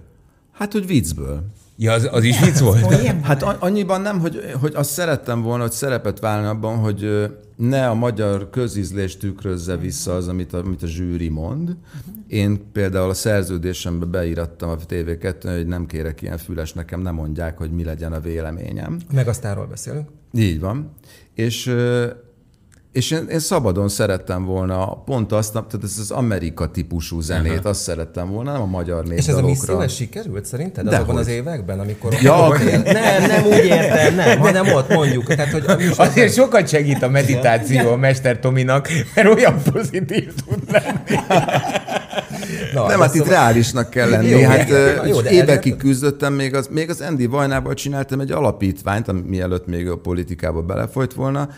Hát, 0.52 0.72
hogy 0.72 0.86
viccből. 0.86 1.42
Ja, 1.80 1.92
az, 1.92 2.08
az 2.12 2.24
is 2.24 2.40
vicc 2.40 2.58
volt? 2.58 2.94
Hát 3.22 3.42
annyiban 3.42 4.00
nem, 4.00 4.20
hogy, 4.20 4.52
hogy 4.60 4.72
azt 4.74 4.90
szerettem 4.90 5.42
volna, 5.42 5.62
hogy 5.62 5.72
szerepet 5.72 6.20
válni 6.20 6.46
abban, 6.46 6.76
hogy 6.76 7.28
ne 7.56 7.88
a 7.88 7.94
magyar 7.94 8.50
közízlés 8.50 9.16
tükrözze 9.16 9.76
vissza 9.76 10.14
az, 10.14 10.28
amit 10.28 10.52
a, 10.52 10.58
amit 10.58 10.82
a 10.82 10.86
zsűri 10.86 11.28
mond. 11.28 11.76
Én 12.26 12.70
például 12.72 13.10
a 13.10 13.14
szerződésembe 13.14 14.06
beírattam 14.06 14.70
a 14.70 14.76
TV2, 14.76 15.34
hogy 15.42 15.66
nem 15.66 15.86
kérek 15.86 16.22
ilyen 16.22 16.38
füles, 16.38 16.72
nekem 16.72 17.00
nem 17.00 17.14
mondják, 17.14 17.58
hogy 17.58 17.70
mi 17.70 17.84
legyen 17.84 18.12
a 18.12 18.20
véleményem. 18.20 19.00
Meg 19.12 19.28
aztánról 19.28 19.66
beszélünk. 19.66 20.08
Így 20.32 20.60
van. 20.60 20.90
És 21.34 21.74
és 22.92 23.10
én, 23.10 23.26
én 23.30 23.38
szabadon 23.38 23.88
szerettem 23.88 24.44
volna 24.44 25.02
pont 25.04 25.32
azt, 25.32 25.52
tehát 25.52 25.74
ez 25.82 25.96
az 26.00 26.10
Amerika 26.10 26.70
típusú 26.70 27.20
zenét, 27.20 27.58
Aha. 27.58 27.68
azt 27.68 27.80
szerettem 27.80 28.30
volna, 28.30 28.52
nem 28.52 28.60
a 28.60 28.66
magyar 28.66 29.04
népdalokra. 29.04 29.22
És 29.22 29.28
ez 29.28 29.34
a 29.34 29.42
misszió, 29.42 29.80
ez 29.80 29.92
sikerült 29.92 30.44
szerinted 30.44 30.84
De 30.84 30.94
azokban 30.94 31.14
hogy? 31.14 31.24
az 31.24 31.30
években, 31.30 31.80
amikor... 31.80 32.12
Ja, 32.22 32.48
nem, 32.84 33.26
nem 33.26 33.44
úgy 33.44 33.64
értem, 33.64 34.14
nem, 34.14 34.38
hanem 34.38 34.72
ott 34.72 34.88
mondjuk. 34.88 35.34
Tehát, 35.34 35.50
hogy 35.50 35.64
Azért 35.96 36.32
sokat 36.32 36.68
segít 36.68 37.02
a 37.02 37.08
meditáció 37.08 37.90
a 37.90 37.96
Mester 37.96 38.38
Tominak, 38.38 38.88
mert 39.14 39.34
olyan 39.34 39.62
pozitív 39.72 40.32
tud 40.46 40.62
lenni. 40.70 41.20
Na, 42.74 42.86
nem, 42.86 43.00
hát 43.00 43.14
itt 43.14 43.20
szóval... 43.22 43.38
reálisnak 43.38 43.90
kell 43.90 44.08
lenni. 44.08 44.28
Jó, 44.28 44.48
hát 44.48 44.68
jó, 45.08 45.20
de 45.20 45.30
évekig 45.30 45.72
el... 45.72 45.78
küzdöttem, 45.78 46.32
még 46.32 46.54
az, 46.54 46.68
még 46.70 46.90
az 46.90 47.00
Andy 47.00 47.26
Vajnával 47.26 47.74
csináltam 47.74 48.20
egy 48.20 48.32
alapítványt, 48.32 49.28
mielőtt 49.28 49.66
még 49.66 49.88
a 49.88 49.96
politikába 49.96 50.62
belefolyt 50.62 51.14
volna, 51.14 51.48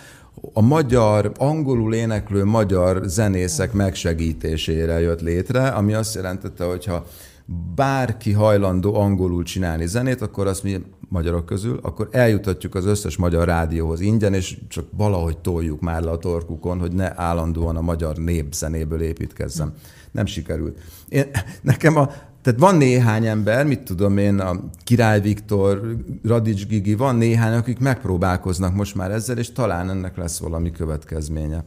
a 0.52 0.60
magyar, 0.60 1.32
angolul 1.36 1.94
éneklő 1.94 2.44
magyar 2.44 3.02
zenészek 3.04 3.72
megsegítésére 3.72 5.00
jött 5.00 5.20
létre, 5.20 5.68
ami 5.68 5.94
azt 5.94 6.14
jelentette, 6.14 6.64
hogyha 6.64 7.06
bárki 7.74 8.32
hajlandó 8.32 8.94
angolul 8.94 9.42
csinálni 9.42 9.86
zenét, 9.86 10.20
akkor 10.20 10.46
azt 10.46 10.62
mi 10.62 10.82
magyarok 11.08 11.46
közül, 11.46 11.78
akkor 11.82 12.08
eljutatjuk 12.10 12.74
az 12.74 12.84
összes 12.84 13.16
magyar 13.16 13.46
rádióhoz 13.46 14.00
ingyen, 14.00 14.34
és 14.34 14.58
csak 14.68 14.84
valahogy 14.96 15.38
toljuk 15.38 15.80
már 15.80 16.02
le 16.02 16.10
a 16.10 16.18
torkukon, 16.18 16.78
hogy 16.78 16.92
ne 16.92 17.20
állandóan 17.20 17.76
a 17.76 17.80
magyar 17.80 18.16
népzenéből 18.16 19.02
építkezzem. 19.02 19.72
Nem 20.10 20.26
sikerült. 20.26 20.78
Én, 21.08 21.30
nekem 21.62 21.96
a, 21.96 22.10
tehát 22.42 22.60
van 22.60 22.76
néhány 22.76 23.26
ember, 23.26 23.66
mit 23.66 23.80
tudom 23.80 24.18
én, 24.18 24.38
a 24.38 24.60
Király 24.84 25.20
Viktor, 25.20 25.96
Radics 26.24 26.66
Gigi, 26.66 26.94
van 26.94 27.16
néhány, 27.16 27.52
akik 27.52 27.78
megpróbálkoznak 27.78 28.74
most 28.74 28.94
már 28.94 29.10
ezzel, 29.10 29.38
és 29.38 29.52
talán 29.52 29.90
ennek 29.90 30.16
lesz 30.16 30.38
valami 30.38 30.70
következménye. 30.70 31.64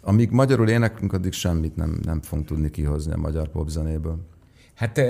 Amíg 0.00 0.30
magyarul 0.30 0.68
éneklünk, 0.68 1.12
addig 1.12 1.32
semmit 1.32 1.76
nem, 1.76 1.98
nem 2.04 2.20
fogunk 2.22 2.46
tudni 2.46 2.70
kihozni 2.70 3.12
a 3.12 3.16
magyar 3.16 3.48
popzenéből. 3.48 4.18
Hát 4.74 5.00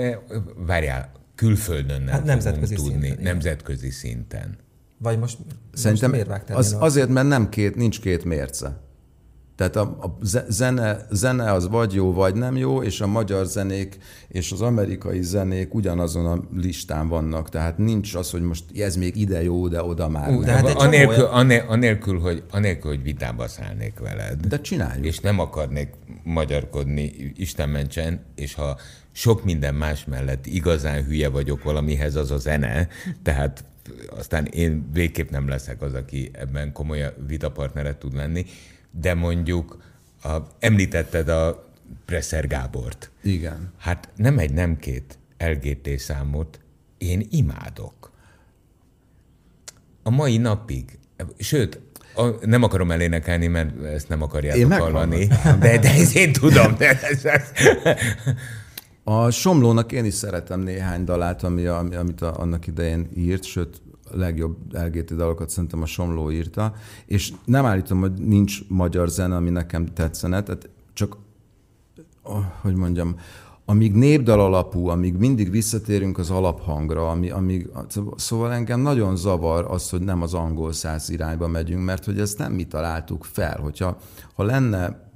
várjál, 0.55 1.11
külföldön 1.35 2.01
nem 2.01 2.13
hát 2.13 2.23
nemzetközi 2.23 2.75
tudni, 2.75 3.07
szinten, 3.07 3.23
nemzetközi 3.23 3.89
szinten. 3.89 4.57
Vagy 4.97 5.19
most, 5.19 5.37
Szerintem 5.73 6.11
most 6.11 6.27
miért 6.27 6.49
az, 6.49 6.75
azért, 6.79 7.09
mert 7.09 7.27
nem 7.27 7.49
két, 7.49 7.75
nincs 7.75 7.99
két 7.99 8.23
mérce. 8.25 8.81
Tehát 9.69 9.89
a, 9.89 10.05
a 10.05 10.17
zene, 10.47 11.05
zene 11.09 11.51
az 11.51 11.67
vagy 11.67 11.93
jó, 11.93 12.13
vagy 12.13 12.35
nem 12.35 12.57
jó, 12.57 12.83
és 12.83 13.01
a 13.01 13.07
magyar 13.07 13.45
zenék 13.45 13.97
és 14.27 14.51
az 14.51 14.61
amerikai 14.61 15.21
zenék 15.21 15.73
ugyanazon 15.73 16.25
a 16.25 16.43
listán 16.55 17.07
vannak. 17.07 17.49
Tehát 17.49 17.77
nincs 17.77 18.15
az, 18.15 18.31
hogy 18.31 18.41
most 18.41 18.63
ez 18.75 18.95
még 18.95 19.15
ide 19.15 19.43
jó, 19.43 19.67
de 19.67 19.83
oda 19.83 20.09
már 20.09 20.29
uh, 20.29 20.45
nem. 20.45 20.55
Hát 20.55 20.67
anélkül, 20.67 21.29
olyan... 21.33 21.67
anélkül, 21.67 22.19
hogy, 22.19 22.43
anélkül, 22.51 22.91
hogy 22.91 23.03
vitába 23.03 23.47
szállnék 23.47 23.99
veled. 23.99 24.45
De 24.45 24.61
csináljuk. 24.61 25.05
És 25.05 25.19
nem 25.19 25.39
akarnék 25.39 25.89
magyarkodni, 26.23 27.33
Isten 27.35 27.69
mentsen, 27.69 28.21
és 28.35 28.53
ha 28.53 28.77
sok 29.11 29.43
minden 29.43 29.75
más 29.75 30.05
mellett 30.05 30.45
igazán 30.45 31.03
hülye 31.03 31.29
vagyok 31.29 31.63
valamihez, 31.63 32.15
az 32.15 32.31
a 32.31 32.37
zene, 32.37 32.87
tehát 33.23 33.63
aztán 34.17 34.45
én 34.45 34.89
végképp 34.93 35.29
nem 35.29 35.47
leszek 35.47 35.81
az, 35.81 35.93
aki 35.93 36.29
ebben 36.33 36.71
komoly 36.71 37.13
vitapartneret 37.27 37.97
tud 37.97 38.15
lenni, 38.15 38.45
de 38.99 39.13
mondjuk 39.13 39.81
a, 40.23 40.37
említetted 40.59 41.29
a 41.29 41.71
Presser 42.05 42.47
Gábort. 42.47 43.11
Igen. 43.23 43.73
Hát 43.77 44.09
nem 44.15 44.37
egy, 44.37 44.53
nem 44.53 44.77
két 44.77 45.17
LGT 45.37 45.99
számot 45.99 46.59
én 46.97 47.27
imádok. 47.29 48.11
A 50.03 50.09
mai 50.09 50.37
napig. 50.37 50.99
Sőt, 51.37 51.79
a, 52.15 52.45
nem 52.45 52.63
akarom 52.63 52.91
elénekelni, 52.91 53.47
mert 53.47 53.83
ezt 53.83 54.09
nem 54.09 54.21
akarjátok 54.21 54.61
én 54.61 54.71
hallani. 54.71 55.27
De, 55.59 55.77
de 55.77 55.93
ezt 55.93 56.15
én 56.15 56.33
tudom. 56.33 56.75
De 56.77 57.01
ez, 57.01 57.25
ez. 57.25 57.51
A 59.03 59.29
Somlónak 59.29 59.91
én 59.91 60.05
is 60.05 60.13
szeretem 60.13 60.59
néhány 60.59 61.03
dalát, 61.03 61.43
ami, 61.43 61.65
ami, 61.65 61.95
amit 61.95 62.21
a, 62.21 62.39
annak 62.39 62.67
idején 62.67 63.09
írt, 63.15 63.43
sőt, 63.43 63.81
legjobb 64.15 64.57
LGT 64.71 65.15
dalokat 65.15 65.49
szerintem 65.49 65.81
a 65.81 65.85
Somló 65.85 66.31
írta, 66.31 66.73
és 67.05 67.33
nem 67.45 67.65
állítom, 67.65 67.99
hogy 67.99 68.13
nincs 68.13 68.67
magyar 68.67 69.09
zene, 69.09 69.35
ami 69.35 69.49
nekem 69.49 69.85
tetszene, 69.85 70.43
tehát 70.43 70.69
csak, 70.93 71.17
oh, 72.23 72.43
hogy 72.61 72.75
mondjam, 72.75 73.15
amíg 73.65 73.93
népdal 73.93 74.39
alapú, 74.39 74.87
amíg 74.87 75.15
mindig 75.15 75.51
visszatérünk 75.51 76.17
az 76.17 76.29
alaphangra, 76.29 77.09
ami, 77.09 77.29
amíg, 77.29 77.69
szóval 78.15 78.53
engem 78.53 78.79
nagyon 78.79 79.15
zavar 79.15 79.65
az, 79.69 79.89
hogy 79.89 80.01
nem 80.01 80.21
az 80.21 80.33
angol 80.33 80.73
száz 80.73 81.09
irányba 81.09 81.47
megyünk, 81.47 81.83
mert 81.83 82.05
hogy 82.05 82.19
ezt 82.19 82.37
nem 82.37 82.51
mi 82.51 82.63
találtuk 82.63 83.23
fel. 83.23 83.59
Hogyha 83.59 83.97
ha 84.33 84.43
lenne 84.43 85.11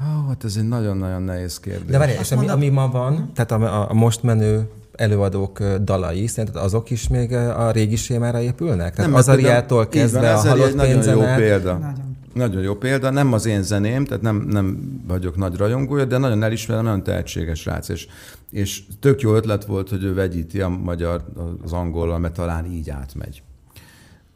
Oh, 0.00 0.28
hát 0.28 0.44
ez 0.44 0.56
egy 0.56 0.68
nagyon-nagyon 0.68 1.22
nehéz 1.22 1.60
kérdés. 1.60 1.90
De 1.90 1.98
várj, 1.98 2.12
és 2.12 2.32
ami, 2.32 2.48
ami 2.48 2.68
ma 2.68 2.88
van, 2.88 3.32
tehát 3.34 3.50
a, 3.50 3.90
a 3.90 3.94
most 3.94 4.22
menő 4.22 4.70
előadók 4.98 5.62
dalai, 5.62 6.26
szerinted 6.26 6.62
azok 6.62 6.90
is 6.90 7.08
még 7.08 7.32
a 7.32 7.70
régi 7.70 7.96
sémára 7.96 8.40
épülnek? 8.40 8.94
Tehát 8.94 9.10
nem, 9.10 9.18
Azariától 9.18 9.88
kezdve 9.88 10.32
van, 10.32 10.46
a 10.46 10.48
halott 10.48 10.74
nagyon 10.74 11.04
jó 11.04 11.20
példa. 11.36 11.72
Nagyon. 11.72 12.16
nagyon 12.32 12.62
jó 12.62 12.74
példa. 12.74 13.10
Nem 13.10 13.32
az 13.32 13.46
én 13.46 13.62
zeném, 13.62 14.04
tehát 14.04 14.22
nem, 14.22 14.36
nem 14.36 15.00
vagyok 15.06 15.36
nagy 15.36 15.56
rajongója, 15.56 16.04
de 16.04 16.18
nagyon 16.18 16.42
elismerem, 16.42 16.84
nagyon 16.84 17.02
tehetséges 17.02 17.64
rác. 17.64 17.88
És, 17.88 18.06
és 18.50 18.82
tök 19.00 19.20
jó 19.20 19.34
ötlet 19.34 19.64
volt, 19.64 19.88
hogy 19.88 20.04
ő 20.04 20.14
vegyíti 20.14 20.60
a 20.60 20.68
magyar 20.68 21.24
az 21.64 21.72
angol, 21.72 22.18
mert 22.18 22.34
talán 22.34 22.64
így 22.64 22.90
átmegy. 22.90 23.42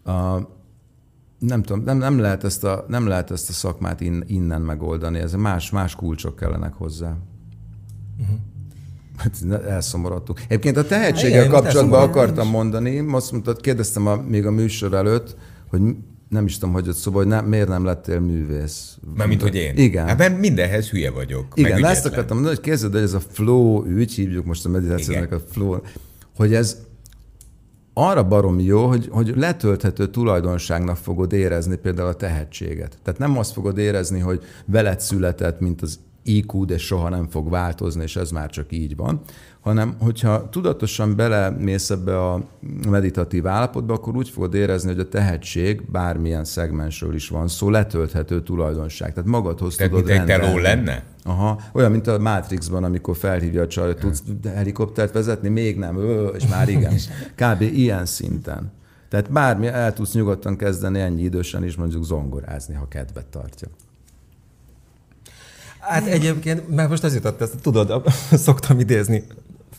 A, 0.04 0.38
nem 1.38 1.62
tudom, 1.62 1.84
nem, 1.84 1.98
nem, 1.98 2.18
lehet 2.18 2.44
ezt 2.44 2.64
a, 2.64 2.84
nem 2.88 3.06
lehet 3.06 3.30
ezt 3.30 3.48
a 3.48 3.52
szakmát 3.52 4.00
in, 4.00 4.24
innen 4.26 4.60
megoldani, 4.60 5.18
ez 5.18 5.32
más, 5.32 5.70
más 5.70 5.94
kulcsok 5.94 6.36
kellenek 6.36 6.74
hozzá. 6.74 7.16
Uh-huh. 8.18 8.36
Hát 9.16 9.36
elszomorodtunk. 9.68 10.40
Egyébként 10.48 10.76
a 10.76 10.84
tehetséggel 10.84 11.48
kapcsolatban 11.48 12.02
akartam 12.02 12.48
mondani, 12.48 13.04
azt 13.10 13.32
mondtad, 13.32 13.60
kérdeztem 13.60 14.06
a, 14.06 14.16
még 14.16 14.46
a 14.46 14.50
műsor 14.50 14.94
előtt, 14.94 15.36
hogy 15.68 15.80
nem 16.28 16.44
is 16.44 16.58
tudom, 16.58 16.74
hogy 16.74 16.88
ott 16.88 16.96
szóval, 16.96 17.22
hogy 17.22 17.30
nem, 17.30 17.44
miért 17.44 17.68
nem 17.68 17.84
lettél 17.84 18.20
művész. 18.20 18.96
mint 19.26 19.42
hogy 19.42 19.54
én? 19.54 19.76
Igen. 19.76 20.06
Hát 20.06 20.18
mert 20.18 20.38
mindenhez 20.38 20.90
hülye 20.90 21.10
vagyok. 21.10 21.46
Igen, 21.54 21.84
ezt 21.84 22.06
akartam 22.06 22.36
mondani, 22.36 22.56
hogy 22.56 22.64
kezded, 22.64 22.92
hogy 22.92 23.02
ez 23.02 23.12
a 23.12 23.20
flow, 23.20 23.84
úgy 23.98 24.12
hívjuk 24.12 24.44
most 24.44 24.64
a 24.64 24.68
meditációnak 24.68 25.32
a 25.32 25.40
flow, 25.50 25.78
hogy 26.36 26.54
ez 26.54 26.76
arra 27.94 28.28
barom 28.28 28.60
jó, 28.60 28.86
hogy, 28.86 29.08
hogy 29.10 29.32
letölthető 29.36 30.10
tulajdonságnak 30.10 30.96
fogod 30.96 31.32
érezni 31.32 31.76
például 31.76 32.08
a 32.08 32.14
tehetséget. 32.14 32.98
Tehát 33.02 33.20
nem 33.20 33.38
azt 33.38 33.52
fogod 33.52 33.78
érezni, 33.78 34.20
hogy 34.20 34.40
veled 34.64 35.00
született, 35.00 35.60
mint 35.60 35.82
az 35.82 35.98
IQ, 36.22 36.64
de 36.64 36.78
soha 36.78 37.08
nem 37.08 37.28
fog 37.28 37.50
változni, 37.50 38.02
és 38.02 38.16
ez 38.16 38.30
már 38.30 38.50
csak 38.50 38.72
így 38.72 38.96
van, 38.96 39.20
hanem 39.60 39.94
hogyha 39.98 40.48
tudatosan 40.48 41.16
belemész 41.16 41.90
ebbe 41.90 42.30
a 42.30 42.42
meditatív 42.88 43.46
állapotba, 43.46 43.94
akkor 43.94 44.16
úgy 44.16 44.28
fogod 44.28 44.54
érezni, 44.54 44.88
hogy 44.88 44.98
a 44.98 45.08
tehetség 45.08 45.90
bármilyen 45.90 46.44
szegmensről 46.44 47.14
is 47.14 47.28
van 47.28 47.48
szó, 47.48 47.70
letölthető 47.70 48.42
tulajdonság. 48.42 49.12
Tehát 49.12 49.30
magadhoz 49.30 49.76
Tehát 49.76 49.92
tudod 49.92 50.06
mint 50.06 50.30
egy 50.30 50.60
lenne? 50.60 51.02
Aha, 51.24 51.60
olyan, 51.72 51.90
mint 51.90 52.06
a 52.06 52.18
Matrixban, 52.18 52.84
amikor 52.84 53.16
felhívja 53.16 53.62
a 53.62 53.66
csaj, 53.66 53.86
hogy 53.86 53.96
tudsz 53.96 54.22
helikoptert 54.54 55.12
vezetni, 55.12 55.48
még 55.48 55.76
nem, 55.78 55.96
ö, 55.96 56.26
és 56.26 56.46
már 56.46 56.68
igen. 56.68 56.94
Kb. 57.40 57.60
ilyen 57.60 58.06
szinten. 58.06 58.72
Tehát 59.08 59.32
bármi, 59.32 59.66
el 59.66 59.92
tudsz 59.92 60.12
nyugodtan 60.12 60.56
kezdeni 60.56 61.00
ennyi 61.00 61.22
idősen 61.22 61.64
is 61.64 61.76
mondjuk 61.76 62.04
zongorázni, 62.04 62.74
ha 62.74 62.88
kedvet 62.88 63.26
tartja. 63.26 63.68
Hát 65.82 66.06
egyébként, 66.06 66.68
mert 66.68 66.88
most 66.88 67.04
ez 67.04 67.14
jutott, 67.14 67.40
ezt 67.40 67.60
tudod, 67.60 68.02
szoktam 68.32 68.80
idézni 68.80 69.24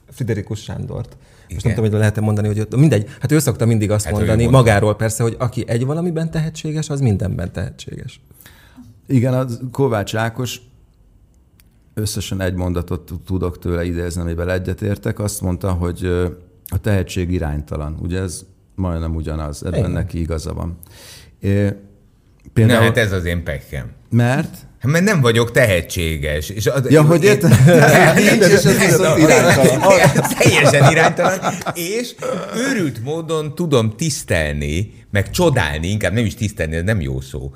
Friderikus 0.10 0.60
Sándort. 0.60 1.08
Igen. 1.08 1.54
Most 1.54 1.63
nem 1.63 1.74
tudom, 1.74 1.89
hogy 1.89 2.00
lehet-e 2.00 2.22
mondani, 2.22 2.48
hogy 2.48 2.68
mindegy. 2.78 3.10
Hát 3.20 3.32
ő 3.32 3.40
szokta 3.40 3.65
mindig 3.65 3.92
azt 3.92 4.06
hát 4.06 4.13
mondani 4.13 4.46
magáról 4.46 4.96
persze, 4.96 5.23
hogy 5.23 5.36
aki 5.40 5.63
egy 5.67 5.86
valamiben 5.86 6.32
tehetséges, 6.32 6.90
az 6.90 7.00
mindenben 7.00 7.52
tehetséges. 7.52 8.21
Igen, 9.08 9.34
a 9.34 9.46
Kovács 9.71 10.15
Ákos 10.15 10.62
összesen 11.94 12.42
egy 12.42 12.54
mondatot 12.54 13.12
tudok 13.25 13.60
tőle 13.60 13.86
idézni, 13.86 14.21
amivel 14.21 14.52
egyetértek. 14.52 15.19
Azt 15.19 15.42
mondta, 15.42 15.71
hogy 15.71 16.06
a 16.67 16.77
tehetség 16.82 17.32
iránytalan. 17.32 17.98
Ugye 18.02 18.19
ez 18.19 18.46
majdnem 18.75 19.15
ugyanaz, 19.15 19.65
ebben 19.65 19.80
Igen. 19.80 19.92
neki 19.92 20.19
igaza 20.19 20.54
van. 20.54 20.77
Például... 22.54 22.80
Na 22.80 22.86
hát 22.86 22.98
ez 22.98 23.12
az 23.12 23.25
én 23.25 23.44
pekkem. 23.44 23.92
Mert? 24.10 24.58
Hát 24.84 24.92
mert 24.92 25.04
nem 25.04 25.21
vagyok 25.21 25.52
tehetséges. 25.52 26.50
És 26.50 26.65
az, 26.65 26.90
ja, 26.90 27.02
hogy 27.02 27.23
érted? 27.23 27.56
Teljesen 30.38 30.92
iránytalan. 30.92 31.40
És 31.73 32.15
őrült 32.56 33.04
módon 33.04 33.56
tudom 33.56 33.96
tisztelni, 33.96 34.94
meg 35.12 35.29
csodálni, 35.29 35.88
inkább 35.88 36.13
nem 36.13 36.25
is 36.25 36.36
tisztelni, 36.36 36.75
ez 36.75 36.84
nem 36.84 37.02
jó 37.02 37.21
szó, 37.21 37.54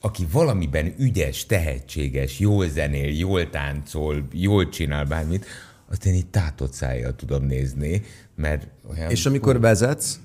aki 0.00 0.26
valamiben 0.32 0.94
ügyes, 0.98 1.46
tehetséges, 1.46 2.38
jól 2.38 2.68
zenél, 2.68 3.18
jól 3.18 3.50
táncol, 3.50 4.28
jól 4.32 4.68
csinál 4.68 5.04
bármit, 5.04 5.46
azt 5.90 6.06
én 6.06 6.14
így 6.14 6.26
tátott 6.26 6.72
szájjal 6.72 7.14
tudom 7.16 7.44
nézni, 7.44 8.02
mert 8.36 8.66
olyan... 8.90 9.10
És 9.10 9.26
amikor 9.26 9.60
vezetsz, 9.60 10.20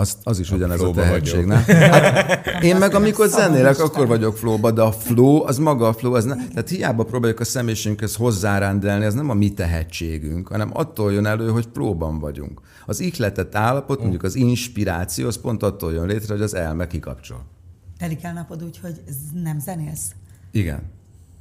az, 0.00 0.16
az 0.22 0.38
is 0.38 0.50
a 0.50 0.54
ugyanez 0.54 0.80
a 0.80 0.90
tehetség, 0.90 1.44
ne? 1.44 1.56
Hát 1.56 2.62
én 2.62 2.76
meg 2.76 2.94
amikor 2.94 3.28
zenélek, 3.28 3.78
akkor 3.78 4.06
vagyok 4.06 4.36
flóba, 4.36 4.70
de 4.70 4.82
a 4.82 4.92
flow, 4.92 5.46
az 5.46 5.58
maga 5.58 5.88
a 5.88 5.92
flow, 5.92 6.14
az 6.14 6.24
ne, 6.24 6.34
tehát 6.34 6.68
hiába 6.68 7.04
próbáljuk 7.04 7.40
a 7.40 7.44
személyiségünkhöz 7.44 8.16
hozzárendelni, 8.16 9.04
ez 9.04 9.14
nem 9.14 9.30
a 9.30 9.34
mi 9.34 9.52
tehetségünk, 9.52 10.48
hanem 10.48 10.70
attól 10.72 11.12
jön 11.12 11.26
elő, 11.26 11.50
hogy 11.50 11.68
flóban 11.72 12.18
vagyunk. 12.18 12.60
Az 12.86 13.00
ihletett 13.00 13.54
állapot, 13.54 14.00
mondjuk 14.00 14.22
az 14.22 14.34
inspiráció, 14.34 15.26
az 15.26 15.40
pont 15.40 15.62
attól 15.62 15.92
jön 15.92 16.06
létre, 16.06 16.32
hogy 16.34 16.42
az 16.42 16.54
elme 16.54 16.86
kikapcsol. 16.86 17.44
Telik 17.98 18.22
el 18.22 18.32
napod 18.32 18.62
úgy, 18.64 18.78
hogy 18.82 19.00
nem 19.42 19.58
zenélsz? 19.58 20.10
Igen. 20.50 20.82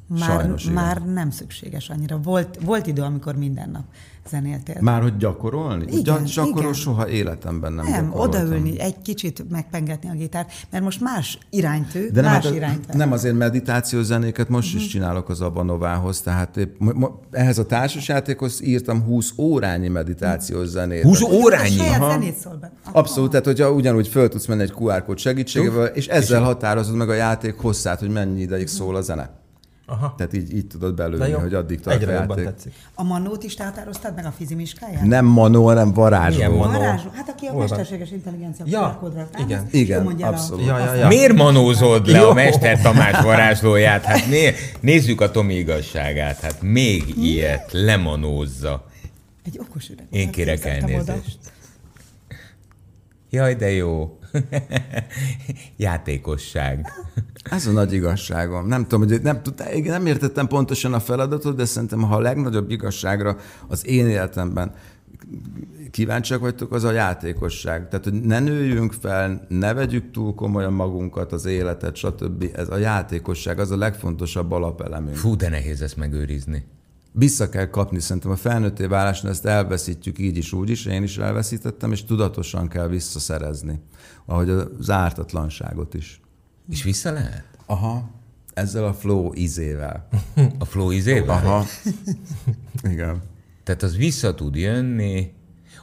Már, 0.08 0.30
Sajnos, 0.30 0.64
már 0.64 1.02
nem 1.06 1.30
szükséges 1.30 1.90
annyira. 1.90 2.18
Volt, 2.18 2.60
volt 2.62 2.88
idő, 2.88 3.02
amikor 3.02 3.36
minden 3.36 3.70
nap 3.70 3.84
zenéltél. 4.30 4.78
Már 4.80 5.02
hogy 5.02 5.18
gyakorolni? 5.18 5.86
Igen, 5.98 6.24
Gyakorol 6.24 6.60
igen. 6.60 6.74
soha 6.74 7.10
életemben 7.10 7.74
nem 7.74 7.86
Nem, 7.86 8.12
odaülni, 8.14 8.80
egy 8.80 9.02
kicsit 9.02 9.50
megpengetni 9.50 10.10
a 10.10 10.14
gitárt, 10.14 10.52
mert 10.72 10.84
most 10.84 11.02
más 11.02 11.38
iránytű, 11.50 12.10
De 12.10 12.22
nem, 12.22 12.32
más 12.32 12.46
hát, 12.46 12.56
iránytű. 12.56 12.98
Nem 12.98 13.12
azért 13.12 13.38
meditációs 13.38 14.06
zenéket 14.06 14.50
most 14.50 14.68
uh-huh. 14.68 14.82
is 14.82 14.88
mhm. 14.88 15.00
csinálok 15.00 15.30
az 15.30 15.42
Abanovához, 15.42 16.22
tehát 16.22 16.58
épp, 16.58 16.82
ehhez 17.32 17.58
a 17.58 17.66
társasjátékhoz 17.66 18.64
írtam 18.64 19.02
20 19.02 19.34
órányi 19.38 19.88
meditációs 19.88 20.68
zenét. 20.68 21.04
20 21.04 21.22
órányi? 21.22 21.80
A 21.80 22.10
zenét 22.10 22.38
szól 22.38 22.58
be. 22.62 22.72
Abszolút, 22.92 23.30
tehát 23.30 23.46
hogyha 23.46 23.72
ugyanúgy 23.72 24.08
föl 24.08 24.30
tudsz 24.30 24.46
menni 24.46 24.62
egy 24.62 24.74
QR 24.80 25.06
kód 25.06 25.18
segítségével, 25.18 25.86
és 25.86 26.08
ezzel 26.08 26.42
határozod 26.42 26.96
meg 26.96 27.10
a 27.10 27.14
játék 27.14 27.56
hosszát, 27.58 28.00
hogy 28.00 28.10
mennyi 28.10 28.42
ideig 28.42 28.68
szól 28.68 28.96
a 28.96 29.02
zene. 29.02 29.39
Aha. 29.90 30.14
Tehát 30.18 30.34
így, 30.34 30.56
így 30.56 30.68
tudod 30.68 30.96
belőni, 30.96 31.32
hogy 31.32 31.54
addig 31.54 31.80
tart 31.80 32.02
Egyre 32.02 32.18
a 32.18 32.22
játék. 32.22 32.46
Tetszik. 32.46 32.74
A 32.94 33.04
Manót 33.04 33.44
is 33.44 33.54
te 33.54 33.64
határoztad 33.64 34.16
meg 34.16 34.26
a 34.26 34.32
fizimiskáját? 34.32 35.02
Nem 35.02 35.26
Manó, 35.26 35.66
hanem 35.66 35.94
varázsló. 35.94 36.36
Milyen 36.36 36.52
Manó? 36.52 36.72
Varázsló. 36.72 37.10
Hát 37.14 37.30
aki 37.30 37.46
a 37.46 37.52
Hol 37.52 37.60
mesterséges 37.60 38.12
intelligencia 38.12 38.66
ja, 38.68 38.98
kódra. 39.00 39.28
Igen, 39.38 39.68
igen 39.72 40.06
abszolút. 40.22 40.66
Ja, 40.66 40.80
ja, 40.80 40.94
ja. 40.94 41.08
Miért 41.08 41.34
manózod 41.34 42.08
le 42.08 42.22
a 42.22 42.34
Mester 42.34 42.82
Tamás 42.82 43.22
varázslóját? 43.32 44.04
Hát 44.04 44.28
né, 44.28 44.54
nézzük 44.80 45.22
a 45.22 45.32
Tomi 45.32 45.54
igazságát. 45.54 46.40
Hát 46.40 46.62
még 46.62 47.18
ilyet 47.18 47.72
lemanózza. 47.72 48.86
Egy 49.46 49.60
okos 49.60 49.90
üreg. 49.90 50.06
Én 50.10 50.32
kérek 50.32 50.66
elnézést. 50.66 51.38
Jaj, 53.30 53.56
de 53.56 53.72
jó. 53.72 54.19
Játékosság. 55.78 56.92
Ez 57.44 57.68
a 57.68 57.72
nagy 57.72 57.94
igazságom. 57.94 58.68
Nem 58.68 58.88
tudom, 58.88 59.08
hogy 59.08 59.22
nem, 59.22 59.42
nem 59.84 60.06
értettem 60.06 60.48
pontosan 60.48 60.94
a 60.94 61.00
feladatot, 61.00 61.56
de 61.56 61.66
szerintem, 61.66 62.02
ha 62.02 62.16
a 62.16 62.20
legnagyobb 62.20 62.72
igazságra 62.72 63.38
az 63.68 63.88
én 63.88 64.08
életemben 64.08 64.74
kíváncsiak 65.92 66.40
vagytok, 66.40 66.72
az 66.72 66.84
a 66.84 66.92
játékosság. 66.92 67.88
Tehát, 67.88 68.04
hogy 68.04 68.22
ne 68.22 68.40
nőjünk 68.40 68.94
fel, 68.94 69.46
ne 69.48 69.74
vegyük 69.74 70.12
túl 70.12 70.36
komolyan 70.36 70.74
magunkat, 70.74 71.32
az 71.32 71.46
életet, 71.46 71.96
stb. 71.96 72.46
Ez 72.54 72.70
a 72.70 72.78
játékosság, 72.78 73.60
az 73.60 73.72
a 73.72 73.78
legfontosabb 73.78 74.52
alapelemünk. 74.52 75.16
Fú, 75.16 75.36
de 75.36 75.50
nehéz 75.50 75.82
ezt 75.82 75.98
megőrizni. 75.98 76.66
Vissza 77.12 77.50
kell 77.50 77.70
kapni, 77.70 78.00
szerintem 78.00 78.32
a 78.32 78.36
felnőtté 78.36 78.86
válásnál 78.86 79.32
ezt 79.32 79.46
elveszítjük 79.46 80.20
így 80.20 80.38
is, 80.38 80.54
úgy 80.54 80.70
is, 80.70 80.86
én 80.86 81.04
is 81.04 81.18
elveszítettem, 81.18 81.92
és 81.92 82.04
tudatosan 82.04 82.68
kell 82.68 82.88
visszaszerezni, 82.88 83.82
ahogy 84.26 84.50
az 84.50 84.90
ártatlanságot 84.90 85.94
is. 85.94 86.22
És 86.70 86.84
vissza 86.84 87.12
lehet? 87.12 87.44
Aha. 87.66 88.10
Ezzel 88.54 88.86
a 88.86 88.94
flow 88.94 89.34
izével. 89.34 90.08
A 90.60 90.66
flow 90.66 90.92
izével? 90.92 91.36
Aha. 91.36 91.66
Igen. 92.84 93.22
Tehát 93.64 93.84
az 93.84 93.98
vissza 93.98 94.36
tud 94.36 94.56
jönni, 94.56 95.34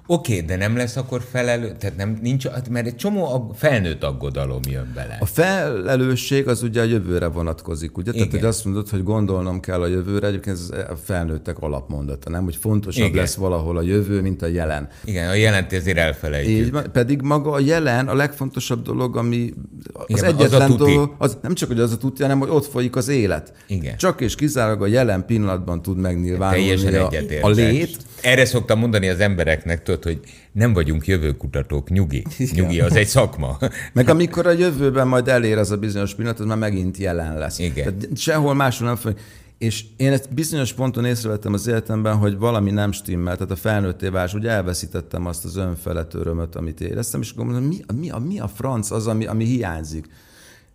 Oké, 0.08 0.32
okay, 0.34 0.46
de 0.46 0.56
nem 0.56 0.76
lesz 0.76 0.96
akkor 0.96 1.22
felelő, 1.30 1.76
tehát 1.78 1.96
nem, 1.96 2.18
nincs, 2.22 2.46
hát 2.46 2.68
mert 2.68 2.86
egy 2.86 2.96
csomó 2.96 3.34
a 3.34 3.54
felnőtt 3.54 4.04
aggodalom 4.04 4.60
jön 4.70 4.92
bele. 4.94 5.16
A 5.20 5.26
felelősség 5.26 6.48
az 6.48 6.62
ugye 6.62 6.80
a 6.80 6.84
jövőre 6.84 7.26
vonatkozik, 7.26 7.98
ugye? 7.98 8.10
Igen. 8.10 8.28
Tehát, 8.28 8.40
hogy 8.40 8.48
azt 8.50 8.64
mondod, 8.64 8.88
hogy 8.88 9.02
gondolnom 9.02 9.60
kell 9.60 9.80
a 9.80 9.86
jövőre, 9.86 10.26
egyébként 10.26 10.56
ez 10.56 10.70
a 10.88 10.96
felnőttek 11.04 11.58
alapmondata, 11.58 12.30
nem? 12.30 12.44
Hogy 12.44 12.56
fontosabb 12.56 13.04
Igen. 13.04 13.16
lesz 13.16 13.34
valahol 13.34 13.76
a 13.76 13.82
jövő, 13.82 14.20
mint 14.20 14.42
a 14.42 14.46
jelen. 14.46 14.88
Igen, 15.04 15.28
a 15.28 15.34
jelent 15.34 15.72
ezért 15.72 15.98
elfelejtjük. 15.98 16.66
Így, 16.66 16.88
pedig 16.92 17.20
maga 17.20 17.50
a 17.50 17.60
jelen 17.60 18.08
a 18.08 18.14
legfontosabb 18.14 18.82
dolog, 18.82 19.16
ami 19.16 19.52
az 19.92 20.04
Igen, 20.06 20.24
egyetlen 20.24 20.70
az 20.70 20.76
dolog, 20.76 21.14
az 21.18 21.38
nem 21.42 21.54
csak, 21.54 21.68
hogy 21.68 21.80
az 21.80 21.92
a 21.92 21.96
tudja, 21.96 22.24
hanem, 22.24 22.40
hogy 22.40 22.50
ott 22.50 22.66
folyik 22.66 22.96
az 22.96 23.08
élet. 23.08 23.52
Igen. 23.66 23.96
Csak 23.96 24.20
és 24.20 24.34
kizárólag 24.34 24.82
a 24.82 24.86
jelen 24.86 25.26
pillanatban 25.26 25.82
tud 25.82 25.96
megnyilvánulni 25.96 26.94
a, 26.96 27.10
a 27.40 27.48
lét. 27.48 27.96
Erre 28.22 28.44
szoktam 28.44 28.78
mondani 28.78 29.08
az 29.08 29.20
embereknek, 29.20 29.82
tudod, 29.82 30.02
hogy 30.02 30.20
nem 30.52 30.72
vagyunk 30.72 31.06
jövőkutatók, 31.06 31.90
nyugi. 31.90 32.24
Nyugi, 32.52 32.80
az 32.80 32.94
egy 32.94 33.06
szakma. 33.06 33.58
Meg 33.92 34.08
amikor 34.08 34.46
a 34.46 34.50
jövőben 34.50 35.08
majd 35.08 35.28
elér 35.28 35.58
az 35.58 35.70
a 35.70 35.76
bizonyos 35.76 36.14
pillanat, 36.14 36.40
az 36.40 36.46
már 36.46 36.58
megint 36.58 36.96
jelen 36.96 37.38
lesz. 37.38 37.58
Igen. 37.58 37.74
Tehát 37.74 38.16
sehol 38.16 38.54
máshol 38.54 38.86
nem 38.86 38.96
fog. 38.96 39.14
És 39.58 39.84
én 39.96 40.12
ezt 40.12 40.34
bizonyos 40.34 40.72
ponton 40.72 41.04
észrevettem 41.04 41.52
az 41.52 41.66
életemben, 41.66 42.16
hogy 42.16 42.36
valami 42.36 42.70
nem 42.70 42.92
stimmel, 42.92 43.34
tehát 43.34 43.50
a 43.50 43.56
felnőtté 43.56 44.08
válás, 44.08 44.34
ugye 44.34 44.50
elveszítettem 44.50 45.26
azt 45.26 45.44
az 45.44 45.56
önfelett 45.56 46.14
örömöt, 46.14 46.54
amit 46.54 46.80
éreztem, 46.80 47.20
és 47.20 47.30
akkor 47.30 47.44
mondom, 47.44 47.64
mi, 47.64 47.76
mi, 47.94 48.10
a, 48.10 48.18
mi 48.18 48.38
a 48.38 48.48
franc 48.48 48.90
az, 48.90 49.06
ami, 49.06 49.26
ami 49.26 49.44
hiányzik? 49.44 50.06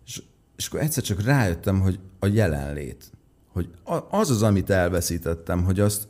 És, 0.06 0.22
és 0.56 0.66
akkor 0.66 0.80
egyszer 0.80 1.02
csak 1.02 1.24
rájöttem, 1.24 1.80
hogy 1.80 1.98
a 2.18 2.26
jelenlét. 2.26 3.10
Hogy 3.52 3.68
az 4.10 4.30
az, 4.30 4.42
amit 4.42 4.70
elveszítettem, 4.70 5.64
hogy 5.64 5.80
azt 5.80 6.08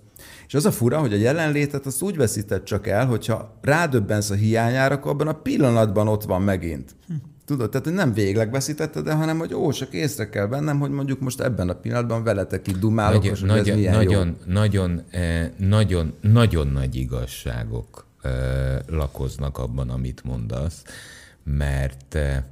és 0.52 0.58
az 0.58 0.66
a 0.66 0.72
fura, 0.72 0.98
hogy 0.98 1.12
a 1.12 1.16
jelenlétet 1.16 1.86
azt 1.86 2.02
úgy 2.02 2.16
veszített 2.16 2.64
csak 2.64 2.86
el, 2.86 3.06
hogyha 3.06 3.58
rádöbbensz 3.60 4.30
a 4.30 4.34
hiányára, 4.34 4.94
akkor 4.94 5.10
abban 5.10 5.28
a 5.28 5.32
pillanatban 5.32 6.08
ott 6.08 6.22
van 6.22 6.42
megint. 6.42 6.94
Hm. 7.06 7.14
Tudod, 7.44 7.70
tehát 7.70 7.86
hogy 7.86 7.94
nem 7.94 8.12
végleg 8.12 8.50
veszítetted 8.50 9.06
el, 9.06 9.16
hanem 9.16 9.38
hogy 9.38 9.54
ó, 9.54 9.70
csak 9.70 9.92
észre 9.92 10.28
kell 10.28 10.46
vennem, 10.46 10.78
hogy 10.78 10.90
mondjuk 10.90 11.20
most 11.20 11.40
ebben 11.40 11.68
a 11.68 11.72
pillanatban 11.72 12.22
veletek 12.22 12.66
itt 12.66 12.78
dumálok, 12.78 13.22
nagyon, 13.22 13.34
és 13.34 13.40
nagyon, 13.40 13.68
ez 13.68 13.74
milyen 13.74 13.94
nagyon, 13.94 14.26
jó. 14.26 14.52
Nagyon, 14.52 15.02
eh, 15.10 15.50
nagyon, 15.56 16.14
nagyon 16.20 16.66
nagy 16.66 16.96
igazságok 16.96 18.06
eh, 18.22 18.32
lakoznak 18.86 19.58
abban, 19.58 19.90
amit 19.90 20.24
mondasz, 20.24 20.82
mert 21.44 22.14
eh, 22.14 22.42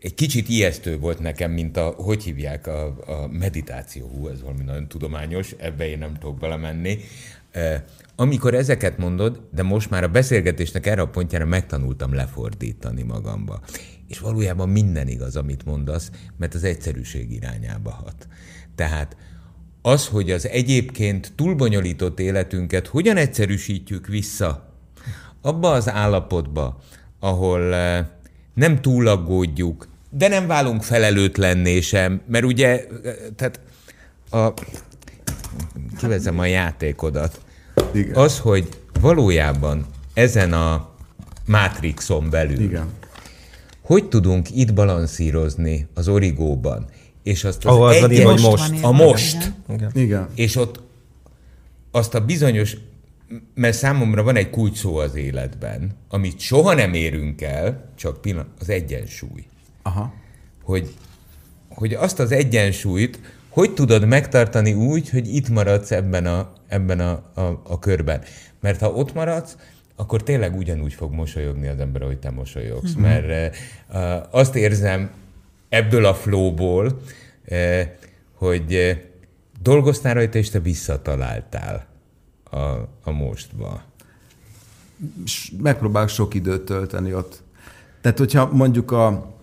egy 0.00 0.14
kicsit 0.14 0.48
ijesztő 0.48 0.98
volt 0.98 1.18
nekem, 1.18 1.50
mint 1.50 1.76
a, 1.76 1.88
hogy 1.88 2.22
hívják, 2.22 2.66
a, 2.66 2.86
a 2.86 3.26
meditáció. 3.26 4.08
Hú, 4.08 4.28
ez 4.28 4.42
valami 4.42 4.62
nagyon 4.64 4.88
tudományos, 4.88 5.54
ebbe 5.58 5.88
én 5.88 5.98
nem 5.98 6.14
tudok 6.14 6.38
belemenni. 6.38 6.98
Amikor 8.16 8.54
ezeket 8.54 8.98
mondod, 8.98 9.40
de 9.52 9.62
most 9.62 9.90
már 9.90 10.02
a 10.02 10.08
beszélgetésnek 10.08 10.86
erre 10.86 11.00
a 11.00 11.08
pontjára 11.08 11.44
megtanultam 11.44 12.14
lefordítani 12.14 13.02
magamba. 13.02 13.60
És 14.08 14.18
valójában 14.18 14.68
minden 14.68 15.08
igaz, 15.08 15.36
amit 15.36 15.64
mondasz, 15.64 16.10
mert 16.36 16.54
az 16.54 16.64
egyszerűség 16.64 17.32
irányába 17.32 17.90
hat. 17.90 18.28
Tehát 18.74 19.16
az, 19.82 20.06
hogy 20.06 20.30
az 20.30 20.48
egyébként 20.48 21.32
túlbonyolított 21.34 22.20
életünket 22.20 22.86
hogyan 22.86 23.16
egyszerűsítjük 23.16 24.06
vissza 24.06 24.74
abba 25.40 25.70
az 25.70 25.88
állapotba, 25.88 26.80
ahol 27.20 27.74
nem 28.54 28.80
túlaggódjuk, 28.80 29.88
de 30.10 30.28
nem 30.28 30.46
válunk 30.46 30.82
felelőtlenné 30.82 31.80
sem, 31.80 32.20
mert 32.26 32.44
ugye, 32.44 32.86
tehát 33.36 33.60
a, 34.30 34.52
kivezem 35.98 36.38
a 36.38 36.46
játékodat. 36.46 37.40
Igen. 37.92 38.14
Az, 38.14 38.38
hogy 38.38 38.68
valójában 39.00 39.86
ezen 40.14 40.52
a 40.52 40.88
mátrixon 41.46 42.30
belül, 42.30 42.60
Igen. 42.60 42.88
hogy 43.80 44.08
tudunk 44.08 44.56
itt 44.56 44.74
balanszírozni 44.74 45.86
az 45.94 46.08
origóban, 46.08 46.86
és 47.22 47.44
azt 47.44 47.64
az, 47.64 47.78
az 47.78 48.10
egy, 48.10 48.22
hogy 48.22 48.40
most. 48.40 48.72
A 48.82 48.92
most. 48.92 49.52
Igen. 49.68 49.90
Igen. 49.94 50.28
És 50.34 50.56
ott 50.56 50.80
azt 51.90 52.14
a 52.14 52.20
bizonyos 52.20 52.76
mert 53.54 53.76
számomra 53.76 54.22
van 54.22 54.36
egy 54.36 54.50
kulcs 54.50 54.76
szó 54.76 54.96
az 54.96 55.14
életben, 55.14 55.96
amit 56.08 56.40
soha 56.40 56.74
nem 56.74 56.94
érünk 56.94 57.42
el, 57.42 57.92
csak 57.94 58.20
pillanat, 58.20 58.48
az 58.60 58.68
egyensúly. 58.68 59.44
Aha. 59.82 60.14
Hogy, 60.62 60.94
hogy 61.68 61.94
azt 61.94 62.18
az 62.18 62.32
egyensúlyt 62.32 63.18
hogy 63.54 63.74
tudod 63.74 64.06
megtartani 64.06 64.72
úgy, 64.72 65.10
hogy 65.10 65.34
itt 65.34 65.48
maradsz 65.48 65.90
ebben 65.90 66.26
a, 66.26 66.52
ebben 66.68 67.00
a, 67.00 67.10
a, 67.34 67.60
a 67.64 67.78
körben. 67.78 68.22
Mert 68.60 68.80
ha 68.80 68.90
ott 68.90 69.14
maradsz, 69.14 69.56
akkor 69.96 70.22
tényleg 70.22 70.56
ugyanúgy 70.56 70.92
fog 70.92 71.12
mosolyogni 71.12 71.66
az 71.66 71.78
ember, 71.78 72.02
ahogy 72.02 72.18
te 72.18 72.30
mosolyogsz. 72.30 72.92
Mm-hmm. 72.92 73.02
Mert 73.02 73.56
uh, 73.88 74.26
azt 74.30 74.56
érzem 74.56 75.10
ebből 75.68 76.04
a 76.04 76.14
flowból, 76.14 77.00
uh, 77.48 77.80
hogy 78.32 78.74
uh, 78.74 78.90
dolgoztál 79.62 80.14
rajta, 80.14 80.38
és 80.38 80.50
te 80.50 80.60
visszataláltál 80.60 81.86
a, 82.54 82.88
a 83.04 83.10
mostba. 83.10 83.82
Megpróbálok 85.62 86.08
sok 86.08 86.34
időt 86.34 86.64
tölteni 86.64 87.14
ott. 87.14 87.42
Tehát, 88.00 88.18
hogyha 88.18 88.52
mondjuk 88.52 88.90
a, 88.90 89.34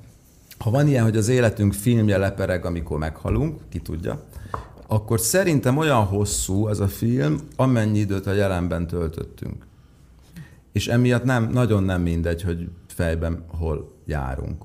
ha 0.57 0.70
van 0.70 0.88
ilyen, 0.88 1.03
hogy 1.03 1.18
az 1.18 1.28
életünk 1.28 1.74
filmje 1.74 2.18
lepereg, 2.18 2.66
amikor 2.66 2.97
meghalunk, 2.97 3.59
ki 3.70 3.80
tudja, 3.80 4.24
akkor 4.88 5.20
szerintem 5.20 5.78
olyan 5.78 6.05
hosszú 6.05 6.66
az 6.66 6.80
a 6.80 6.88
film, 6.88 7.39
amennyi 7.55 7.99
időt 7.99 8.28
a 8.28 8.34
jelenben 8.34 8.88
töltöttünk. 8.88 9.66
És 10.72 10.88
emiatt 10.88 11.24
nem, 11.24 11.49
nagyon 11.49 11.84
nem 11.84 12.01
mindegy, 12.01 12.41
hogy 12.41 12.70
fejben 12.88 13.45
hol 13.47 13.91
járunk. 14.05 14.64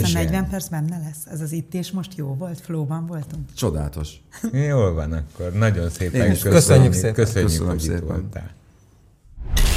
Ez 0.00 0.08
és 0.08 0.14
a 0.14 0.18
40 0.18 0.32
ilyen. 0.32 0.48
perc 0.48 0.68
benne 0.68 0.98
lesz? 1.04 1.32
Ez 1.32 1.40
az 1.40 1.52
itt 1.52 1.74
és 1.74 1.90
most 1.90 2.14
jó 2.16 2.34
volt? 2.34 2.60
Flóban 2.60 3.06
voltunk? 3.06 3.54
Csodálatos. 3.56 4.08
Jól 4.52 4.94
van 4.94 5.12
akkor. 5.12 5.52
Nagyon 5.52 5.90
szépen 5.90 6.20
Én 6.20 6.28
köszönjük. 6.28 6.52
Köszönjük 6.54 6.92
szépen. 6.92 7.14
Köszönjük, 7.14 7.48
Köszönjük 7.50 7.70
hogy 7.70 7.80
szépen. 7.80 7.96
itt 7.98 8.04
voltál. 8.08 8.50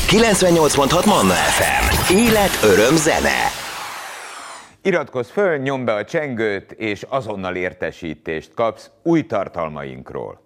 98.6 0.07 1.05
Manna 1.05 1.33
FM. 1.33 2.13
Élet, 2.13 2.49
öröm, 2.63 2.95
zene. 2.95 3.37
Iratkozz 4.81 5.29
föl, 5.29 5.57
nyomd 5.57 5.85
be 5.85 5.93
a 5.93 6.05
csengőt, 6.05 6.71
és 6.71 7.05
azonnal 7.09 7.55
értesítést 7.55 8.53
kapsz 8.53 8.89
új 9.03 9.25
tartalmainkról. 9.25 10.41